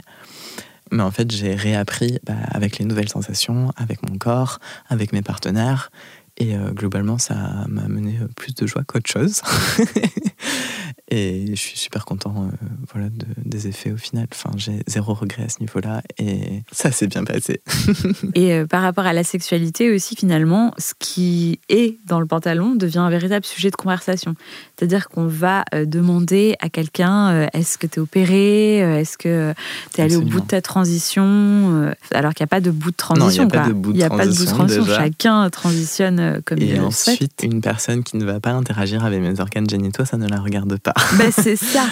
Mais 0.90 1.02
en 1.02 1.10
fait, 1.10 1.30
j'ai 1.30 1.54
réappris 1.54 2.18
bah, 2.24 2.34
avec 2.50 2.78
les 2.78 2.84
nouvelles 2.84 3.08
sensations, 3.08 3.70
avec 3.76 4.08
mon 4.08 4.18
corps, 4.18 4.60
avec 4.88 5.12
mes 5.12 5.22
partenaires. 5.22 5.90
Et 6.36 6.56
euh, 6.56 6.70
globalement, 6.70 7.18
ça 7.18 7.64
m'a 7.68 7.86
mené 7.86 8.18
euh, 8.20 8.26
plus 8.36 8.54
de 8.54 8.66
joie 8.66 8.82
qu'autre 8.84 9.10
chose. 9.10 9.40
Et 11.16 11.46
je 11.50 11.60
suis 11.60 11.78
super 11.78 12.04
content 12.04 12.34
euh, 12.38 12.66
voilà, 12.92 13.08
des 13.44 13.68
effets 13.68 13.92
au 13.92 13.96
final. 13.96 14.26
Enfin, 14.32 14.50
j'ai 14.56 14.80
zéro 14.88 15.14
regret 15.14 15.44
à 15.44 15.48
ce 15.48 15.60
niveau-là 15.60 16.02
et 16.18 16.64
ça 16.72 16.90
s'est 16.90 17.06
bien 17.06 17.22
passé. 17.22 17.60
et 18.34 18.52
euh, 18.52 18.66
par 18.66 18.82
rapport 18.82 19.06
à 19.06 19.12
la 19.12 19.22
sexualité 19.22 19.94
aussi, 19.94 20.16
finalement, 20.16 20.74
ce 20.76 20.92
qui 20.98 21.60
est 21.68 21.98
dans 22.04 22.18
le 22.18 22.26
pantalon 22.26 22.74
devient 22.74 22.98
un 22.98 23.10
véritable 23.10 23.44
sujet 23.44 23.70
de 23.70 23.76
conversation. 23.76 24.34
C'est-à-dire 24.76 25.08
qu'on 25.08 25.28
va 25.28 25.64
euh, 25.72 25.84
demander 25.84 26.56
à 26.58 26.68
quelqu'un 26.68 27.46
est-ce 27.52 27.78
que 27.78 27.86
tu 27.86 28.00
es 28.00 28.02
opéré 28.02 28.78
Est-ce 28.78 29.16
que 29.16 29.54
tu 29.94 30.00
es 30.00 30.04
allé 30.04 30.16
au 30.16 30.22
bout 30.22 30.40
de 30.40 30.46
ta 30.46 30.62
transition 30.62 31.92
Alors 32.10 32.34
qu'il 32.34 32.42
n'y 32.42 32.48
a 32.48 32.48
pas 32.48 32.60
de 32.60 32.72
bout 32.72 32.90
de 32.90 32.96
transition. 32.96 33.44
il 33.44 33.92
n'y 33.92 34.02
a, 34.02 34.08
pas 34.08 34.26
de 34.26 34.32
bout 34.32 34.44
de 34.44 34.50
transition. 34.50 34.84
Chacun 34.84 35.48
transitionne 35.50 36.42
comme 36.44 36.58
il 36.58 36.70
le 36.70 36.74
Et 36.74 36.80
ensuite, 36.80 37.44
une 37.44 37.60
personne 37.60 38.02
qui 38.02 38.16
ne 38.16 38.24
va 38.24 38.40
pas 38.40 38.50
interagir 38.50 39.04
avec 39.04 39.20
mes 39.20 39.38
organes 39.38 39.70
génitaux, 39.70 40.04
ça 40.04 40.16
ne 40.16 40.26
la 40.26 40.40
regarde 40.40 40.76
pas. 40.78 40.94
Ben, 41.18 41.30
c'est 41.30 41.56
ça. 41.56 41.86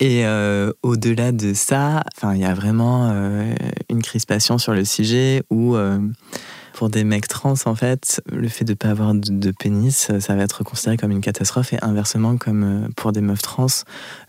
Et 0.00 0.26
euh, 0.26 0.72
au-delà 0.82 1.32
de 1.32 1.54
ça, 1.54 2.02
il 2.22 2.38
y 2.38 2.44
a 2.44 2.54
vraiment 2.54 3.10
euh, 3.12 3.54
une 3.88 4.02
crispation 4.02 4.58
sur 4.58 4.74
le 4.74 4.84
sujet 4.84 5.44
où, 5.50 5.76
euh, 5.76 6.00
pour 6.72 6.90
des 6.90 7.04
mecs 7.04 7.28
trans, 7.28 7.54
en 7.64 7.74
fait, 7.76 8.20
le 8.32 8.48
fait 8.48 8.64
de 8.64 8.72
ne 8.72 8.74
pas 8.74 8.88
avoir 8.88 9.14
de, 9.14 9.50
pénis, 9.52 10.10
ça 10.18 10.34
va 10.34 10.42
être 10.42 10.64
considéré 10.64 10.96
comme 10.96 11.12
une 11.12 11.20
catastrophe. 11.20 11.72
Et 11.72 11.78
inversement, 11.82 12.36
comme 12.36 12.88
pour 12.96 13.12
des 13.12 13.20
meufs 13.20 13.42
trans, 13.42 13.68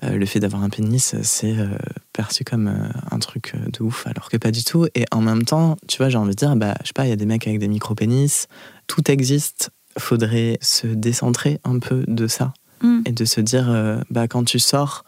le 0.04 0.26
fait 0.28 0.40
d'avoir 0.40 0.62
un 0.62 0.70
pénis, 0.70 1.16
c'est 1.24 1.56
perçu 2.14 2.44
comme 2.44 2.72
un 3.10 3.18
truc 3.18 3.56
de 3.56 3.82
ouf, 3.82 4.06
alors 4.06 4.30
que 4.30 4.38
pas 4.38 4.52
du 4.52 4.64
tout. 4.64 4.86
Et 4.94 5.06
en 5.12 5.22
même 5.22 5.44
temps, 5.44 5.76
tu 5.88 5.98
vois, 5.98 6.10
j'ai 6.10 6.20
envie 6.20 6.30
de 6.30 6.36
dire, 6.36 6.56
bah, 6.56 6.76
je 6.82 6.88
sais 6.88 6.94
pas, 6.94 7.08
il 7.08 7.10
y 7.10 7.14
a 7.14 7.16
des 7.16 7.26
mecs 7.26 7.48
avec 7.48 7.58
des 7.58 7.68
micro-pénis, 7.68 8.48
tout 8.86 9.10
existe. 9.10 9.72
Faudrait 9.98 10.60
se 10.62 10.86
décentrer 10.86 11.60
un 11.64 11.80
peu 11.80 12.04
de 12.08 12.28
ça 12.28 12.54
Mm. 12.82 13.02
Et 13.06 13.12
de 13.12 13.26
se 13.26 13.42
dire, 13.42 13.70
euh, 13.70 14.00
bah, 14.10 14.28
quand 14.28 14.44
tu 14.44 14.60
sors 14.60 15.06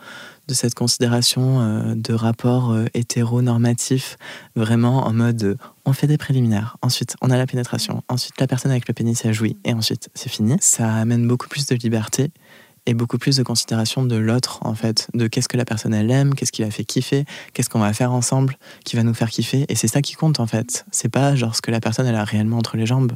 de 0.48 0.54
cette 0.54 0.76
considération 0.76 1.60
euh, 1.60 1.96
de 1.96 2.14
rapport 2.14 2.72
euh, 2.72 2.86
hétéronormatif, 2.94 4.18
vraiment 4.56 5.06
en 5.06 5.14
mode 5.14 5.58
on 5.86 5.94
fait 5.94 6.08
des 6.08 6.18
préliminaires, 6.18 6.78
ensuite 6.82 7.16
on 7.22 7.30
a 7.30 7.38
la 7.38 7.46
pénétration, 7.46 8.02
ensuite 8.08 8.40
la 8.40 8.48
personne 8.48 8.72
avec 8.72 8.88
le 8.88 8.94
pénis 8.94 9.26
a 9.26 9.34
joui, 9.34 9.58
et 9.66 9.74
ensuite 9.74 10.10
c'est 10.14 10.30
fini. 10.30 10.56
Ça 10.62 10.94
amène 10.94 11.28
beaucoup 11.28 11.50
plus 11.50 11.66
de 11.66 11.76
liberté 11.76 12.32
et 12.88 12.94
beaucoup 12.94 13.18
plus 13.18 13.36
de 13.36 13.44
considération 13.44 14.04
de 14.04 14.16
l'autre, 14.16 14.60
en 14.62 14.74
fait, 14.74 15.10
de 15.14 15.28
qu'est-ce 15.28 15.50
que 15.50 15.58
la 15.58 15.66
personne 15.66 15.94
elle 15.94 16.10
aime, 16.10 16.34
qu'est-ce 16.34 16.54
qui 16.54 16.62
la 16.62 16.72
fait 16.72 16.86
kiffer, 16.86 17.26
qu'est-ce 17.54 17.70
qu'on 17.70 17.80
va 17.80 17.92
faire 17.92 18.14
ensemble 18.14 18.58
qui 18.86 18.96
va 18.96 19.04
nous 19.04 19.14
faire 19.14 19.30
kiffer. 19.30 19.66
Et 19.68 19.76
c'est 19.76 19.90
ça 19.90 20.02
qui 20.02 20.14
compte, 20.14 20.40
en 20.40 20.48
fait. 20.48 20.86
C'est 20.90 21.10
pas 21.10 21.36
genre 21.36 21.54
ce 21.54 21.62
que 21.62 21.70
la 21.70 21.82
personne 21.82 22.08
elle 22.08 22.16
a 22.16 22.24
réellement 22.24 22.58
entre 22.58 22.78
les 22.78 22.86
jambes. 22.86 23.12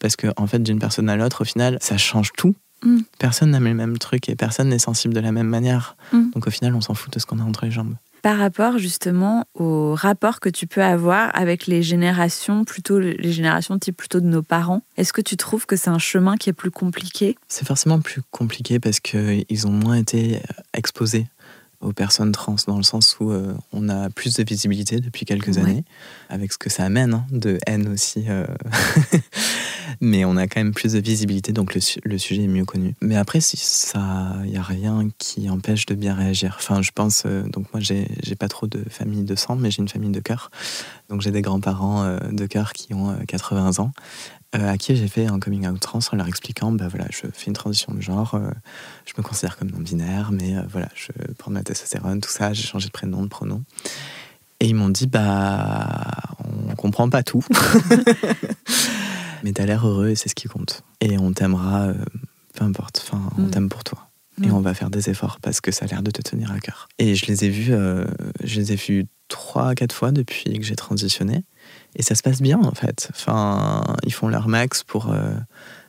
Parce 0.00 0.16
que, 0.16 0.26
en 0.36 0.48
fait, 0.48 0.58
d'une 0.58 0.80
personne 0.80 1.08
à 1.08 1.14
l'autre, 1.14 1.42
au 1.42 1.44
final, 1.44 1.78
ça 1.80 1.96
change 1.96 2.32
tout. 2.36 2.56
Mm. 2.82 3.00
Personne 3.18 3.50
n'aime 3.50 3.64
le 3.64 3.74
même 3.74 3.98
truc 3.98 4.28
et 4.28 4.34
personne 4.34 4.68
n'est 4.68 4.78
sensible 4.78 5.14
de 5.14 5.20
la 5.20 5.32
même 5.32 5.48
manière. 5.48 5.96
Mm. 6.12 6.30
Donc 6.34 6.46
au 6.46 6.50
final, 6.50 6.74
on 6.74 6.80
s'en 6.80 6.94
fout 6.94 7.12
de 7.12 7.18
ce 7.18 7.26
qu'on 7.26 7.38
a 7.38 7.42
entre 7.42 7.64
les 7.64 7.70
jambes. 7.70 7.94
Par 8.22 8.38
rapport 8.38 8.78
justement 8.78 9.46
au 9.54 9.94
rapport 9.96 10.38
que 10.38 10.48
tu 10.48 10.68
peux 10.68 10.82
avoir 10.82 11.30
avec 11.34 11.66
les 11.66 11.82
générations, 11.82 12.64
plutôt 12.64 13.00
les 13.00 13.32
générations 13.32 13.76
type 13.80 13.96
plutôt 13.96 14.20
de 14.20 14.26
nos 14.26 14.42
parents, 14.42 14.82
est-ce 14.96 15.12
que 15.12 15.20
tu 15.20 15.36
trouves 15.36 15.66
que 15.66 15.74
c'est 15.74 15.90
un 15.90 15.98
chemin 15.98 16.36
qui 16.36 16.48
est 16.48 16.52
plus 16.52 16.70
compliqué? 16.70 17.36
C'est 17.48 17.66
forcément 17.66 18.00
plus 18.00 18.22
compliqué 18.30 18.78
parce 18.78 19.00
qu'ils 19.00 19.66
ont 19.66 19.72
moins 19.72 19.96
été 19.96 20.40
exposés 20.72 21.26
aux 21.82 21.92
personnes 21.92 22.32
trans 22.32 22.56
dans 22.66 22.76
le 22.76 22.82
sens 22.82 23.16
où 23.20 23.30
euh, 23.30 23.54
on 23.72 23.88
a 23.88 24.08
plus 24.08 24.34
de 24.34 24.44
visibilité 24.44 25.00
depuis 25.00 25.24
quelques 25.24 25.58
années, 25.58 25.84
avec 26.28 26.52
ce 26.52 26.58
que 26.58 26.70
ça 26.70 26.84
amène, 26.84 27.14
hein, 27.14 27.26
de 27.30 27.58
haine 27.66 27.88
aussi. 27.88 28.24
Euh, 28.28 28.46
mais 30.00 30.24
on 30.24 30.36
a 30.36 30.46
quand 30.46 30.60
même 30.60 30.72
plus 30.72 30.92
de 30.92 31.00
visibilité, 31.00 31.52
donc 31.52 31.74
le, 31.74 31.80
le 32.04 32.18
sujet 32.18 32.44
est 32.44 32.48
mieux 32.48 32.64
connu. 32.64 32.94
Mais 33.00 33.16
après, 33.16 33.40
si 33.40 33.56
ça, 33.56 34.36
il 34.44 34.50
y 34.50 34.56
a 34.56 34.62
rien 34.62 35.08
qui 35.18 35.50
empêche 35.50 35.86
de 35.86 35.94
bien 35.94 36.14
réagir. 36.14 36.56
Enfin, 36.58 36.82
je 36.82 36.92
pense, 36.92 37.24
euh, 37.26 37.42
donc 37.42 37.66
moi, 37.72 37.80
j'ai 37.82 38.06
pas 38.38 38.48
trop 38.48 38.66
de 38.66 38.84
famille 38.88 39.24
de 39.24 39.34
sang, 39.34 39.56
mais 39.56 39.70
j'ai 39.70 39.82
une 39.82 39.88
famille 39.88 40.12
de 40.12 40.20
cœur. 40.20 40.50
Donc 41.08 41.20
j'ai 41.20 41.30
des 41.30 41.42
grands-parents 41.42 42.16
de 42.30 42.46
cœur 42.46 42.72
qui 42.72 42.94
ont 42.94 43.14
80 43.26 43.80
ans. 43.80 43.92
Euh, 44.54 44.68
à 44.68 44.76
qui 44.76 44.94
j'ai 44.96 45.08
fait 45.08 45.26
un 45.26 45.40
coming 45.40 45.66
out 45.66 45.80
trans 45.80 46.00
en 46.12 46.16
leur 46.16 46.28
expliquant 46.28 46.72
bah 46.72 46.86
voilà, 46.86 47.06
je 47.10 47.22
fais 47.32 47.46
une 47.46 47.54
transition 47.54 47.94
de 47.94 48.02
genre, 48.02 48.34
euh, 48.34 48.50
je 49.06 49.14
me 49.16 49.22
considère 49.22 49.56
comme 49.56 49.70
non-binaire, 49.70 50.30
mais 50.30 50.54
euh, 50.54 50.62
voilà, 50.70 50.90
je 50.94 51.10
prends 51.38 51.50
ma 51.50 51.62
testostérone, 51.62 52.20
tout 52.20 52.28
ça, 52.28 52.52
j'ai 52.52 52.62
changé 52.62 52.88
de 52.88 52.92
prénom, 52.92 53.22
de 53.22 53.28
pronom. 53.28 53.62
Et 54.60 54.66
ils 54.66 54.74
m'ont 54.74 54.90
dit 54.90 55.06
bah 55.06 56.06
on 56.68 56.74
comprend 56.74 57.08
pas 57.08 57.22
tout, 57.22 57.42
mais 59.42 59.52
t'as 59.54 59.64
l'air 59.64 59.86
heureux 59.86 60.10
et 60.10 60.16
c'est 60.16 60.28
ce 60.28 60.34
qui 60.34 60.48
compte. 60.48 60.84
Et 61.00 61.16
on 61.16 61.32
t'aimera, 61.32 61.94
peu 62.52 62.64
importe, 62.64 63.02
enfin 63.06 63.22
on 63.38 63.44
mm. 63.44 63.50
t'aime 63.50 63.68
pour 63.70 63.84
toi. 63.84 64.10
Et 64.42 64.48
mm. 64.48 64.52
on 64.52 64.60
va 64.60 64.74
faire 64.74 64.90
des 64.90 65.08
efforts 65.08 65.38
parce 65.40 65.62
que 65.62 65.72
ça 65.72 65.86
a 65.86 65.88
l'air 65.88 66.02
de 66.02 66.10
te 66.10 66.20
tenir 66.20 66.52
à 66.52 66.58
cœur. 66.58 66.88
Et 66.98 67.14
je 67.14 67.24
les 67.24 67.46
ai 67.46 67.48
vus, 67.48 67.72
je 68.44 68.60
les 68.60 68.72
ai 68.72 68.76
vus 68.76 69.06
trois, 69.28 69.74
quatre 69.74 69.94
fois 69.94 70.12
depuis 70.12 70.58
que 70.58 70.64
j'ai 70.64 70.76
transitionné. 70.76 71.42
Et 71.96 72.02
ça 72.02 72.14
se 72.14 72.22
passe 72.22 72.40
bien, 72.40 72.58
en 72.58 72.72
fait. 72.72 73.08
Enfin, 73.14 73.84
ils 74.04 74.12
font 74.12 74.28
leur 74.28 74.48
max 74.48 74.82
pour 74.82 75.10
euh, 75.10 75.34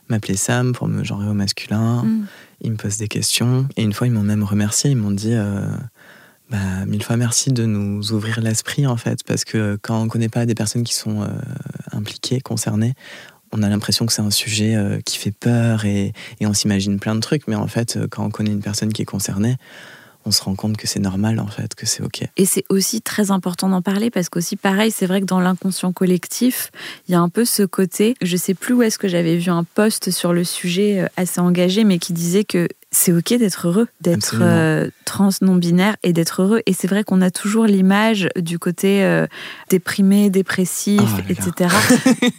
m'appeler 0.09 0.35
Sam, 0.35 0.73
pour 0.73 0.87
me 0.87 1.03
genrer 1.03 1.27
au 1.27 1.33
masculin. 1.33 2.03
Mm. 2.03 2.25
Ils 2.61 2.71
me 2.71 2.77
posent 2.77 2.97
des 2.97 3.07
questions. 3.07 3.67
Et 3.77 3.83
une 3.83 3.93
fois, 3.93 4.07
ils 4.07 4.13
m'ont 4.13 4.23
même 4.23 4.43
remercié. 4.43 4.91
Ils 4.91 4.97
m'ont 4.97 5.11
dit 5.11 5.33
euh, 5.33 5.65
bah, 6.49 6.85
mille 6.85 7.03
fois 7.03 7.17
merci 7.17 7.51
de 7.51 7.65
nous 7.65 8.11
ouvrir 8.11 8.41
l'esprit, 8.41 8.85
en 8.85 8.97
fait. 8.97 9.23
Parce 9.25 9.45
que 9.45 9.77
quand 9.81 10.01
on 10.01 10.05
ne 10.05 10.09
connaît 10.09 10.29
pas 10.29 10.45
des 10.45 10.55
personnes 10.55 10.83
qui 10.83 10.95
sont 10.95 11.21
euh, 11.21 11.27
impliquées, 11.91 12.41
concernées, 12.41 12.93
on 13.53 13.61
a 13.61 13.69
l'impression 13.69 14.05
que 14.05 14.11
c'est 14.11 14.23
un 14.23 14.31
sujet 14.31 14.75
qui 15.05 15.19
fait 15.19 15.31
peur 15.31 15.85
et, 15.85 16.11
et 16.39 16.47
on 16.47 16.55
s'imagine 16.55 16.99
plein 16.99 17.13
de 17.13 17.19
trucs. 17.19 17.47
Mais 17.47 17.53
en 17.53 17.67
fait, 17.67 17.99
quand 18.09 18.25
on 18.25 18.31
connaît 18.31 18.51
une 18.51 18.63
personne 18.63 18.91
qui 18.91 19.03
est 19.03 19.05
concernée, 19.05 19.57
on 20.25 20.31
se 20.31 20.41
rend 20.43 20.55
compte 20.55 20.77
que 20.77 20.87
c'est 20.87 20.99
normal 20.99 21.39
en 21.39 21.47
fait, 21.47 21.75
que 21.75 21.85
c'est 21.85 22.01
ok. 22.03 22.23
Et 22.37 22.45
c'est 22.45 22.63
aussi 22.69 23.01
très 23.01 23.31
important 23.31 23.69
d'en 23.69 23.81
parler 23.81 24.09
parce 24.09 24.29
qu'aussi 24.29 24.55
pareil, 24.55 24.91
c'est 24.91 25.05
vrai 25.05 25.21
que 25.21 25.25
dans 25.25 25.39
l'inconscient 25.39 25.91
collectif, 25.91 26.71
il 27.07 27.11
y 27.11 27.15
a 27.15 27.19
un 27.19 27.29
peu 27.29 27.45
ce 27.45 27.63
côté, 27.63 28.15
je 28.21 28.37
sais 28.37 28.53
plus 28.53 28.73
où 28.73 28.81
est-ce 28.81 28.97
que 28.97 29.07
j'avais 29.07 29.37
vu 29.37 29.51
un 29.51 29.63
post 29.63 30.11
sur 30.11 30.33
le 30.33 30.43
sujet 30.43 31.01
euh, 31.01 31.07
assez 31.17 31.39
engagé, 31.39 31.83
mais 31.83 31.99
qui 31.99 32.13
disait 32.13 32.43
que 32.43 32.67
c'est 32.91 33.11
ok 33.11 33.33
d'être 33.37 33.67
heureux, 33.67 33.87
d'être 34.01 34.37
euh, 34.41 34.89
trans 35.05 35.29
non 35.41 35.55
binaire 35.55 35.97
et 36.03 36.13
d'être 36.13 36.43
heureux. 36.43 36.61
Et 36.65 36.73
c'est 36.73 36.87
vrai 36.87 37.03
qu'on 37.03 37.21
a 37.21 37.31
toujours 37.31 37.65
l'image 37.65 38.29
du 38.37 38.59
côté 38.59 39.03
euh, 39.03 39.25
déprimé, 39.69 40.29
dépressif, 40.29 41.01
oh 41.01 41.21
etc. 41.27 41.75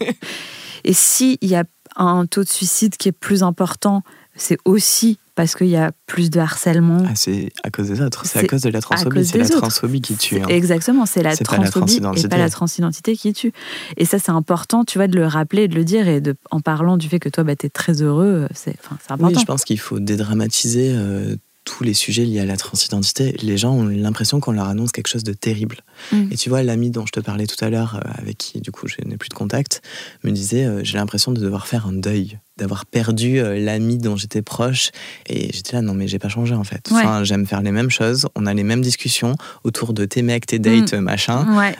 et 0.84 0.92
s'il 0.92 1.38
y 1.42 1.56
a 1.56 1.64
un 1.96 2.26
taux 2.26 2.44
de 2.44 2.48
suicide 2.48 2.96
qui 2.96 3.08
est 3.08 3.12
plus 3.12 3.42
important, 3.42 4.02
c'est 4.36 4.58
aussi 4.64 5.18
parce 5.34 5.54
qu'il 5.56 5.68
y 5.68 5.76
a 5.76 5.92
plus 6.06 6.30
de 6.30 6.38
harcèlement. 6.38 7.02
Ah, 7.06 7.12
c'est 7.14 7.50
à 7.64 7.70
cause 7.70 7.88
des 7.88 8.00
autres, 8.00 8.24
c'est 8.26 8.38
à 8.38 8.46
cause 8.46 8.62
de 8.62 8.70
la 8.70 8.80
transphobie, 8.80 9.24
c'est 9.24 9.38
la 9.38 9.48
transphobie 9.48 10.00
qui 10.00 10.16
tue. 10.16 10.40
Hein. 10.40 10.46
Exactement, 10.48 11.06
c'est 11.06 11.22
la 11.22 11.36
transphobie 11.36 12.00
et 12.16 12.28
pas 12.28 12.38
la 12.38 12.50
transidentité 12.50 13.16
qui 13.16 13.32
tue. 13.32 13.52
Et 13.96 14.04
ça, 14.04 14.18
c'est 14.18 14.32
important, 14.32 14.84
tu 14.84 14.98
vois, 14.98 15.08
de 15.08 15.16
le 15.16 15.26
rappeler, 15.26 15.68
de 15.68 15.74
le 15.74 15.84
dire, 15.84 16.08
et 16.08 16.20
de, 16.20 16.36
en 16.50 16.60
parlant 16.60 16.96
du 16.96 17.08
fait 17.08 17.18
que 17.18 17.28
toi, 17.28 17.44
bah, 17.44 17.56
tu 17.56 17.66
es 17.66 17.68
très 17.68 18.02
heureux, 18.02 18.48
c'est 18.54 18.76
important. 18.90 19.26
Oui, 19.26 19.34
je 19.38 19.44
pense 19.44 19.64
qu'il 19.64 19.80
faut 19.80 19.98
dédramatiser 19.98 20.92
euh, 20.94 21.36
tous 21.64 21.82
les 21.82 21.94
sujets 21.94 22.24
liés 22.24 22.40
à 22.40 22.46
la 22.46 22.56
transidentité. 22.56 23.32
Les 23.42 23.56
gens 23.56 23.72
ont 23.72 23.86
l'impression 23.86 24.38
qu'on 24.38 24.52
leur 24.52 24.68
annonce 24.68 24.92
quelque 24.92 25.08
chose 25.08 25.24
de 25.24 25.32
terrible. 25.32 25.78
Mm. 26.12 26.28
Et 26.30 26.36
tu 26.36 26.48
vois, 26.48 26.62
l'ami 26.62 26.90
dont 26.90 27.06
je 27.06 27.12
te 27.12 27.20
parlais 27.20 27.46
tout 27.46 27.62
à 27.64 27.70
l'heure, 27.70 27.96
euh, 27.96 28.10
avec 28.18 28.38
qui, 28.38 28.60
du 28.60 28.70
coup, 28.70 28.86
je 28.86 28.96
n'ai 29.04 29.16
plus 29.16 29.30
de 29.30 29.34
contact, 29.34 29.82
me 30.22 30.30
disait, 30.30 30.64
euh, 30.64 30.84
j'ai 30.84 30.98
l'impression 30.98 31.32
de 31.32 31.40
devoir 31.40 31.66
faire 31.66 31.86
un 31.86 31.92
deuil 31.92 32.38
d'avoir 32.56 32.86
perdu 32.86 33.38
euh, 33.38 33.58
l'ami 33.58 33.98
dont 33.98 34.16
j'étais 34.16 34.42
proche. 34.42 34.90
Et 35.26 35.52
j'étais 35.52 35.72
là, 35.76 35.82
non, 35.82 35.94
mais 35.94 36.06
j'ai 36.08 36.18
pas 36.18 36.28
changé 36.28 36.54
en 36.54 36.64
fait. 36.64 36.88
Enfin, 36.90 37.24
j'aime 37.24 37.46
faire 37.46 37.62
les 37.62 37.72
mêmes 37.72 37.90
choses, 37.90 38.28
on 38.34 38.46
a 38.46 38.54
les 38.54 38.64
mêmes 38.64 38.82
discussions 38.82 39.34
autour 39.64 39.92
de 39.92 40.04
tes 40.04 40.22
mecs, 40.22 40.46
tes 40.46 40.58
dates, 40.58 40.94
mm. 40.94 41.00
machin. 41.00 41.46
Il 41.48 41.56
ouais. 41.56 41.76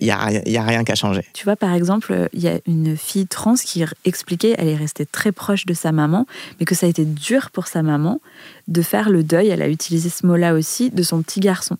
n'y 0.00 0.10
euh, 0.10 0.14
a, 0.14 0.48
y 0.48 0.56
a 0.56 0.62
rien 0.62 0.84
qu'à 0.84 0.94
changer. 0.94 1.24
Tu 1.32 1.44
vois, 1.44 1.56
par 1.56 1.74
exemple, 1.74 2.28
il 2.32 2.40
y 2.40 2.48
a 2.48 2.58
une 2.66 2.96
fille 2.96 3.26
trans 3.26 3.54
qui 3.54 3.84
expliquait, 4.04 4.54
elle 4.58 4.68
est 4.68 4.76
restée 4.76 5.06
très 5.06 5.32
proche 5.32 5.66
de 5.66 5.74
sa 5.74 5.92
maman, 5.92 6.26
mais 6.58 6.66
que 6.66 6.74
ça 6.74 6.86
a 6.86 6.88
été 6.88 7.04
dur 7.04 7.50
pour 7.50 7.66
sa 7.66 7.82
maman 7.82 8.20
de 8.68 8.82
faire 8.82 9.10
le 9.10 9.22
deuil, 9.22 9.48
elle 9.48 9.62
a 9.62 9.68
utilisé 9.68 10.08
ce 10.08 10.26
mot-là 10.26 10.54
aussi, 10.54 10.90
de 10.90 11.02
son 11.02 11.22
petit 11.22 11.40
garçon. 11.40 11.76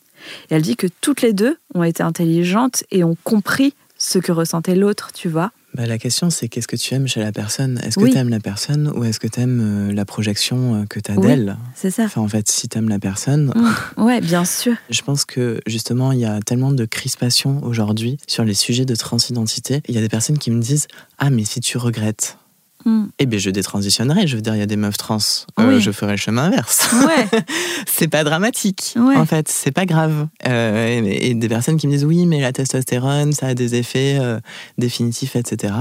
Et 0.51 0.55
elle 0.55 0.63
dit 0.63 0.77
que 0.77 0.87
toutes 1.01 1.23
les 1.23 1.33
deux 1.33 1.59
ont 1.75 1.83
été 1.83 2.03
intelligentes 2.03 2.85
et 2.91 3.05
ont 3.05 3.17
compris 3.25 3.75
ce 3.99 4.19
que 4.19 4.33
ressentait 4.33 4.75
l'autre, 4.75 5.11
tu 5.15 5.29
vois. 5.29 5.53
Bah, 5.77 5.85
la 5.85 5.99
question, 5.99 6.31
c'est 6.31 6.49
qu'est-ce 6.49 6.69
que 6.69 6.77
tu 6.77 6.95
aimes 6.95 7.07
chez 7.07 7.21
la 7.21 7.33
personne? 7.33 7.79
Est-ce 7.85 7.99
que 7.99 8.07
tu 8.07 8.17
aimes 8.17 8.31
la 8.31 8.41
personne 8.41 8.91
ou 8.97 9.05
est-ce 9.05 9.21
que 9.21 9.27
tu 9.27 9.41
aimes 9.41 9.91
euh, 9.91 9.93
la 9.93 10.07
projection 10.07 10.75
euh, 10.75 10.85
que 10.87 10.99
tu 11.01 11.13
as 11.13 11.17
d'elle? 11.17 11.59
C'est 11.75 11.91
ça. 11.91 12.05
Enfin, 12.05 12.23
en 12.23 12.29
fait, 12.29 12.51
si 12.51 12.67
tu 12.67 12.79
aimes 12.79 12.89
la 12.89 12.99
personne. 12.99 13.53
Mmh. 13.55 14.03
Ouais, 14.03 14.23
bien 14.23 14.47
sûr. 14.47 14.73
Je 14.89 15.03
pense 15.03 15.27
que 15.27 15.61
justement, 15.67 16.13
il 16.13 16.21
y 16.21 16.25
a 16.25 16.41
tellement 16.41 16.73
de 16.73 16.87
crispation 16.87 17.63
aujourd'hui 17.63 18.17
sur 18.27 18.43
les 18.43 18.55
sujets 18.55 18.87
de 18.87 18.95
transidentité. 18.95 19.83
Il 19.87 19.95
y 19.95 19.99
a 19.99 20.01
des 20.01 20.09
personnes 20.09 20.39
qui 20.39 20.51
me 20.51 20.63
disent 20.63 20.89
Ah, 21.19 21.29
mais 21.29 21.45
si 21.45 21.61
tu 21.61 21.77
regrettes 21.77 22.39
Hmm. 22.87 23.07
Eh 23.19 23.27
bien, 23.27 23.41
je 23.41 23.51
détransitionnerai. 23.51 24.29
Je 24.29 24.37
veux 24.37 24.43
dire, 24.43 24.55
il 24.55 24.61
y 24.61 24.63
a 24.63 24.67
des 24.67 24.77
meufs 24.77 24.97
trans. 24.97 25.19
Euh, 25.59 25.81
je 25.81 25.91
ferai 25.91 26.13
le 26.13 26.19
chemin 26.19 26.45
inverse. 26.45 26.89
Ouais. 27.05 27.27
c'est 27.87 28.07
pas 28.07 28.23
dramatique. 28.23 28.95
En 28.97 29.27
fait, 29.27 29.49
c'est 29.49 29.73
pas 29.73 29.87
grave. 29.87 30.29
Euh, 30.47 31.03
et, 31.05 31.35
des 31.35 31.49
personnes 31.49 31.79
qui 31.79 31.89
me 31.89 31.93
disent 31.93 32.05
oui, 32.05 32.27
mais 32.27 32.41
la 32.41 32.53
testostérone, 32.53 33.33
ça 33.33 33.49
a 33.49 33.55
des 33.55 33.75
effets 33.75 34.19
euh, 34.21 34.39
définitifs, 34.79 35.35
etc. 35.35 35.75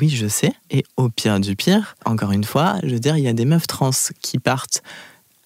oui, 0.00 0.10
je 0.10 0.28
sais. 0.28 0.52
Et 0.70 0.84
au 0.96 1.08
pire 1.08 1.40
du 1.40 1.56
pire, 1.56 1.96
encore 2.04 2.30
une 2.30 2.44
fois, 2.44 2.76
je 2.84 2.90
veux 2.90 3.00
dire, 3.00 3.16
il 3.16 3.24
y 3.24 3.28
a 3.28 3.32
des 3.32 3.44
meufs 3.44 3.66
trans 3.66 3.90
qui 4.20 4.38
partent 4.38 4.82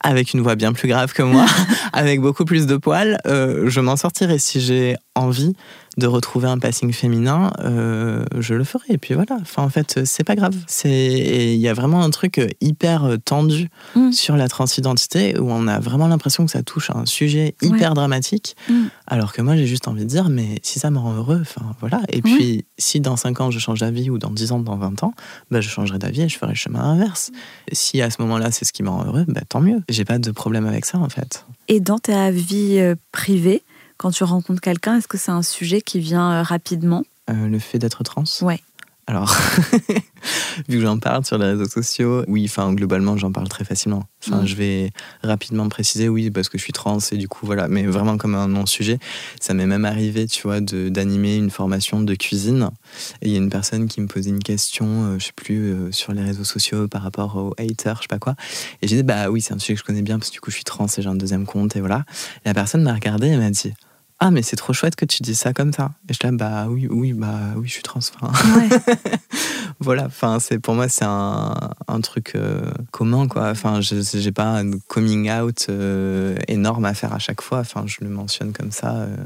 avec 0.01 0.35
une 0.35 0.41
voix 0.41 0.55
bien 0.55 0.73
plus 0.73 0.89
grave 0.89 1.13
que 1.13 1.23
moi, 1.23 1.47
avec 1.93 2.21
beaucoup 2.21 2.45
plus 2.45 2.67
de 2.67 2.77
poils, 2.77 3.19
euh, 3.27 3.69
je 3.69 3.81
m'en 3.81 3.97
sortirai 3.97 4.39
si 4.39 4.61
j'ai 4.61 4.97
envie 5.15 5.55
de 5.97 6.07
retrouver 6.07 6.49
un 6.49 6.59
passing 6.59 6.93
féminin, 6.93 7.53
euh, 7.61 8.25
je 8.39 8.55
le 8.55 8.65
ferai. 8.65 8.85
Et 8.89 8.99
puis 8.99 9.15
voilà. 9.15 9.39
Enfin, 9.41 9.63
en 9.63 9.69
fait, 9.69 10.05
c'est 10.05 10.25
pas 10.25 10.37
grave. 10.37 10.55
C'est 10.67 11.55
il 11.55 11.61
y 11.61 11.69
a 11.69 11.75
vraiment 11.75 12.03
un 12.03 12.11
truc 12.11 12.41
hyper 12.61 13.17
tendu 13.25 13.69
mm. 13.95 14.13
sur 14.13 14.37
la 14.37 14.49
transidentité 14.49 15.39
où 15.39 15.51
on 15.51 15.67
a 15.67 15.79
vraiment 15.79 16.09
l'impression 16.09 16.45
que 16.45 16.53
ça 16.53 16.63
touche 16.63 16.91
à 16.91 16.97
un 16.97 17.07
sujet 17.07 17.55
hyper 17.63 17.95
dramatique, 17.95 18.57
mm. 18.69 18.87
alors 19.07 19.33
que 19.33 19.43
moi 19.43 19.57
j'ai 19.57 19.67
juste 19.67 19.89
envie 19.89 20.05
de 20.05 20.09
dire 20.09 20.29
mais 20.29 20.59
si 20.63 20.79
ça 20.79 20.91
me 20.91 20.99
rend 20.99 21.15
heureux, 21.15 21.41
enfin 21.41 21.75
voilà. 21.81 22.03
Et 22.09 22.23
puis 22.23 22.65
si 22.79 23.01
dans 23.01 23.17
5 23.17 23.41
ans 23.41 23.51
je 23.51 23.59
change 23.59 23.81
d'avis 23.81 24.11
ou 24.11 24.19
dans 24.19 24.31
10 24.31 24.53
ans, 24.53 24.61
dans 24.61 24.77
20 24.77 25.03
ans, 25.03 25.15
bah, 25.51 25.61
je 25.61 25.69
changerai 25.69 25.99
d'avis 25.99 26.23
et 26.23 26.29
je 26.29 26.39
ferai 26.39 26.53
le 26.53 26.57
chemin 26.57 26.81
inverse. 26.81 27.31
Si 27.73 28.01
à 28.03 28.11
ce 28.11 28.21
moment-là 28.23 28.51
c'est 28.51 28.65
ce 28.65 28.73
qui 28.73 28.83
me 28.83 28.91
rend 28.91 29.05
heureux, 29.05 29.25
bah, 29.29 29.43
tant 29.49 29.61
mieux. 29.61 29.83
J'ai 29.89 30.05
pas 30.05 30.19
de 30.19 30.31
problème 30.31 30.67
avec 30.67 30.85
ça 30.85 30.99
en 30.99 31.09
fait. 31.09 31.47
Et 31.69 31.81
dans 31.81 31.99
ta 31.99 32.31
vie 32.31 32.79
euh, 32.79 32.95
privée, 33.13 33.63
quand 33.97 34.11
tu 34.11 34.25
rencontres 34.25 34.61
quelqu'un, 34.61 34.99
est-ce 34.99 35.09
que 35.09 35.19
c'est 35.19 35.31
un 35.31 35.43
sujet 35.43 35.81
qui 35.81 36.01
vient 36.01 36.31
euh, 36.33 36.43
rapidement? 36.43 37.03
Euh, 37.31 37.49
Le 37.49 37.59
fait 37.59 37.79
d'être 37.79 38.03
trans? 38.05 38.25
Ouais. 38.43 38.61
Alors, 39.09 39.37
vu 40.69 40.79
que 40.79 40.81
j'en 40.81 40.99
parle 40.99 41.25
sur 41.25 41.39
les 41.39 41.47
réseaux 41.47 41.69
sociaux, 41.69 42.25
oui, 42.27 42.45
enfin, 42.47 42.73
globalement, 42.75 43.17
j'en 43.17 43.31
parle 43.31 43.47
très 43.47 43.65
facilement. 43.65 44.03
Enfin, 44.27 44.43
mm. 44.43 44.47
je 44.47 44.57
vais 44.57 44.91
rapidement 45.23 45.69
préciser, 45.69 46.09
oui, 46.09 46.31
parce 46.33 46.49
que 46.49 46.59
je 46.59 46.65
suis 46.65 46.73
trans 46.73 46.99
et 47.13 47.17
du 47.17 47.29
coup, 47.29 47.47
voilà, 47.47 47.69
mais 47.69 47.85
vraiment 47.85 48.17
comme 48.17 48.35
un 48.35 48.49
non-sujet. 48.49 48.99
Ça 49.41 49.55
m'est 49.55 49.67
même 49.67 49.85
arrivé, 49.85 50.27
tu 50.27 50.43
vois, 50.43 50.61
d'animer 50.61 51.37
une 51.37 51.51
formation 51.51 52.01
de 52.01 52.15
cuisine. 52.17 52.71
Et 53.23 53.29
il 53.29 53.33
y 53.33 53.37
a 53.37 53.39
une 53.39 53.51
personne 53.51 53.87
qui 53.87 54.01
me 54.01 54.09
posait 54.09 54.31
une 54.31 54.43
question, 54.43 54.87
euh, 55.05 55.19
je 55.21 55.27
sais 55.27 55.33
plus, 55.37 55.93
sur 55.93 56.13
les 56.13 56.23
réseaux 56.23 56.45
sociaux 56.45 56.89
par 56.89 57.03
rapport 57.03 57.37
aux 57.37 57.55
haters, 57.59 57.99
je 57.99 58.03
sais 58.03 58.09
pas 58.09 58.19
quoi. 58.19 58.35
Et 58.83 58.89
j'ai 58.89 58.97
dit, 58.97 59.03
bah 59.05 59.31
oui, 59.31 59.41
c'est 59.41 59.55
un 59.55 59.59
sujet 59.61 59.75
que 59.75 59.81
je 59.81 59.85
connais 59.85 60.03
bien 60.03 60.19
parce 60.19 60.31
que 60.31 60.35
du 60.35 60.41
coup, 60.41 60.51
je 60.51 60.57
suis 60.57 60.65
trans 60.65 60.87
et 60.87 61.03
j'ai 61.03 61.09
un 61.09 61.15
deuxième 61.15 61.47
compte 61.47 61.77
et 61.77 61.81
voilà. 61.81 62.05
Et 62.45 62.49
la 62.49 62.55
personne 62.55 62.83
m'a 62.83 62.95
regardé 62.95 63.29
et 63.29 63.37
m'a 63.37 63.51
dit, 63.51 63.73
ah 64.19 64.31
mais 64.31 64.43
c'est 64.43 64.57
trop 64.57 64.73
chouette 64.73 64.97
que 64.97 65.05
tu 65.05 65.23
dis 65.23 65.35
ça 65.35 65.53
comme 65.53 65.73
ça. 65.73 65.93
Et 66.09 66.15
je 66.15 66.27
dis 66.27 66.37
bah 66.37 66.67
oui 66.69 66.89
oui 66.91 67.13
bah 67.13 67.39
oui 67.57 67.69
je 67.69 67.73
suis 67.73 67.83
trans 67.83 68.01
voilà 69.81 70.07
enfin 70.07 70.39
c'est 70.41 70.59
pour 70.59 70.75
moi 70.75 70.89
c'est 70.89 71.05
un, 71.05 71.55
un 71.87 72.01
truc 72.01 72.33
euh, 72.35 72.71
commun 72.93 73.29
quoi. 73.29 73.51
Enfin 73.51 73.81
je 73.83 73.97
j'ai 74.01 74.33
pas 74.33 74.59
un 74.61 74.71
coming 74.89 75.31
out 75.31 75.67
euh, 75.69 76.37
énorme 76.49 76.87
à 76.87 76.95
faire 76.95 77.13
à 77.13 77.19
chaque 77.19 77.43
fois. 77.43 77.59
Enfin 77.59 77.85
je 77.87 77.99
le 78.01 78.09
mentionne 78.09 78.53
comme 78.53 78.71
ça 78.71 78.95
euh, 78.95 79.17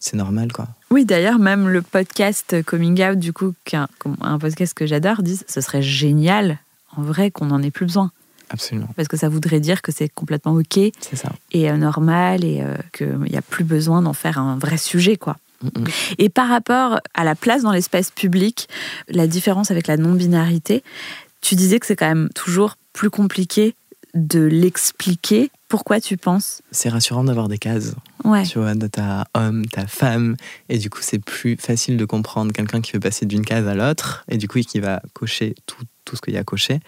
c'est 0.00 0.16
normal 0.16 0.52
quoi. 0.52 0.66
Oui 0.90 1.04
d'ailleurs 1.04 1.38
même 1.38 1.68
le 1.68 1.82
podcast 1.82 2.62
coming 2.64 3.00
out 3.04 3.18
du 3.18 3.32
coup 3.32 3.54
un, 3.72 3.86
un 4.20 4.38
podcast 4.40 4.74
que 4.74 4.86
j'adore 4.86 5.22
dit 5.22 5.38
ce 5.46 5.60
serait 5.60 5.82
génial 5.82 6.58
en 6.96 7.02
vrai 7.02 7.30
qu'on 7.30 7.46
n'en 7.46 7.62
ait 7.62 7.70
plus 7.70 7.86
besoin 7.86 8.10
Absolument. 8.50 8.88
Parce 8.96 9.08
que 9.08 9.16
ça 9.16 9.28
voudrait 9.28 9.60
dire 9.60 9.80
que 9.80 9.92
c'est 9.92 10.08
complètement 10.08 10.52
OK 10.52 10.76
et 10.76 10.92
euh, 11.54 11.76
normal 11.76 12.44
et 12.44 12.60
euh, 12.60 12.76
qu'il 12.92 13.18
n'y 13.30 13.36
a 13.36 13.42
plus 13.42 13.64
besoin 13.64 14.02
d'en 14.02 14.12
faire 14.12 14.38
un 14.38 14.58
vrai 14.58 14.76
sujet. 14.76 15.16
quoi. 15.16 15.36
Et 16.18 16.28
par 16.28 16.48
rapport 16.48 17.00
à 17.14 17.24
la 17.24 17.34
place 17.34 17.62
dans 17.62 17.72
l'espace 17.72 18.10
public, 18.10 18.68
la 19.08 19.26
différence 19.26 19.70
avec 19.70 19.86
la 19.86 19.96
non-binarité, 19.96 20.82
tu 21.40 21.54
disais 21.54 21.78
que 21.78 21.86
c'est 21.86 21.96
quand 21.96 22.08
même 22.08 22.28
toujours 22.34 22.76
plus 22.92 23.10
compliqué 23.10 23.74
de 24.14 24.40
l'expliquer. 24.40 25.50
Pourquoi 25.68 26.00
tu 26.00 26.16
penses? 26.16 26.62
C'est 26.72 26.88
rassurant 26.88 27.22
d'avoir 27.22 27.46
des 27.46 27.58
cases. 27.58 27.94
Ouais. 28.24 28.44
Tu 28.44 28.58
vois, 28.58 28.74
ta 28.74 29.26
homme, 29.34 29.66
ta 29.66 29.86
femme. 29.86 30.36
Et 30.68 30.78
du 30.78 30.90
coup, 30.90 30.98
c'est 31.00 31.20
plus 31.20 31.56
facile 31.56 31.96
de 31.96 32.04
comprendre 32.04 32.52
quelqu'un 32.52 32.80
qui 32.80 32.92
veut 32.92 33.00
passer 33.00 33.26
d'une 33.26 33.44
case 33.44 33.68
à 33.68 33.74
l'autre. 33.74 34.24
Et 34.28 34.36
du 34.36 34.48
coup, 34.48 34.58
qui 34.60 34.80
va 34.80 35.00
cocher 35.12 35.54
tout, 35.66 35.84
tout 36.04 36.16
ce 36.16 36.22
qu'il 36.22 36.34
y 36.34 36.38
a 36.38 36.44
coché 36.44 36.80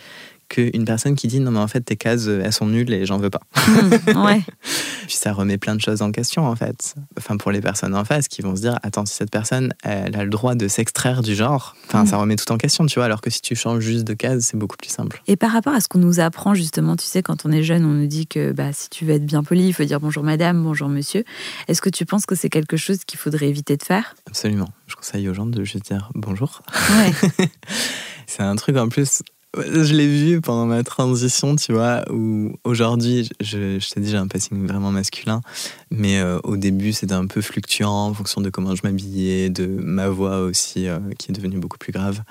qu'une 0.53 0.85
personne 0.85 1.15
qui 1.15 1.29
dit 1.29 1.41
non 1.41 1.51
mais 1.51 1.59
en 1.59 1.67
fait 1.67 1.81
tes 1.81 1.97
cases 1.97 2.27
euh, 2.29 2.43
elles 2.45 2.53
sont 2.53 2.67
nulles 2.67 2.93
et 2.93 3.07
j'en 3.07 3.17
veux 3.17 3.31
pas. 3.31 3.41
Mmh, 3.57 4.25
ouais. 4.25 4.43
Puis 5.07 5.17
ça 5.17 5.33
remet 5.33 5.57
plein 5.57 5.75
de 5.75 5.81
choses 5.81 6.03
en 6.03 6.13
question 6.13 6.47
en 6.47 6.55
fait. 6.55 6.95
Enfin 7.19 7.39
pour 7.39 7.51
les 7.51 7.63
personnes 7.63 7.95
en 7.95 8.05
face 8.05 8.29
qui 8.29 8.43
vont 8.43 8.55
se 8.55 8.61
dire 8.61 8.79
attends 8.83 9.07
si 9.07 9.15
cette 9.15 9.31
personne 9.31 9.73
elle 9.83 10.15
a 10.15 10.25
le 10.25 10.31
droit 10.31 10.55
de 10.55 10.69
s'extraire 10.69 11.23
du 11.23 11.35
genre, 11.35 11.75
enfin 11.89 12.05
ça 12.05 12.17
mmh. 12.17 12.21
remet 12.21 12.37
tout 12.37 12.53
en 12.53 12.59
question 12.59 12.85
tu 12.85 12.97
vois 12.97 13.07
alors 13.07 13.23
que 13.23 13.31
si 13.31 13.41
tu 13.41 13.57
changes 13.57 13.83
juste 13.83 14.05
de 14.05 14.13
case 14.13 14.45
c'est 14.45 14.59
beaucoup 14.59 14.77
plus 14.77 14.91
simple. 14.91 15.23
Et 15.27 15.37
par 15.37 15.53
rapport 15.53 15.73
à 15.73 15.81
ce 15.81 15.89
qu'on 15.89 15.99
nous 15.99 16.21
apprend 16.21 16.53
justement 16.53 16.97
tu 16.97 17.07
sais 17.07 17.23
quand 17.23 17.47
on 17.47 17.51
est 17.51 17.63
jeune 17.63 17.87
on 17.87 17.95
nous 17.95 18.07
dit 18.07 18.27
que 18.27 18.53
bah 18.53 18.73
si 18.73 18.91
tu 18.91 19.07
veux 19.07 19.15
être 19.15 19.27
bien 19.27 19.43
poli 19.43 19.67
il 19.69 19.73
faut 19.73 19.85
dire 19.85 20.01
bonjour 20.01 20.23
madame 20.23 20.63
bonjour 20.63 20.89
monsieur. 20.89 21.25
Est-ce 21.69 21.81
que 21.81 21.91
tu 21.91 22.05
penses 22.05 22.27
que 22.27 22.35
c'est 22.35 22.51
quelque 22.51 22.77
chose 22.77 23.05
qu'il 23.07 23.19
faudrait 23.19 23.49
éviter 23.49 23.79
de 23.79 23.83
faire? 23.83 24.15
Absolument. 24.27 24.69
Je 24.87 24.97
conseille 24.97 25.29
aux 25.31 25.35
gens 25.35 25.47
de 25.47 25.65
juste 25.65 25.87
dire 25.87 26.11
bonjour. 26.15 26.63
Ouais. 26.91 27.47
c'est 28.27 28.43
un 28.43 28.57
truc 28.57 28.77
en 28.77 28.89
plus 28.89 29.23
je 29.57 29.95
l'ai 29.95 30.07
vu 30.07 30.41
pendant 30.41 30.67
ma 30.67 30.83
transition, 30.83 31.57
tu 31.57 31.73
vois, 31.73 32.05
où 32.11 32.53
aujourd'hui, 32.65 33.29
je, 33.41 33.79
je 33.79 33.91
t'ai 33.91 34.01
dit, 34.01 34.11
j'ai 34.11 34.17
un 34.17 34.29
passing 34.29 34.67
vraiment 34.67 34.91
masculin, 34.91 35.43
mais 35.91 36.19
euh, 36.21 36.39
au 36.45 36.57
début, 36.57 36.93
c'était 36.93 37.15
un 37.15 37.27
peu 37.27 37.41
fluctuant 37.41 38.07
en 38.07 38.15
fonction 38.15 38.41
de 38.41 38.51
comment 38.51 38.75
je 38.75 38.83
m'habillais, 38.85 39.51
de 39.51 39.67
ma 39.67 40.09
voix 40.09 40.41
aussi, 40.41 40.89
euh, 40.89 40.99
qui 41.19 41.31
est 41.31 41.35
devenue 41.35 41.59
beaucoup 41.59 41.79
plus 41.79 41.93
grave. 41.93 42.23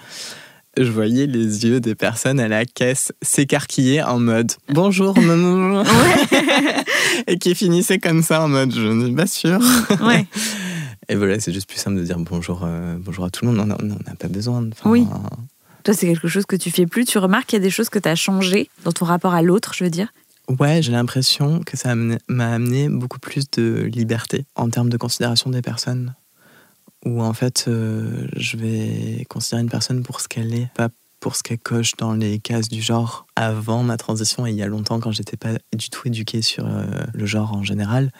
Je 0.77 0.89
voyais 0.89 1.27
les 1.27 1.65
yeux 1.65 1.81
des 1.81 1.95
personnes 1.95 2.39
à 2.39 2.47
la 2.47 2.65
caisse 2.65 3.11
s'écarquiller 3.21 4.01
en 4.01 4.19
mode 4.19 4.53
bonjour, 4.69 5.19
non, 5.19 5.83
et 7.27 7.37
qui 7.37 7.55
finissaient 7.55 7.99
comme 7.99 8.23
ça 8.23 8.41
en 8.41 8.47
mode 8.47 8.73
je 8.73 8.87
ne 8.87 9.05
suis 9.07 9.15
pas 9.15 9.27
sûre. 9.27 9.59
Ouais. 10.01 10.25
Et 11.09 11.15
voilà, 11.15 11.41
c'est 11.41 11.51
juste 11.51 11.67
plus 11.67 11.77
simple 11.77 11.97
de 11.97 12.03
dire 12.03 12.17
bonjour, 12.19 12.61
euh, 12.63 12.95
bonjour 12.97 13.25
à 13.25 13.29
tout 13.29 13.45
le 13.45 13.51
monde. 13.51 13.75
On 13.81 13.85
n'a 13.85 14.15
pas 14.17 14.29
besoin. 14.29 14.69
Oui. 14.85 15.05
Toi, 15.83 15.93
c'est 15.93 16.07
quelque 16.07 16.27
chose 16.27 16.45
que 16.45 16.55
tu 16.55 16.71
fais 16.71 16.85
plus. 16.85 17.05
Tu 17.05 17.17
remarques 17.17 17.47
qu'il 17.47 17.57
y 17.57 17.61
a 17.61 17.63
des 17.63 17.71
choses 17.71 17.89
que 17.89 17.99
tu 17.99 18.07
as 18.09 18.15
changées 18.15 18.69
dans 18.83 18.91
ton 18.91 19.05
rapport 19.05 19.33
à 19.33 19.41
l'autre, 19.41 19.73
je 19.73 19.83
veux 19.83 19.89
dire? 19.89 20.13
Ouais, 20.59 20.81
j'ai 20.81 20.91
l'impression 20.91 21.61
que 21.61 21.77
ça 21.77 21.95
m'a 21.95 22.53
amené 22.53 22.89
beaucoup 22.89 23.19
plus 23.19 23.49
de 23.51 23.83
liberté 23.83 24.45
en 24.55 24.69
termes 24.69 24.89
de 24.89 24.97
considération 24.97 25.49
des 25.49 25.61
personnes. 25.61 26.15
Où 27.05 27.21
en 27.21 27.33
fait, 27.33 27.65
euh, 27.67 28.27
je 28.35 28.57
vais 28.57 29.25
considérer 29.29 29.61
une 29.61 29.69
personne 29.69 30.03
pour 30.03 30.19
ce 30.19 30.27
qu'elle 30.27 30.53
est, 30.53 30.69
pas 30.75 30.89
pour 31.19 31.35
ce 31.35 31.43
qu'elle 31.43 31.59
coche 31.59 31.95
dans 31.97 32.13
les 32.13 32.39
cases 32.39 32.67
du 32.67 32.81
genre. 32.81 33.27
Avant 33.35 33.83
ma 33.83 33.97
transition, 33.97 34.45
et 34.45 34.51
il 34.51 34.55
y 34.57 34.63
a 34.63 34.67
longtemps, 34.67 34.99
quand 34.99 35.11
j'étais 35.11 35.37
pas 35.37 35.53
du 35.73 35.89
tout 35.89 36.07
éduquée 36.07 36.41
sur 36.41 36.65
euh, 36.67 36.85
le 37.13 37.25
genre 37.25 37.53
en 37.53 37.63
général, 37.63 38.11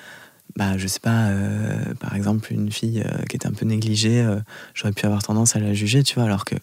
bah, 0.56 0.78
je 0.78 0.88
sais 0.88 1.00
pas, 1.00 1.28
euh, 1.28 1.94
par 2.00 2.16
exemple, 2.16 2.52
une 2.54 2.72
fille 2.72 3.04
qui 3.30 3.36
était 3.36 3.48
un 3.48 3.54
peu 3.54 3.66
négligée, 3.66 4.26
j'aurais 4.74 4.94
pu 4.94 5.06
avoir 5.06 5.24
tendance 5.24 5.56
à 5.56 5.60
la 5.60 5.74
juger, 5.74 6.04
tu 6.04 6.16
vois, 6.16 6.24
alors 6.24 6.46
que 6.46 6.56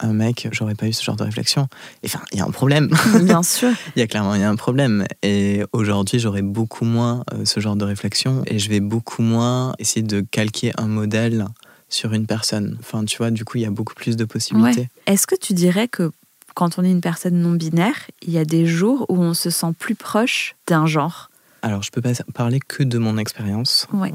un 0.00 0.12
mec, 0.12 0.48
j'aurais 0.52 0.74
pas 0.74 0.86
eu 0.86 0.92
ce 0.92 1.02
genre 1.02 1.16
de 1.16 1.22
réflexion. 1.22 1.68
Enfin, 2.04 2.20
il 2.32 2.38
y 2.38 2.40
a 2.40 2.44
un 2.44 2.50
problème. 2.50 2.90
Bien 3.22 3.42
sûr. 3.42 3.70
Il 3.96 4.00
y 4.00 4.02
a 4.02 4.06
clairement 4.06 4.34
y 4.34 4.42
a 4.42 4.50
un 4.50 4.56
problème. 4.56 5.06
Et 5.22 5.62
aujourd'hui, 5.72 6.18
j'aurai 6.18 6.42
beaucoup 6.42 6.84
moins 6.84 7.24
euh, 7.32 7.44
ce 7.44 7.60
genre 7.60 7.76
de 7.76 7.84
réflexion 7.84 8.42
et 8.46 8.58
je 8.58 8.68
vais 8.68 8.80
beaucoup 8.80 9.22
moins 9.22 9.74
essayer 9.78 10.02
de 10.02 10.20
calquer 10.20 10.72
un 10.78 10.86
modèle 10.86 11.46
sur 11.88 12.12
une 12.12 12.26
personne. 12.26 12.76
Enfin, 12.80 13.04
tu 13.04 13.18
vois, 13.18 13.30
du 13.30 13.44
coup, 13.44 13.58
il 13.58 13.62
y 13.62 13.66
a 13.66 13.70
beaucoup 13.70 13.94
plus 13.94 14.16
de 14.16 14.24
possibilités. 14.24 14.88
Est-ce 15.06 15.26
que 15.26 15.36
tu 15.36 15.52
dirais 15.52 15.88
que 15.88 16.10
quand 16.54 16.78
on 16.78 16.84
est 16.84 16.90
une 16.90 17.00
personne 17.00 17.40
non 17.40 17.52
binaire, 17.52 18.10
il 18.22 18.32
y 18.32 18.38
a 18.38 18.44
des 18.44 18.66
jours 18.66 19.06
où 19.08 19.16
on 19.16 19.34
se 19.34 19.50
sent 19.50 19.72
plus 19.78 19.94
proche 19.94 20.56
d'un 20.66 20.86
genre? 20.86 21.30
Alors, 21.62 21.82
je 21.82 21.90
peux 21.90 22.02
pas 22.02 22.12
parler 22.34 22.58
que 22.60 22.82
de 22.82 22.98
mon 22.98 23.18
expérience. 23.18 23.86
Ouais. 23.92 24.12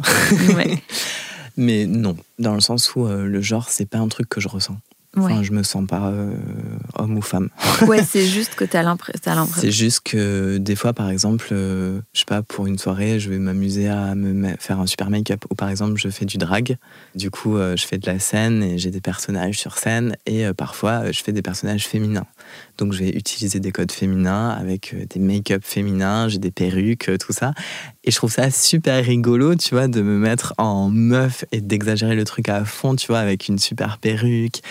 Mais 1.60 1.88
non, 1.88 2.16
dans 2.38 2.54
le 2.54 2.60
sens 2.60 2.94
où 2.96 3.08
euh, 3.08 3.26
le 3.26 3.42
genre, 3.42 3.68
c'est 3.70 3.88
pas 3.88 3.98
un 3.98 4.08
truc 4.08 4.30
que 4.30 4.40
je 4.40 4.48
ressens. 4.48 4.78
Enfin, 5.18 5.44
je 5.44 5.52
me 5.52 5.64
sens 5.64 5.86
pas 5.86 6.08
euh, 6.08 6.36
homme 6.96 7.18
ou 7.18 7.22
femme. 7.22 7.50
ouais, 7.88 8.04
c'est 8.08 8.26
juste 8.26 8.56
que 8.56 8.66
tu 8.66 8.78
as 8.78 8.84
l'impression. 8.84 9.48
C'est 9.56 9.72
juste 9.72 10.02
que 10.02 10.58
des 10.58 10.76
fois, 10.76 10.94
par 10.94 11.10
exemple, 11.10 11.48
euh, 11.52 12.02
je 12.14 12.20
sais 12.20 12.26
pas, 12.26 12.42
pour 12.44 12.68
une 12.68 12.78
soirée, 12.78 13.20
je 13.20 13.30
vais 13.30 13.40
m'amuser 13.40 13.88
à 13.88 14.16
me 14.16 14.56
faire 14.60 14.80
un 14.80 14.88
super 14.88 15.10
make-up. 15.10 15.46
Ou 15.50 15.56
par 15.56 15.70
exemple, 15.70 15.98
je 15.98 16.10
fais 16.10 16.26
du 16.26 16.38
drag. 16.38 16.78
Du 17.16 17.32
coup, 17.32 17.58
euh, 17.58 17.76
je 17.76 17.86
fais 17.86 17.98
de 17.98 18.06
la 18.06 18.20
scène 18.20 18.64
et 18.64 18.78
j'ai 18.78 18.92
des 18.92 19.02
personnages 19.02 19.58
sur 19.58 19.78
scène. 19.78 20.16
Et 20.26 20.46
parfois, 20.54 21.12
je 21.12 21.22
fais 21.22 21.32
des 21.32 21.42
personnages 21.42 21.88
féminins. 21.88 22.28
Donc, 22.78 22.94
je 22.94 23.00
vais 23.00 23.10
utiliser 23.10 23.60
des 23.60 23.72
codes 23.72 23.92
féminins 23.92 24.50
avec 24.50 24.96
des 25.10 25.20
make-up 25.20 25.64
féminins, 25.64 26.28
j'ai 26.28 26.40
des 26.40 26.52
perruques, 26.52 27.10
tout 27.20 27.34
ça. 27.34 27.54
Et 28.08 28.12
je 28.12 28.16
trouve 28.16 28.32
ça 28.32 28.50
super 28.52 29.04
rigolo, 29.04 29.56
tu 29.56 29.76
vois, 29.76 29.90
de 29.90 30.02
me 30.02 30.18
mettre 30.18 30.54
en 30.58 30.88
meuf 30.90 31.44
et 31.52 31.60
d'exagérer 31.60 32.16
le 32.16 32.24
truc 32.24 32.48
à 32.48 32.64
fond, 32.64 32.96
tu 32.96 33.08
vois, 33.08 33.20
avec 33.20 33.50
une 33.50 33.60
super 33.60 33.98
perruque 33.98 34.62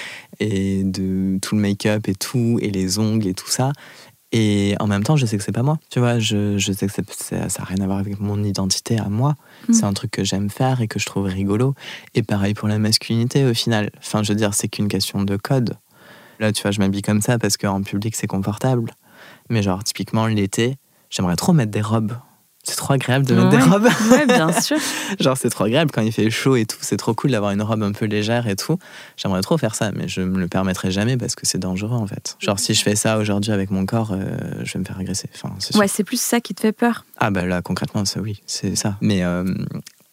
et 0.40 0.82
de 0.84 1.38
tout 1.42 1.54
le 1.54 1.60
make-up 1.60 2.08
et 2.08 2.14
tout, 2.14 2.58
et 2.62 2.70
les 2.70 2.98
ongles 2.98 3.26
et 3.26 3.34
tout 3.34 3.50
ça. 3.50 3.72
Et 4.32 4.74
en 4.80 4.86
même 4.86 5.04
temps, 5.04 5.16
je 5.16 5.26
sais 5.26 5.36
que 5.36 5.44
c'est 5.44 5.52
pas 5.52 5.62
moi. 5.62 5.78
Tu 5.90 5.98
vois, 5.98 6.18
je, 6.18 6.56
je 6.56 6.72
sais 6.72 6.86
que 6.86 6.92
ça 7.10 7.36
n'a 7.36 7.64
rien 7.64 7.82
à 7.82 7.84
voir 7.84 7.98
avec 7.98 8.18
mon 8.20 8.42
identité 8.42 8.98
à 8.98 9.10
moi. 9.10 9.34
Mm. 9.68 9.72
C'est 9.74 9.84
un 9.84 9.92
truc 9.92 10.12
que 10.12 10.24
j'aime 10.24 10.48
faire 10.48 10.80
et 10.80 10.88
que 10.88 10.98
je 10.98 11.04
trouve 11.04 11.26
rigolo. 11.26 11.74
Et 12.14 12.22
pareil 12.22 12.54
pour 12.54 12.68
la 12.68 12.78
masculinité 12.78 13.44
au 13.44 13.52
final. 13.52 13.90
Enfin, 13.98 14.22
je 14.22 14.32
veux 14.32 14.38
dire, 14.38 14.54
c'est 14.54 14.68
qu'une 14.68 14.88
question 14.88 15.22
de 15.22 15.36
code. 15.36 15.76
Là, 16.40 16.52
tu 16.52 16.62
vois, 16.62 16.70
je 16.70 16.78
m'habille 16.78 17.02
comme 17.02 17.20
ça 17.20 17.38
parce 17.38 17.58
qu'en 17.58 17.82
public, 17.82 18.16
c'est 18.16 18.28
confortable. 18.28 18.94
Mais 19.50 19.62
genre, 19.62 19.84
typiquement, 19.84 20.26
l'été, 20.26 20.78
j'aimerais 21.10 21.36
trop 21.36 21.52
mettre 21.52 21.70
des 21.70 21.82
robes. 21.82 22.14
C'est 22.68 22.74
trop 22.74 22.94
agréable 22.94 23.24
de 23.26 23.34
mettre 23.34 23.48
des 23.48 23.58
robes. 23.58 23.88
Ouais, 24.10 24.26
bien 24.26 24.52
sûr. 24.60 24.76
Genre, 25.20 25.36
c'est 25.36 25.50
trop 25.50 25.64
agréable 25.64 25.92
quand 25.92 26.02
il 26.02 26.10
fait 26.10 26.30
chaud 26.30 26.56
et 26.56 26.66
tout. 26.66 26.78
C'est 26.80 26.96
trop 26.96 27.14
cool 27.14 27.30
d'avoir 27.30 27.52
une 27.52 27.62
robe 27.62 27.82
un 27.84 27.92
peu 27.92 28.06
légère 28.06 28.48
et 28.48 28.56
tout. 28.56 28.78
J'aimerais 29.16 29.40
trop 29.40 29.56
faire 29.56 29.76
ça, 29.76 29.92
mais 29.92 30.08
je 30.08 30.20
me 30.20 30.38
le 30.38 30.48
permettrai 30.48 30.90
jamais 30.90 31.16
parce 31.16 31.36
que 31.36 31.46
c'est 31.46 31.58
dangereux 31.58 31.96
en 31.96 32.08
fait. 32.08 32.36
Genre, 32.40 32.58
si 32.58 32.74
je 32.74 32.82
fais 32.82 32.96
ça 32.96 33.18
aujourd'hui 33.18 33.52
avec 33.52 33.70
mon 33.70 33.86
corps, 33.86 34.10
euh, 34.12 34.24
je 34.64 34.72
vais 34.72 34.80
me 34.80 34.84
faire 34.84 34.98
agresser. 34.98 35.30
Enfin, 35.34 35.54
ouais, 35.78 35.86
c'est 35.86 36.02
plus 36.02 36.20
ça 36.20 36.40
qui 36.40 36.54
te 36.54 36.60
fait 36.60 36.72
peur. 36.72 37.04
Ah, 37.18 37.30
bah 37.30 37.46
là, 37.46 37.62
concrètement, 37.62 38.04
ça, 38.04 38.20
oui, 38.20 38.42
c'est 38.46 38.74
ça. 38.74 38.96
Mais 39.00 39.22
euh, 39.22 39.44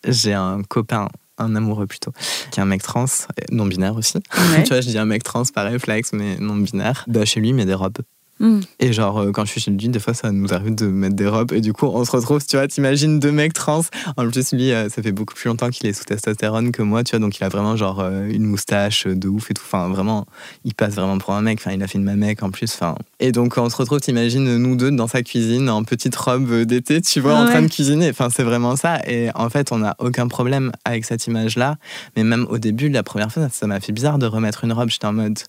j'ai 0.07 0.33
un 0.33 0.61
copain 0.61 1.07
un 1.39 1.55
amoureux 1.55 1.87
plutôt, 1.87 2.11
qui 2.51 2.59
est 2.59 2.63
un 2.63 2.67
mec 2.67 2.83
trans, 2.83 3.05
non 3.51 3.65
binaire 3.65 3.95
aussi. 3.95 4.19
tu 4.31 4.69
vois, 4.69 4.81
je 4.81 4.87
dis 4.87 4.97
un 4.99 5.05
mec 5.05 5.23
trans 5.23 5.43
par 5.53 5.65
réflexe, 5.65 6.11
mais 6.13 6.37
non 6.39 6.55
binaire. 6.55 7.05
Bah, 7.07 7.25
chez 7.25 7.39
lui, 7.39 7.49
il 7.49 7.55
met 7.55 7.65
des 7.65 7.73
robes. 7.73 7.97
Mm. 8.39 8.59
Et 8.79 8.93
genre, 8.93 9.19
euh, 9.19 9.31
quand 9.31 9.45
je 9.45 9.51
suis 9.51 9.61
chez 9.61 9.71
lui, 9.71 9.89
des 9.89 9.99
fois, 9.99 10.13
ça 10.13 10.31
nous 10.31 10.53
arrive 10.53 10.75
de 10.75 10.87
mettre 10.87 11.15
des 11.15 11.27
robes. 11.27 11.53
Et 11.53 11.61
du 11.61 11.73
coup, 11.73 11.85
on 11.85 12.03
se 12.03 12.11
retrouve, 12.11 12.45
tu 12.45 12.57
vois, 12.57 12.67
t'imagines 12.67 13.19
deux 13.19 13.31
mecs 13.31 13.53
trans. 13.53 13.83
En 14.17 14.29
plus, 14.29 14.53
lui, 14.53 14.71
euh, 14.71 14.89
ça 14.89 15.01
fait 15.01 15.11
beaucoup 15.11 15.33
plus 15.33 15.47
longtemps 15.47 15.69
qu'il 15.69 15.87
est 15.87 15.93
sous 15.93 16.03
testostérone 16.03 16.71
que 16.71 16.81
moi, 16.81 17.03
tu 17.03 17.11
vois. 17.11 17.19
Donc, 17.19 17.37
il 17.37 17.43
a 17.43 17.49
vraiment, 17.49 17.75
genre, 17.75 17.99
euh, 17.99 18.27
une 18.27 18.45
moustache 18.45 19.07
de 19.07 19.27
ouf 19.27 19.51
et 19.51 19.53
tout. 19.53 19.63
Enfin, 19.65 19.89
vraiment, 19.89 20.25
il 20.65 20.73
passe 20.73 20.95
vraiment 20.95 21.17
pour 21.17 21.33
un 21.33 21.41
mec. 21.41 21.59
Enfin, 21.61 21.71
il 21.71 21.83
a 21.83 21.87
fait 21.87 21.97
une 21.97 22.15
mec 22.15 22.43
en 22.43 22.49
plus. 22.49 22.73
Enfin. 22.73 22.95
Et 23.19 23.31
donc, 23.31 23.57
on 23.57 23.69
se 23.69 23.75
retrouve, 23.75 23.99
t'imagines, 23.99 24.57
nous 24.57 24.75
deux 24.75 24.91
dans 24.91 25.07
sa 25.07 25.21
cuisine, 25.21 25.69
en 25.69 25.83
petite 25.83 26.15
robe 26.15 26.63
d'été, 26.63 27.01
tu 27.01 27.19
vois, 27.19 27.35
en 27.35 27.45
train 27.45 27.61
de 27.61 27.67
cuisiner. 27.67 28.09
Enfin, 28.09 28.29
c'est 28.29 28.43
vraiment 28.43 28.75
ça. 28.75 28.99
Et 29.07 29.29
en 29.35 29.49
fait, 29.49 29.71
on 29.71 29.79
n'a 29.79 29.95
aucun 29.99 30.27
problème 30.27 30.71
avec 30.85 31.05
cette 31.05 31.27
image-là. 31.27 31.77
Mais 32.15 32.23
même 32.23 32.45
au 32.49 32.57
début, 32.57 32.89
la 32.89 33.03
première 33.03 33.31
fois, 33.31 33.47
ça 33.49 33.67
m'a 33.67 33.79
fait 33.79 33.91
bizarre 33.91 34.17
de 34.17 34.25
remettre 34.25 34.63
une 34.63 34.73
robe. 34.73 34.89
J'étais 34.89 35.05
en 35.05 35.13
mode 35.13 35.39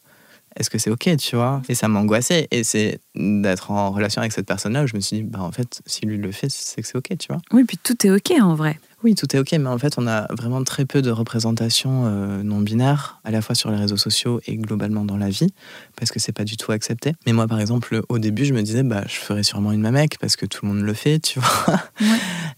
est-ce 0.56 0.70
que 0.70 0.78
c'est 0.78 0.90
ok, 0.90 1.16
tu 1.16 1.36
vois? 1.36 1.62
Et 1.68 1.74
ça 1.74 1.88
m'angoissait. 1.88 2.48
Et 2.50 2.64
c'est 2.64 3.00
d'être 3.14 3.70
en 3.70 3.90
relation 3.90 4.20
avec 4.20 4.32
cette 4.32 4.46
personne-là 4.46 4.84
où 4.84 4.86
je 4.86 4.94
me 4.94 5.00
suis 5.00 5.18
dit, 5.18 5.22
bah 5.22 5.40
en 5.40 5.52
fait, 5.52 5.82
si 5.86 6.06
lui 6.06 6.16
le 6.16 6.32
fait, 6.32 6.50
c'est 6.50 6.82
que 6.82 6.88
c'est 6.88 6.96
ok, 6.96 7.16
tu 7.18 7.28
vois? 7.28 7.40
Oui, 7.52 7.64
puis 7.64 7.78
tout 7.82 8.06
est 8.06 8.10
ok 8.10 8.32
en 8.40 8.54
vrai. 8.54 8.78
Oui, 9.04 9.14
tout 9.14 9.36
est 9.36 9.38
ok, 9.38 9.52
mais 9.52 9.68
en 9.68 9.76
fait, 9.76 9.98
on 9.98 10.06
a 10.06 10.26
vraiment 10.32 10.64
très 10.64 10.86
peu 10.86 11.02
de 11.02 11.10
représentation 11.10 12.06
euh, 12.06 12.42
non 12.42 12.60
binaire, 12.60 13.20
à 13.24 13.30
la 13.30 13.42
fois 13.42 13.54
sur 13.54 13.70
les 13.70 13.76
réseaux 13.76 13.98
sociaux 13.98 14.40
et 14.46 14.56
globalement 14.56 15.04
dans 15.04 15.18
la 15.18 15.28
vie, 15.28 15.52
parce 15.94 16.10
que 16.10 16.18
c'est 16.18 16.32
pas 16.32 16.44
du 16.44 16.56
tout 16.56 16.72
accepté. 16.72 17.12
Mais 17.26 17.34
moi, 17.34 17.46
par 17.46 17.60
exemple, 17.60 18.00
au 18.08 18.18
début, 18.18 18.46
je 18.46 18.54
me 18.54 18.62
disais, 18.62 18.82
bah, 18.82 19.04
je 19.06 19.16
ferais 19.16 19.42
sûrement 19.42 19.72
une 19.72 19.82
mamec 19.82 20.16
parce 20.18 20.36
que 20.36 20.46
tout 20.46 20.64
le 20.64 20.72
monde 20.72 20.82
le 20.82 20.94
fait, 20.94 21.18
tu 21.18 21.38
vois. 21.66 21.80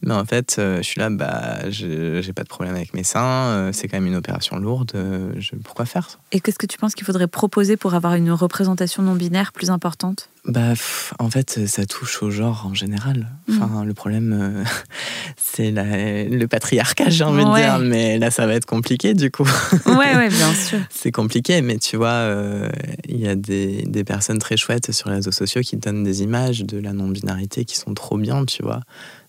mais 0.03 0.15
en 0.15 0.25
fait, 0.25 0.55
euh, 0.61 0.77
je 0.77 0.83
suis 0.83 1.01
là, 1.01 1.11
bah, 1.11 1.69
j'ai 1.69 2.33
pas 2.33 2.45
de 2.45 2.49
problème 2.49 2.77
avec 2.77 2.95
mes 2.95 3.03
seins, 3.03 3.25
euh, 3.25 3.71
c'est 3.73 3.89
quand 3.89 3.97
même 3.97 4.07
une 4.07 4.15
opération 4.15 4.57
lourde, 4.57 4.93
je, 5.37 5.57
pourquoi 5.57 5.85
faire 5.85 6.21
Et 6.31 6.39
qu'est-ce 6.39 6.61
que 6.61 6.67
tu 6.67 6.79
penses 6.79 6.95
qu'il 6.95 7.07
faudrait 7.07 7.27
proposer 7.27 7.77
pour 7.77 7.95
avoir 7.95 8.15
une 8.15 8.31
représentation 8.31 9.03
non 9.03 9.17
binaire 9.17 9.53
plus 9.53 9.71
importante? 9.71 10.29
Bah, 10.47 10.75
en 11.19 11.31
fait, 11.31 11.67
ça 11.67 11.87
touche 11.87 12.23
au 12.23 12.31
genre 12.31 12.67
en 12.67 12.75
général. 12.75 13.27
Enfin, 13.51 13.83
mm. 13.83 13.87
le 13.87 13.95
problème, 13.95 14.65
c'est 15.37 15.71
le 15.73 16.47
patriarcat, 16.47 17.11
j'ai 17.11 17.25
envie 17.25 17.45
de 17.45 17.55
dire, 17.55 17.79
mais 17.79 18.19
là, 18.19 18.31
ça 18.31 18.47
va 18.47 18.55
être 18.55 18.67
compliqué 18.67 19.15
du 19.15 19.31
coup. 19.31 19.49
Ouais, 19.87 20.17
ouais, 20.17 20.29
bien 20.31 20.55
sûr. 20.55 20.79
c'est 20.91 21.13
compliqué, 21.13 21.63
mais 21.63 21.79
tu 21.79 21.97
vois, 21.97 22.09
euh, 22.09 22.69
il 23.09 23.19
y 23.19 23.29
a 23.29 23.35
des, 23.35 23.83
des, 23.87 24.05
personnes 24.05 24.39
très 24.39 24.57
chouettes 24.57 24.93
sur 24.93 25.09
les 25.09 25.17
réseaux 25.17 25.33
sociaux 25.33 25.63
qui 25.63 25.77
donnent 25.77 26.05
des 26.05 26.23
images 26.23 26.61
de 26.61 26.79
la 26.79 26.93
non-binarité 26.93 27.65
qui 27.65 27.77
sont 27.77 27.95
trop 27.95 28.19
bien, 28.19 28.45
tu 28.45 28.63
vois, 28.63 28.81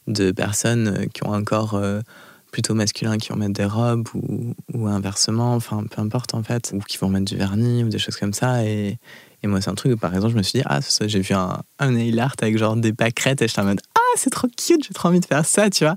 de 0.07 0.31
personnes 0.31 1.07
qui 1.13 1.25
ont 1.25 1.33
un 1.33 1.43
corps 1.43 1.73
euh, 1.75 2.01
plutôt 2.51 2.73
masculin 2.73 3.17
qui 3.17 3.29
vont 3.29 3.35
mettre 3.35 3.53
des 3.53 3.65
robes 3.65 4.07
ou, 4.13 4.53
ou, 4.73 4.87
inversement, 4.87 5.55
enfin, 5.55 5.83
peu 5.89 6.01
importe 6.01 6.33
en 6.33 6.43
fait, 6.43 6.73
ou 6.73 6.79
qui 6.79 6.97
vont 6.97 7.09
mettre 7.09 7.25
du 7.25 7.37
vernis 7.37 7.83
ou 7.83 7.89
des 7.89 7.99
choses 7.99 8.17
comme 8.17 8.33
ça. 8.33 8.63
Et, 8.65 8.97
et 9.47 9.49
moi, 9.49 9.61
c'est 9.61 9.69
un 9.69 9.75
truc 9.75 9.93
où, 9.93 9.97
par 9.97 10.13
exemple, 10.13 10.33
je 10.33 10.37
me 10.37 10.43
suis 10.43 10.59
dit, 10.59 10.65
ah, 10.67 10.79
j'ai 11.01 11.19
vu 11.19 11.33
un, 11.33 11.61
un 11.79 11.91
nail 11.91 12.19
art 12.19 12.35
avec 12.41 12.57
genre 12.57 12.75
des 12.75 12.93
pâquerettes 12.93 13.41
et 13.41 13.47
j'étais 13.47 13.61
en 13.61 13.65
mode, 13.65 13.81
ah, 13.95 14.15
c'est 14.15 14.29
trop 14.29 14.47
cute, 14.47 14.85
j'ai 14.85 14.93
trop 14.93 15.09
envie 15.09 15.19
de 15.19 15.25
faire 15.25 15.45
ça, 15.45 15.69
tu 15.69 15.85
vois. 15.85 15.95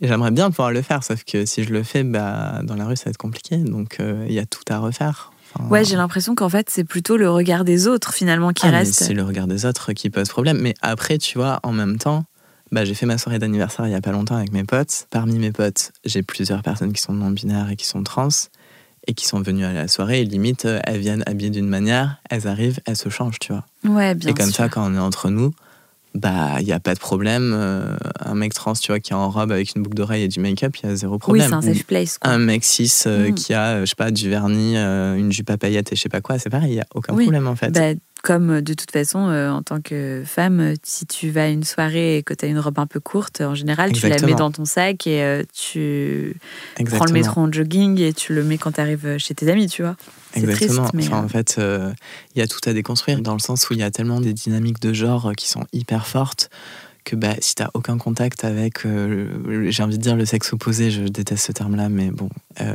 Et 0.00 0.08
j'aimerais 0.08 0.30
bien 0.30 0.50
pouvoir 0.50 0.72
le 0.72 0.82
faire, 0.82 1.04
sauf 1.04 1.22
que 1.24 1.44
si 1.44 1.64
je 1.64 1.72
le 1.72 1.82
fais, 1.82 2.02
bah, 2.02 2.60
dans 2.64 2.74
la 2.74 2.86
rue, 2.86 2.96
ça 2.96 3.04
va 3.06 3.10
être 3.10 3.18
compliqué. 3.18 3.56
Donc, 3.56 3.98
euh, 4.00 4.24
il 4.28 4.34
y 4.34 4.38
a 4.38 4.46
tout 4.46 4.64
à 4.68 4.78
refaire. 4.78 5.32
ouais, 5.70 5.84
j'ai 5.84 5.96
l'impression 5.96 6.34
qu'en 6.34 6.48
fait, 6.48 6.70
c'est 6.70 6.84
plutôt 6.84 7.16
le 7.16 7.30
regard 7.30 7.64
des 7.64 7.86
autres, 7.86 8.12
finalement, 8.12 8.52
qui 8.52 8.66
ah, 8.66 8.70
reste. 8.70 8.94
C'est 8.94 9.14
le 9.14 9.22
regard 9.22 9.46
des 9.46 9.66
autres 9.66 9.92
qui 9.92 10.10
pose 10.10 10.28
problème. 10.28 10.58
Mais 10.60 10.74
après, 10.82 11.18
tu 11.18 11.38
vois, 11.38 11.60
en 11.62 11.72
même 11.72 11.98
temps, 11.98 12.24
bah, 12.72 12.84
j'ai 12.84 12.94
fait 12.94 13.06
ma 13.06 13.18
soirée 13.18 13.38
d'anniversaire 13.38 13.86
il 13.86 13.90
n'y 13.90 13.94
a 13.94 14.00
pas 14.00 14.12
longtemps 14.12 14.36
avec 14.36 14.52
mes 14.52 14.64
potes. 14.64 15.06
Parmi 15.10 15.38
mes 15.38 15.52
potes, 15.52 15.92
j'ai 16.04 16.22
plusieurs 16.22 16.62
personnes 16.62 16.92
qui 16.92 17.02
sont 17.02 17.12
non-binaires 17.12 17.70
et 17.70 17.76
qui 17.76 17.86
sont 17.86 18.02
trans 18.02 18.28
et 19.06 19.14
qui 19.14 19.26
sont 19.26 19.40
venues 19.40 19.64
à 19.64 19.72
la 19.72 19.88
soirée 19.88 20.20
et 20.20 20.24
limite, 20.24 20.66
elles 20.84 21.00
viennent 21.00 21.24
habillées 21.26 21.50
d'une 21.50 21.68
manière, 21.68 22.20
elles 22.30 22.46
arrivent, 22.46 22.80
elles 22.86 22.96
se 22.96 23.08
changent, 23.08 23.38
tu 23.40 23.52
vois. 23.52 23.64
Ouais, 23.84 24.14
bien 24.14 24.30
Et 24.30 24.34
comme 24.34 24.52
ça, 24.52 24.68
quand 24.68 24.88
on 24.88 24.94
est 24.94 25.00
entre 25.00 25.28
nous, 25.28 25.52
bah 26.14 26.60
il 26.60 26.66
y 26.66 26.72
a 26.72 26.80
pas 26.80 26.94
de 26.94 26.98
problème 26.98 27.52
euh, 27.54 27.96
un 28.20 28.34
mec 28.34 28.52
trans 28.52 28.74
tu 28.74 28.92
vois 28.92 29.00
qui 29.00 29.12
est 29.12 29.16
en 29.16 29.30
robe 29.30 29.50
avec 29.50 29.74
une 29.74 29.82
boucle 29.82 29.96
d'oreille 29.96 30.24
et 30.24 30.28
du 30.28 30.40
make-up 30.40 30.76
il 30.76 30.88
y 30.88 30.92
a 30.92 30.94
zéro 30.94 31.18
problème. 31.18 31.46
oui 31.46 31.48
c'est 31.48 31.70
un 31.70 31.74
safe 31.74 31.86
place 31.86 32.18
un 32.20 32.38
mec 32.38 32.64
cis 32.64 32.92
euh, 33.06 33.30
mm. 33.30 33.34
qui 33.34 33.54
a 33.54 33.80
je 33.80 33.86
sais 33.86 33.94
pas 33.94 34.10
du 34.10 34.28
vernis 34.28 34.76
euh, 34.76 35.16
une 35.16 35.32
jupe 35.32 35.48
à 35.48 35.56
paillettes 35.56 35.92
et 35.92 35.96
je 35.96 36.02
sais 36.02 36.10
pas 36.10 36.20
quoi 36.20 36.38
c'est 36.38 36.50
pareil 36.50 36.72
il 36.72 36.76
y 36.76 36.80
a 36.80 36.86
aucun 36.94 37.14
problème 37.14 37.46
en 37.46 37.56
fait. 37.56 37.70
Bah, 37.70 37.94
comme 38.22 38.60
de 38.60 38.74
toute 38.74 38.90
façon, 38.90 39.18
en 39.18 39.62
tant 39.62 39.80
que 39.80 40.22
femme, 40.24 40.74
si 40.82 41.06
tu 41.06 41.30
vas 41.30 41.44
à 41.44 41.48
une 41.48 41.64
soirée 41.64 42.18
et 42.18 42.22
que 42.22 42.34
tu 42.34 42.44
as 42.44 42.48
une 42.48 42.58
robe 42.58 42.78
un 42.78 42.86
peu 42.86 43.00
courte, 43.00 43.40
en 43.40 43.54
général, 43.54 43.92
tu 43.92 44.08
la 44.08 44.18
mets 44.20 44.34
dans 44.34 44.50
ton 44.50 44.64
sac 44.64 45.06
et 45.06 45.44
tu 45.52 46.36
prends 46.86 47.04
le 47.04 47.12
métro 47.12 47.40
en 47.40 47.52
jogging 47.52 48.00
et 48.00 48.12
tu 48.12 48.34
le 48.34 48.44
mets 48.44 48.58
quand 48.58 48.72
tu 48.72 48.80
arrives 48.80 49.18
chez 49.18 49.34
tes 49.34 49.50
amis, 49.50 49.66
tu 49.66 49.82
vois. 49.82 49.96
Exactement. 50.34 50.88
Triste, 50.88 51.10
mais 51.10 51.14
En 51.14 51.28
fait, 51.28 51.56
euh, 51.58 51.92
il 52.34 52.38
y 52.38 52.42
a 52.42 52.46
tout 52.46 52.60
à 52.64 52.72
déconstruire 52.72 53.20
dans 53.20 53.34
le 53.34 53.38
sens 53.38 53.68
où 53.68 53.74
il 53.74 53.80
y 53.80 53.82
a 53.82 53.90
tellement 53.90 54.20
des 54.20 54.32
dynamiques 54.32 54.80
de 54.80 54.92
genre 54.92 55.30
euh, 55.30 55.32
qui 55.34 55.48
sont 55.48 55.64
hyper 55.72 56.06
fortes 56.06 56.50
que 57.04 57.16
bah, 57.16 57.34
si 57.40 57.54
tu 57.54 57.62
n'as 57.62 57.70
aucun 57.74 57.98
contact 57.98 58.44
avec, 58.44 58.86
euh, 58.86 59.70
j'ai 59.70 59.82
envie 59.82 59.98
de 59.98 60.02
dire 60.02 60.16
le 60.16 60.24
sexe 60.24 60.52
opposé, 60.52 60.90
je 60.90 61.02
déteste 61.02 61.46
ce 61.46 61.52
terme-là, 61.52 61.88
mais 61.88 62.10
bon, 62.10 62.28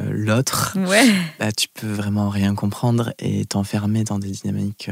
l'autre, 0.09 0.77
ouais. 0.87 1.09
bah, 1.39 1.51
tu 1.51 1.67
peux 1.73 1.91
vraiment 1.91 2.29
rien 2.29 2.55
comprendre 2.55 3.13
et 3.19 3.45
t'enfermer 3.45 4.03
dans 4.03 4.19
des 4.19 4.29
dynamiques 4.29 4.89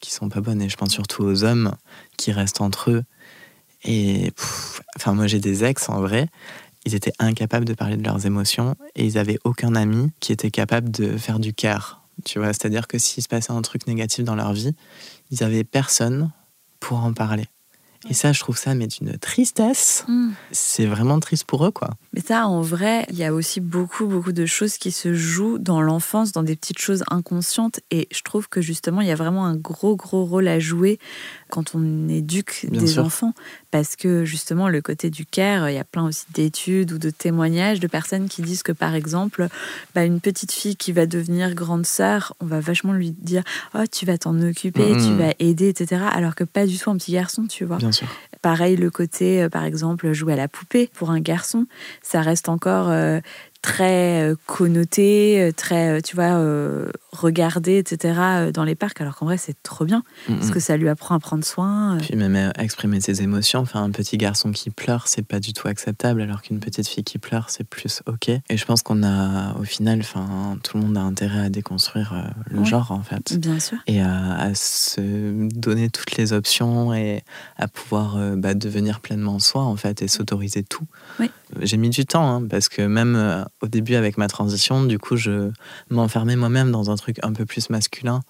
qui 0.00 0.10
sont 0.10 0.28
pas 0.28 0.40
bonnes. 0.40 0.62
Et 0.62 0.68
je 0.68 0.76
pense 0.76 0.90
surtout 0.90 1.22
aux 1.22 1.44
hommes 1.44 1.74
qui 2.16 2.32
restent 2.32 2.60
entre 2.60 2.90
eux. 2.90 3.04
Et 3.84 4.32
enfin, 4.96 5.12
moi 5.12 5.26
j'ai 5.26 5.40
des 5.40 5.64
ex 5.64 5.88
en 5.88 6.00
vrai, 6.00 6.28
ils 6.84 6.94
étaient 6.94 7.12
incapables 7.18 7.64
de 7.64 7.74
parler 7.74 7.96
de 7.96 8.04
leurs 8.04 8.26
émotions 8.26 8.76
et 8.94 9.04
ils 9.04 9.18
avaient 9.18 9.38
aucun 9.44 9.74
ami 9.74 10.10
qui 10.20 10.32
était 10.32 10.50
capable 10.50 10.90
de 10.90 11.16
faire 11.16 11.40
du 11.40 11.52
care 11.52 12.02
tu 12.24 12.38
vois, 12.38 12.48
c'est-à-dire 12.48 12.86
que 12.86 12.98
s'il 12.98 13.22
se 13.22 13.28
passait 13.28 13.52
un 13.52 13.62
truc 13.62 13.86
négatif 13.86 14.24
dans 14.24 14.34
leur 14.34 14.52
vie, 14.52 14.74
ils 15.30 15.42
avaient 15.42 15.64
personne 15.64 16.30
pour 16.80 16.98
en 16.98 17.12
parler. 17.12 17.46
Et 18.08 18.14
ça, 18.14 18.32
je 18.32 18.40
trouve 18.40 18.58
ça, 18.58 18.74
mais 18.74 18.86
d'une 18.86 19.18
tristesse. 19.18 20.04
Hmm. 20.08 20.30
C'est 20.50 20.86
vraiment 20.86 21.20
triste 21.20 21.44
pour 21.44 21.64
eux, 21.64 21.70
quoi. 21.70 21.90
Mais 22.14 22.20
ça, 22.20 22.46
en 22.46 22.60
vrai, 22.60 23.06
il 23.08 23.16
y 23.16 23.24
a 23.24 23.32
aussi 23.32 23.60
beaucoup, 23.60 24.06
beaucoup 24.06 24.32
de 24.32 24.44
choses 24.44 24.76
qui 24.76 24.90
se 24.90 25.14
jouent 25.14 25.58
dans 25.58 25.80
l'enfance, 25.80 26.32
dans 26.32 26.42
des 26.42 26.56
petites 26.56 26.78
choses 26.78 27.04
inconscientes. 27.10 27.80
Et 27.90 28.06
je 28.12 28.22
trouve 28.22 28.48
que 28.48 28.60
justement, 28.60 29.00
il 29.00 29.08
y 29.08 29.10
a 29.10 29.14
vraiment 29.14 29.46
un 29.46 29.56
gros, 29.56 29.96
gros 29.96 30.24
rôle 30.24 30.48
à 30.48 30.58
jouer 30.58 30.98
quand 31.48 31.74
on 31.74 32.08
éduque 32.08 32.66
des 32.70 32.98
enfants. 32.98 33.32
Parce 33.70 33.96
que 33.96 34.26
justement, 34.26 34.68
le 34.68 34.82
côté 34.82 35.08
du 35.08 35.24
care, 35.24 35.70
il 35.70 35.74
y 35.74 35.78
a 35.78 35.84
plein 35.84 36.04
aussi 36.04 36.26
d'études 36.34 36.92
ou 36.92 36.98
de 36.98 37.08
témoignages 37.08 37.80
de 37.80 37.86
personnes 37.86 38.28
qui 38.28 38.42
disent 38.42 38.62
que, 38.62 38.72
par 38.72 38.94
exemple, 38.94 39.48
bah, 39.94 40.04
une 40.04 40.20
petite 40.20 40.52
fille 40.52 40.76
qui 40.76 40.92
va 40.92 41.06
devenir 41.06 41.54
grande 41.54 41.86
sœur, 41.86 42.34
on 42.40 42.46
va 42.46 42.60
vachement 42.60 42.92
lui 42.92 43.12
dire 43.12 43.42
Oh, 43.74 43.84
tu 43.90 44.04
vas 44.04 44.18
t'en 44.18 44.38
occuper, 44.42 44.92
tu 44.96 45.14
vas 45.14 45.32
aider, 45.38 45.68
etc. 45.68 46.02
Alors 46.12 46.34
que 46.34 46.44
pas 46.44 46.66
du 46.66 46.78
tout 46.78 46.90
un 46.90 46.96
petit 46.98 47.12
garçon, 47.12 47.46
tu 47.46 47.64
vois. 47.64 47.78
Bien 47.78 47.92
sûr. 47.92 48.06
Pareil, 48.42 48.74
le 48.74 48.90
côté, 48.90 49.42
euh, 49.42 49.48
par 49.48 49.62
exemple, 49.62 50.12
jouer 50.12 50.32
à 50.32 50.36
la 50.36 50.48
poupée 50.48 50.90
pour 50.94 51.10
un 51.10 51.20
garçon, 51.20 51.66
ça 52.02 52.20
reste 52.20 52.48
encore 52.48 52.90
euh, 52.90 53.20
très 53.62 54.22
euh, 54.22 54.34
connoté, 54.46 55.40
euh, 55.40 55.52
très, 55.52 55.88
euh, 55.88 56.00
tu 56.00 56.16
vois, 56.16 56.32
regardé, 57.12 57.78
etc. 57.78 58.50
dans 58.52 58.64
les 58.64 58.74
parcs, 58.74 59.00
alors 59.00 59.16
qu'en 59.16 59.26
vrai, 59.26 59.38
c'est 59.38 59.56
trop 59.62 59.84
bien, 59.84 60.02
parce 60.26 60.50
que 60.50 60.60
ça 60.60 60.76
lui 60.76 60.88
apprend 60.88 61.14
à 61.14 61.20
prendre 61.20 61.44
soin. 61.44 61.98
Puis 62.00 62.16
même 62.16 62.34
à 62.34 62.62
exprimer 62.62 63.00
ses 63.00 63.22
émotions. 63.22 63.60
Enfin, 63.60 63.82
un 63.82 63.90
petit 63.90 64.16
garçon 64.16 64.50
qui 64.50 64.70
pleure, 64.70 65.06
c'est 65.06 65.22
pas 65.22 65.38
du 65.38 65.52
tout 65.52 65.68
acceptable, 65.68 66.22
alors 66.22 66.42
qu'une 66.42 66.58
petite 66.58 66.88
fille 66.88 67.04
qui 67.04 67.18
pleure, 67.18 67.50
c'est 67.50 67.64
plus 67.64 68.02
ok. 68.06 68.28
Et 68.28 68.56
je 68.56 68.64
pense 68.64 68.82
qu'on 68.82 69.02
a, 69.02 69.54
au 69.58 69.64
final, 69.64 70.00
enfin, 70.00 70.58
tout 70.64 70.78
le 70.78 70.84
monde 70.84 70.96
a 70.96 71.02
intérêt 71.02 71.40
à 71.40 71.48
déconstruire 71.48 72.32
le 72.50 72.64
genre, 72.64 72.90
en 72.90 73.02
fait. 73.02 73.38
Bien 73.38 73.60
sûr. 73.60 73.78
Et 73.86 74.00
à, 74.00 74.52
se 74.54 75.00
donner 75.54 75.90
toutes 75.90 76.16
les 76.16 76.32
options 76.32 76.92
et 76.94 77.22
à 77.56 77.68
pouvoir 77.68 78.16
bah, 78.36 78.54
devenir 78.54 79.00
pleinement 79.00 79.38
soi, 79.38 79.62
en 79.62 79.76
fait, 79.76 80.02
et 80.02 80.08
s'autoriser 80.08 80.62
tout. 80.62 80.86
Oui. 81.20 81.30
J'ai 81.60 81.76
mis 81.76 81.90
du 81.90 82.06
temps, 82.06 82.36
hein, 82.36 82.46
parce 82.48 82.68
que 82.68 82.82
même 82.82 83.44
au 83.60 83.68
début 83.68 83.94
avec 83.94 84.18
ma 84.18 84.28
transition, 84.28 84.84
du 84.84 84.98
coup, 84.98 85.16
je 85.16 85.50
m'enfermais 85.90 86.36
moi-même 86.36 86.72
dans 86.72 86.90
un 86.90 86.96
truc 86.96 87.18
un 87.22 87.32
peu 87.32 87.46
plus 87.46 87.70
masculin 87.70 88.20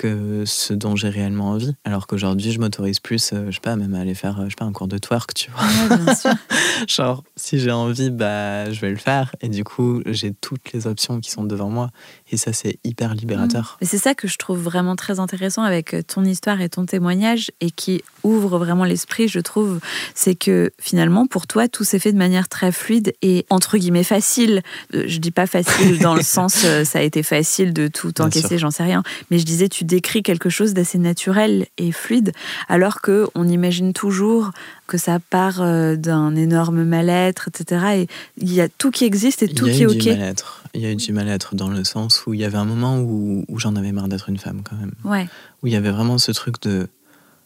que 0.00 0.44
ce 0.46 0.72
dont 0.72 0.96
j'ai 0.96 1.10
réellement 1.10 1.50
envie. 1.50 1.74
Alors 1.84 2.06
qu'aujourd'hui, 2.06 2.52
je 2.52 2.58
m'autorise 2.58 3.00
plus, 3.00 3.32
euh, 3.34 3.46
je 3.50 3.56
sais 3.56 3.60
pas, 3.60 3.76
même 3.76 3.94
à 3.94 4.00
aller 4.00 4.14
faire, 4.14 4.40
euh, 4.40 4.44
je 4.44 4.50
sais 4.50 4.56
pas, 4.56 4.64
un 4.64 4.72
cours 4.72 4.88
de 4.88 4.96
twerk, 4.96 5.34
tu 5.34 5.50
vois. 5.50 5.60
Ouais, 5.60 6.02
bien 6.02 6.14
sûr. 6.14 6.32
Genre, 6.88 7.22
si 7.36 7.58
j'ai 7.58 7.70
envie, 7.70 8.08
bah, 8.08 8.70
je 8.70 8.80
vais 8.80 8.88
le 8.88 8.96
faire. 8.96 9.34
Et 9.42 9.50
du 9.50 9.62
coup, 9.62 10.00
j'ai 10.06 10.32
toutes 10.32 10.72
les 10.72 10.86
options 10.86 11.20
qui 11.20 11.30
sont 11.30 11.44
devant 11.44 11.68
moi. 11.68 11.90
Et 12.30 12.38
ça, 12.38 12.54
c'est 12.54 12.78
hyper 12.82 13.14
libérateur. 13.14 13.76
Et 13.82 13.84
c'est 13.84 13.98
ça 13.98 14.14
que 14.14 14.26
je 14.26 14.38
trouve 14.38 14.58
vraiment 14.58 14.96
très 14.96 15.20
intéressant 15.20 15.64
avec 15.64 15.94
ton 16.06 16.24
histoire 16.24 16.62
et 16.62 16.70
ton 16.70 16.86
témoignage 16.86 17.50
et 17.60 17.70
qui 17.70 18.02
ouvre 18.22 18.58
vraiment 18.58 18.84
l'esprit, 18.84 19.28
je 19.28 19.40
trouve. 19.40 19.80
C'est 20.14 20.34
que 20.34 20.70
finalement, 20.80 21.26
pour 21.26 21.46
toi, 21.46 21.68
tout 21.68 21.84
s'est 21.84 21.98
fait 21.98 22.12
de 22.12 22.18
manière 22.18 22.48
très 22.48 22.72
fluide 22.72 23.12
et 23.20 23.44
entre 23.50 23.76
guillemets 23.76 24.04
facile. 24.04 24.62
Euh, 24.94 25.04
Je 25.06 25.18
dis 25.18 25.30
pas 25.30 25.46
facile 25.46 25.98
dans 26.02 26.14
le 26.14 26.22
sens 26.22 26.64
euh, 26.64 26.84
ça 26.84 27.00
a 27.00 27.02
été 27.02 27.22
facile 27.22 27.74
de 27.74 27.88
tout 27.88 28.20
encaisser, 28.22 28.56
j'en 28.56 28.70
sais 28.70 28.82
rien. 28.82 29.02
Mais 29.30 29.38
je 29.38 29.44
disais, 29.44 29.68
tu 29.68 29.84
décris 29.90 30.22
quelque 30.22 30.48
chose 30.48 30.72
d'assez 30.72 30.98
naturel 30.98 31.66
et 31.76 31.90
fluide, 31.90 32.32
alors 32.68 33.00
que 33.00 33.26
on 33.34 33.48
imagine 33.48 33.92
toujours 33.92 34.52
que 34.86 34.96
ça 34.96 35.18
part 35.18 35.60
euh, 35.60 35.96
d'un 35.96 36.36
énorme 36.36 36.84
mal-être, 36.84 37.48
etc. 37.48 37.84
Et 37.96 38.06
il 38.38 38.54
y 38.54 38.60
a 38.60 38.68
tout 38.68 38.90
qui 38.90 39.04
existe 39.04 39.42
et 39.42 39.48
tout 39.48 39.66
qui 39.66 39.82
est 39.82 39.86
ok. 39.86 40.34
Il 40.74 40.80
y 40.80 40.86
a 40.86 40.92
eu 40.92 40.96
du 40.96 41.12
mal-être 41.12 41.56
dans 41.56 41.68
le 41.68 41.82
sens 41.82 42.24
où 42.26 42.34
il 42.34 42.40
y 42.40 42.44
avait 42.44 42.58
un 42.58 42.64
moment 42.64 43.00
où, 43.00 43.44
où 43.48 43.58
j'en 43.58 43.74
avais 43.74 43.90
marre 43.90 44.06
d'être 44.08 44.28
une 44.28 44.38
femme 44.38 44.62
quand 44.62 44.76
même. 44.76 44.92
Ouais. 45.04 45.28
Où 45.62 45.66
il 45.66 45.72
y 45.72 45.76
avait 45.76 45.90
vraiment 45.90 46.18
ce 46.18 46.30
truc 46.30 46.62
de 46.62 46.88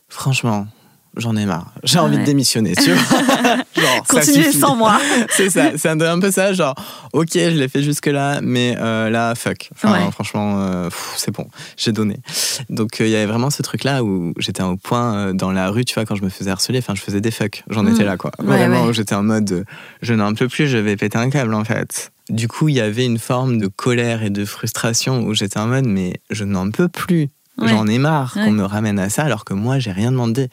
franchement, 0.08 0.66
j'en 1.16 1.36
ai 1.36 1.46
marre. 1.46 1.72
J'ai 1.84 1.98
envie 1.98 2.14
Ouais. 2.16 2.20
de 2.22 2.26
démissionner, 2.26 2.74
tu 2.74 2.92
vois. 2.92 3.02
genre, 3.76 4.02
Continuez 4.08 4.52
sans 4.52 4.76
moi. 4.76 4.98
c'est 5.30 5.50
ça, 5.50 5.72
c'est 5.76 5.88
un, 5.88 6.00
un 6.00 6.18
peu 6.18 6.30
ça, 6.30 6.52
genre, 6.52 6.74
ok, 7.12 7.28
je 7.34 7.48
l'ai 7.50 7.68
fait 7.68 7.82
jusque-là, 7.82 8.40
mais 8.42 8.76
euh, 8.78 9.10
là, 9.10 9.34
fuck. 9.34 9.70
Enfin, 9.74 9.92
Ouais. 9.92 10.10
franchement, 10.12 10.56
euh, 10.58 10.90
c'est 11.16 11.30
bon, 11.32 11.46
j'ai 11.76 11.92
donné. 11.92 12.18
Donc, 12.70 13.00
euh, 13.00 13.06
il 13.06 13.10
y 13.10 13.16
avait 13.16 13.26
vraiment 13.26 13.50
ce 13.50 13.62
truc-là 13.62 14.02
où 14.04 14.32
j'étais 14.38 14.62
au 14.62 14.76
point 14.76 15.32
dans 15.34 15.52
la 15.52 15.70
rue, 15.70 15.84
tu 15.84 15.94
vois, 15.94 16.04
quand 16.04 16.14
je 16.16 16.22
me 16.22 16.28
faisais 16.28 16.50
harceler, 16.50 16.78
enfin, 16.78 16.94
je 16.94 17.00
faisais 17.02 17.20
des 17.20 17.30
fuck. 17.30 17.64
J'en 17.70 17.82
Mm. 17.84 17.88
étais 17.94 18.04
là, 18.04 18.16
quoi. 18.16 18.30
Ouais, 18.38 18.46
Vraiment, 18.46 18.92
j'étais 18.92 19.14
en 19.14 19.22
mode, 19.22 19.64
je 20.02 20.14
n'en 20.14 20.34
peux 20.34 20.48
plus, 20.48 20.68
je 20.68 20.78
vais 20.78 20.96
péter 20.96 21.18
un 21.18 21.30
câble, 21.30 21.54
en 21.54 21.64
fait. 21.64 22.10
Du 22.30 22.48
coup, 22.48 22.68
il 22.70 22.74
y 22.74 22.80
avait 22.80 23.04
une 23.04 23.18
forme 23.18 23.58
de 23.58 23.66
colère 23.66 24.22
et 24.22 24.30
de 24.30 24.44
frustration 24.46 25.24
où 25.24 25.34
j'étais 25.34 25.58
en 25.58 25.66
mode, 25.66 25.84
mais 25.86 26.14
je 26.30 26.44
n'en 26.44 26.70
peux 26.70 26.88
plus. 26.88 27.28
Ouais. 27.58 27.68
J'en 27.68 27.86
ai 27.86 27.98
marre 27.98 28.32
Ouais. 28.36 28.44
qu'on 28.46 28.50
me 28.52 28.64
ramène 28.64 28.98
à 28.98 29.08
ça 29.08 29.22
alors 29.24 29.44
que 29.44 29.54
moi, 29.54 29.78
j'ai 29.78 29.92
rien 29.92 30.10
demandé. 30.10 30.48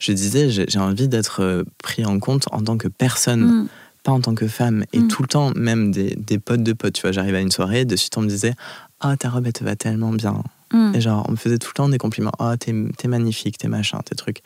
Je 0.00 0.12
disais, 0.12 0.50
j'ai 0.50 0.78
envie 0.80 1.06
d'être 1.08 1.42
euh, 1.42 1.64
pris 1.82 2.04
en 2.04 2.18
compte 2.18 2.48
en 2.52 2.60
tant 2.62 2.76
que 2.76 2.88
personne 2.88 3.44
Mm. 3.62 3.68
pas 4.02 4.12
en 4.12 4.20
tant 4.20 4.34
que 4.34 4.48
femme. 4.48 4.84
Et 4.92 4.98
Mm. 5.00 5.08
tout 5.08 5.22
le 5.22 5.28
temps, 5.28 5.52
même 5.54 5.92
des, 5.92 6.16
des 6.16 6.38
potes 6.38 6.62
de 6.62 6.72
potes, 6.72 6.94
tu 6.94 7.02
vois, 7.02 7.12
j'arrivais 7.12 7.38
à 7.38 7.40
une 7.40 7.50
soirée, 7.52 7.84
de 7.84 7.94
suite 7.96 8.16
on 8.18 8.22
me 8.22 8.28
disait 8.28 8.54
Ah, 9.00 9.16
ta 9.16 9.30
robe, 9.30 9.46
elle 9.46 9.52
te 9.52 9.62
va 9.64 9.76
tellement 9.76 10.12
bien. 10.12 10.42
Mm. 10.72 10.92
Et 10.94 11.00
genre, 11.00 11.24
on 11.28 11.32
me 11.32 11.36
faisait 11.36 11.58
tout 11.58 11.68
le 11.70 11.74
temps 11.74 11.88
des 11.88 11.98
compliments 11.98 12.32
Ah, 12.38 12.56
t'es 12.58 12.74
t'es 12.96 13.06
magnifique, 13.08 13.56
t'es 13.58 13.68
machin, 13.68 13.98
tes 14.04 14.14
trucs. 14.16 14.42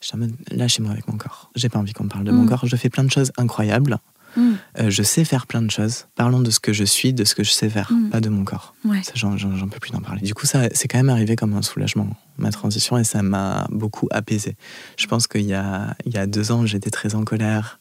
J'étais 0.00 0.16
en 0.16 0.18
mode 0.20 0.32
Lâchez-moi 0.50 0.90
avec 0.92 1.06
mon 1.06 1.16
corps. 1.16 1.50
J'ai 1.54 1.68
pas 1.68 1.78
envie 1.78 1.92
qu'on 1.92 2.04
me 2.04 2.08
parle 2.08 2.24
de 2.24 2.32
mon 2.32 2.46
corps. 2.46 2.66
Je 2.66 2.74
fais 2.76 2.88
plein 2.88 3.04
de 3.04 3.10
choses 3.10 3.30
incroyables. 3.36 3.98
Mm. 4.36 4.52
Euh, 4.80 4.90
je 4.90 5.02
sais 5.02 5.24
faire 5.24 5.46
plein 5.46 5.62
de 5.62 5.70
choses. 5.70 6.06
Parlons 6.14 6.40
de 6.40 6.50
ce 6.50 6.60
que 6.60 6.72
je 6.72 6.84
suis, 6.84 7.12
de 7.12 7.24
ce 7.24 7.34
que 7.34 7.42
je 7.44 7.50
sais 7.50 7.68
faire, 7.68 7.90
Mm. 7.92 8.10
pas 8.10 8.20
de 8.20 8.28
mon 8.28 8.44
corps. 8.44 8.74
Ouais. 8.84 9.02
Ça, 9.02 9.12
j'en, 9.14 9.36
peux 9.36 9.78
plus 9.80 9.90
d'en 9.92 10.00
parler. 10.00 10.20
Du 10.22 10.34
coup, 10.34 10.46
ça, 10.46 10.68
c'est 10.72 10.88
quand 10.88 10.98
même 10.98 11.10
arrivé 11.10 11.36
comme 11.36 11.54
un 11.54 11.62
soulagement, 11.62 12.08
ma 12.38 12.50
transition, 12.50 12.96
et 12.98 13.04
ça 13.04 13.22
m'a 13.22 13.66
beaucoup 13.70 14.08
apaisé. 14.10 14.56
Je 14.96 15.06
pense 15.06 15.26
qu'il 15.26 15.42
y 15.46 15.54
a, 15.54 15.94
il 16.06 16.12
y 16.12 16.18
a 16.18 16.26
deux 16.26 16.52
ans, 16.52 16.64
j'étais 16.66 16.90
très 16.90 17.14
en 17.14 17.24
colère. 17.24 17.78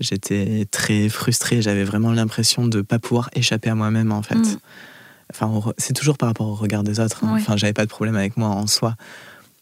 J'étais 0.00 0.66
très 0.70 1.08
frustrée. 1.08 1.60
J'avais 1.60 1.82
vraiment 1.84 2.12
l'impression 2.12 2.66
de 2.66 2.78
ne 2.78 2.82
pas 2.82 2.98
pouvoir 3.00 3.30
échapper 3.34 3.68
à 3.70 3.74
moi-même, 3.74 4.12
en 4.12 4.22
fait. 4.22 4.36
Mm. 4.36 4.58
Enfin, 5.32 5.72
c'est 5.76 5.92
toujours 5.92 6.16
par 6.16 6.28
rapport 6.28 6.46
au 6.46 6.54
regard 6.54 6.82
des 6.84 7.00
autres. 7.00 7.24
hein. 7.24 7.34
Ouais. 7.34 7.40
Enfin, 7.40 7.56
j'avais 7.56 7.72
pas 7.72 7.84
de 7.84 7.90
problème 7.90 8.16
avec 8.16 8.36
moi 8.36 8.48
en 8.48 8.66
soi. 8.66 8.94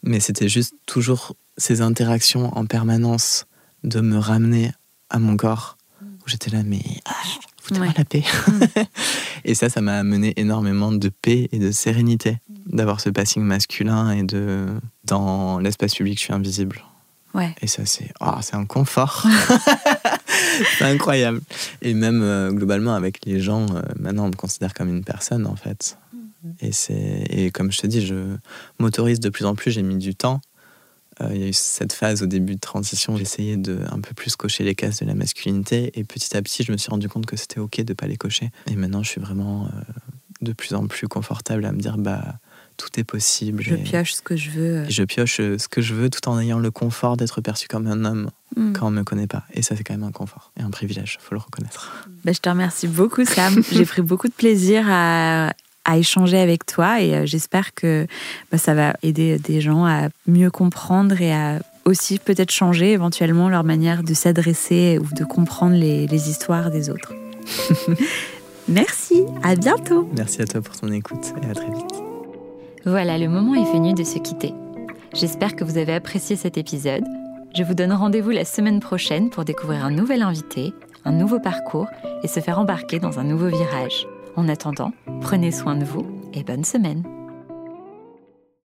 Mais 0.03 0.21
c'était 0.21 0.49
juste 0.49 0.75
toujours 0.87 1.35
ces 1.57 1.81
interactions 1.81 2.57
en 2.57 2.67
permanence 2.67 3.47
de 3.83 4.01
me 4.01 4.19
ramener 4.19 4.73
à 5.11 5.19
mon 5.19 5.37
corps. 5.37 5.76
Où 6.27 6.31
j'étais 6.31 6.51
là, 6.51 6.63
mais 6.65 6.83
ah, 7.05 7.13
foutez-moi 7.63 7.89
Ouais. 7.89 7.95
la 7.97 8.05
paix. 8.05 8.25
et 9.45 9.55
ça, 9.55 9.69
ça 9.69 9.81
m'a 9.81 9.99
amené 9.99 10.33
énormément 10.37 10.91
de 10.93 11.09
paix 11.09 11.49
et 11.53 11.59
de 11.59 11.71
sérénité 11.71 12.39
d'avoir 12.67 13.01
ce 13.01 13.11
passing 13.11 13.43
masculin 13.45 14.11
et 14.11 14.25
de 14.25 14.67
dans 15.05 15.59
l'espace 15.61 15.95
public, 15.95 16.19
je 16.19 16.25
suis 16.25 16.33
invisible. 16.33 16.83
Ouais. 17.35 17.55
Et 17.61 17.67
ça, 17.67 17.85
c'est 17.87 18.11
ah, 18.21 18.41
c'est 18.43 18.57
un 18.57 18.65
confort. 18.65 19.25
c'est 20.79 20.85
incroyable. 20.85 21.41
Et 21.83 21.95
même 21.95 22.23
euh, 22.23 22.51
globalement, 22.51 22.95
avec 22.95 23.25
les 23.25 23.41
gens, 23.41 23.67
euh, 23.75 23.83
maintenant, 23.99 24.25
on 24.25 24.29
me 24.29 24.37
considère 24.37 24.75
comme 24.75 24.89
une 24.89 25.05
personne, 25.05 25.47
en 25.47 25.57
fait. 25.57 25.99
Et, 26.61 26.73
c'est, 26.73 27.25
et 27.29 27.51
comme 27.51 27.73
je 27.73 27.79
te 27.79 27.87
dis, 27.87 28.07
je 28.07 28.37
m'autorise 28.79 29.21
de 29.21 29.29
plus 29.29 29.45
en 29.45 29.55
plus, 29.55 29.71
j'ai 29.73 29.83
mis 29.83 29.97
du 29.97 30.15
temps. 30.15 30.41
Euh, 31.23 31.29
Il 31.33 31.41
y 31.41 31.45
a 31.45 31.49
eu 31.49 31.53
cette 31.53 31.93
phase 31.93 32.23
au 32.23 32.27
début 32.27 32.55
de 32.57 32.61
transition, 32.61 33.17
j'essayais 33.17 33.57
de 33.57 33.79
un 33.91 34.01
peu 34.01 34.13
plus 34.15 34.37
cocher 34.37 34.65
les 34.65 34.75
cases 34.75 35.01
de 35.01 35.07
la 35.07 35.15
masculinité. 35.15 35.91
Et 35.99 36.05
petit 36.05 36.37
à 36.37 36.43
petit, 36.43 36.63
je 36.63 36.73
me 36.73 36.77
suis 36.77 36.91
rendu 36.91 37.09
compte 37.09 37.27
que 37.27 37.37
c'était 37.37 37.61
OK 37.61 37.81
de 37.81 37.95
pas 37.95 38.07
les 38.07 38.17
cocher. 38.17 38.51
Et 38.71 38.77
maintenant, 38.77 39.03
je 39.03 39.09
suis 39.11 39.21
vraiment 39.21 39.65
euh, 39.67 39.69
de 40.43 40.53
plus 40.53 40.75
en 40.75 40.87
plus 40.87 41.09
confortable 41.09 41.65
à 41.65 41.73
me 41.73 41.79
dire, 41.79 41.97
bah, 41.97 42.23
tout 42.77 42.89
est 43.01 43.05
possible. 43.05 43.63
Je 43.63 43.75
et- 43.75 43.79
pioche 43.83 44.13
ce 44.15 44.21
que 44.23 44.37
je 44.37 44.51
veux. 44.51 44.85
et 44.85 44.91
je 44.91 45.03
pioche 45.05 45.41
euh, 45.41 45.57
ce 45.59 45.69
que 45.69 45.81
je 45.81 45.95
veux 45.95 46.11
tout 46.11 46.29
en 46.29 46.39
ayant 46.39 46.59
le 46.59 46.71
confort 46.71 47.17
d'être 47.17 47.41
perçu 47.41 47.69
comme 47.69 47.87
un 47.87 48.05
homme 48.05 48.31
Mm. 48.55 48.75
quand 48.75 48.87
on 48.87 48.91
me 48.93 49.03
connaît 49.03 49.27
pas. 49.27 49.45
Et 49.55 49.63
ça, 49.63 49.75
c'est 49.77 49.83
quand 49.83 49.93
même 49.95 50.05
un 50.05 50.13
confort 50.13 50.53
et 50.59 50.63
un 50.63 50.71
privilège, 50.71 51.19
faut 51.21 51.35
le 51.35 51.41
reconnaître. 51.41 52.07
Bah, 52.25 52.33
je 52.33 52.39
te 52.39 52.49
remercie 52.49 52.87
beaucoup, 52.87 53.25
Sam. 53.25 53.61
J'ai 53.73 53.85
pris 53.85 54.03
beaucoup 54.03 54.29
de 54.29 54.33
plaisir 54.33 54.85
à, 54.89 55.51
à 55.87 55.97
échanger 55.97 56.39
avec 56.39 56.67
toi 56.67 57.01
et 57.01 57.15
euh, 57.15 57.27
j'espère 57.27 57.73
que 57.73 58.07
bah, 58.53 58.59
ça 58.59 58.75
va 58.75 58.95
aider 59.03 59.39
des 59.39 59.61
gens 59.61 59.87
à 59.87 60.09
mieux 60.27 60.51
comprendre 60.51 61.21
et 61.23 61.33
à 61.33 61.61
aussi 61.85 62.19
peut-être 62.19 62.51
changer 62.51 62.93
éventuellement 62.93 63.49
leur 63.49 63.63
manière 63.63 64.03
de 64.03 64.13
s'adresser 64.13 64.99
ou 65.01 65.15
de 65.15 65.25
comprendre 65.25 65.77
les, 65.77 66.09
les 66.09 66.29
histoires 66.29 66.71
des 66.71 66.91
autres. 66.91 67.15
Merci, 68.69 69.23
à 69.45 69.55
bientôt. 69.55 70.11
Merci 70.17 70.43
à 70.43 70.47
toi 70.47 70.61
pour 70.61 70.77
ton 70.77 70.91
écoute 70.91 71.33
et 71.41 71.51
à 71.51 71.55
très 71.55 71.71
vite. 71.71 72.03
Voilà, 72.85 73.17
le 73.17 73.29
moment 73.29 73.55
est 73.55 73.73
venu 73.73 73.95
de 73.95 74.03
se 74.03 74.19
quitter. 74.19 74.53
J'espère 75.15 75.55
que 75.55 75.63
vous 75.63 75.79
avez 75.79 75.95
apprécié 75.95 76.35
cet 76.35 76.59
épisode. 76.59 77.05
Je 77.57 77.63
vous 77.63 77.75
donne 77.75 77.93
rendez-vous 77.93 78.31
la 78.31 78.45
semaine 78.45 78.81
prochaine 78.81 79.31
pour 79.31 79.45
découvrir 79.45 79.85
un 79.85 79.91
nouvel 79.93 80.23
invité, 80.23 80.75
un 81.05 81.13
nouveau 81.13 81.39
parcours 81.39 81.87
et 82.25 82.29
se 82.29 82.41
faire 82.41 82.59
embarquer 82.59 82.99
dans 82.99 83.21
un 83.21 83.25
nouveau 83.25 83.47
virage. 83.47 84.07
En 84.37 84.49
attendant, 84.49 84.93
prenez 85.23 85.51
soin 85.51 85.77
de 85.77 85.85
vous 85.85 86.07
et 86.35 86.45
bonne 86.45 86.65
semaine. 86.65 87.03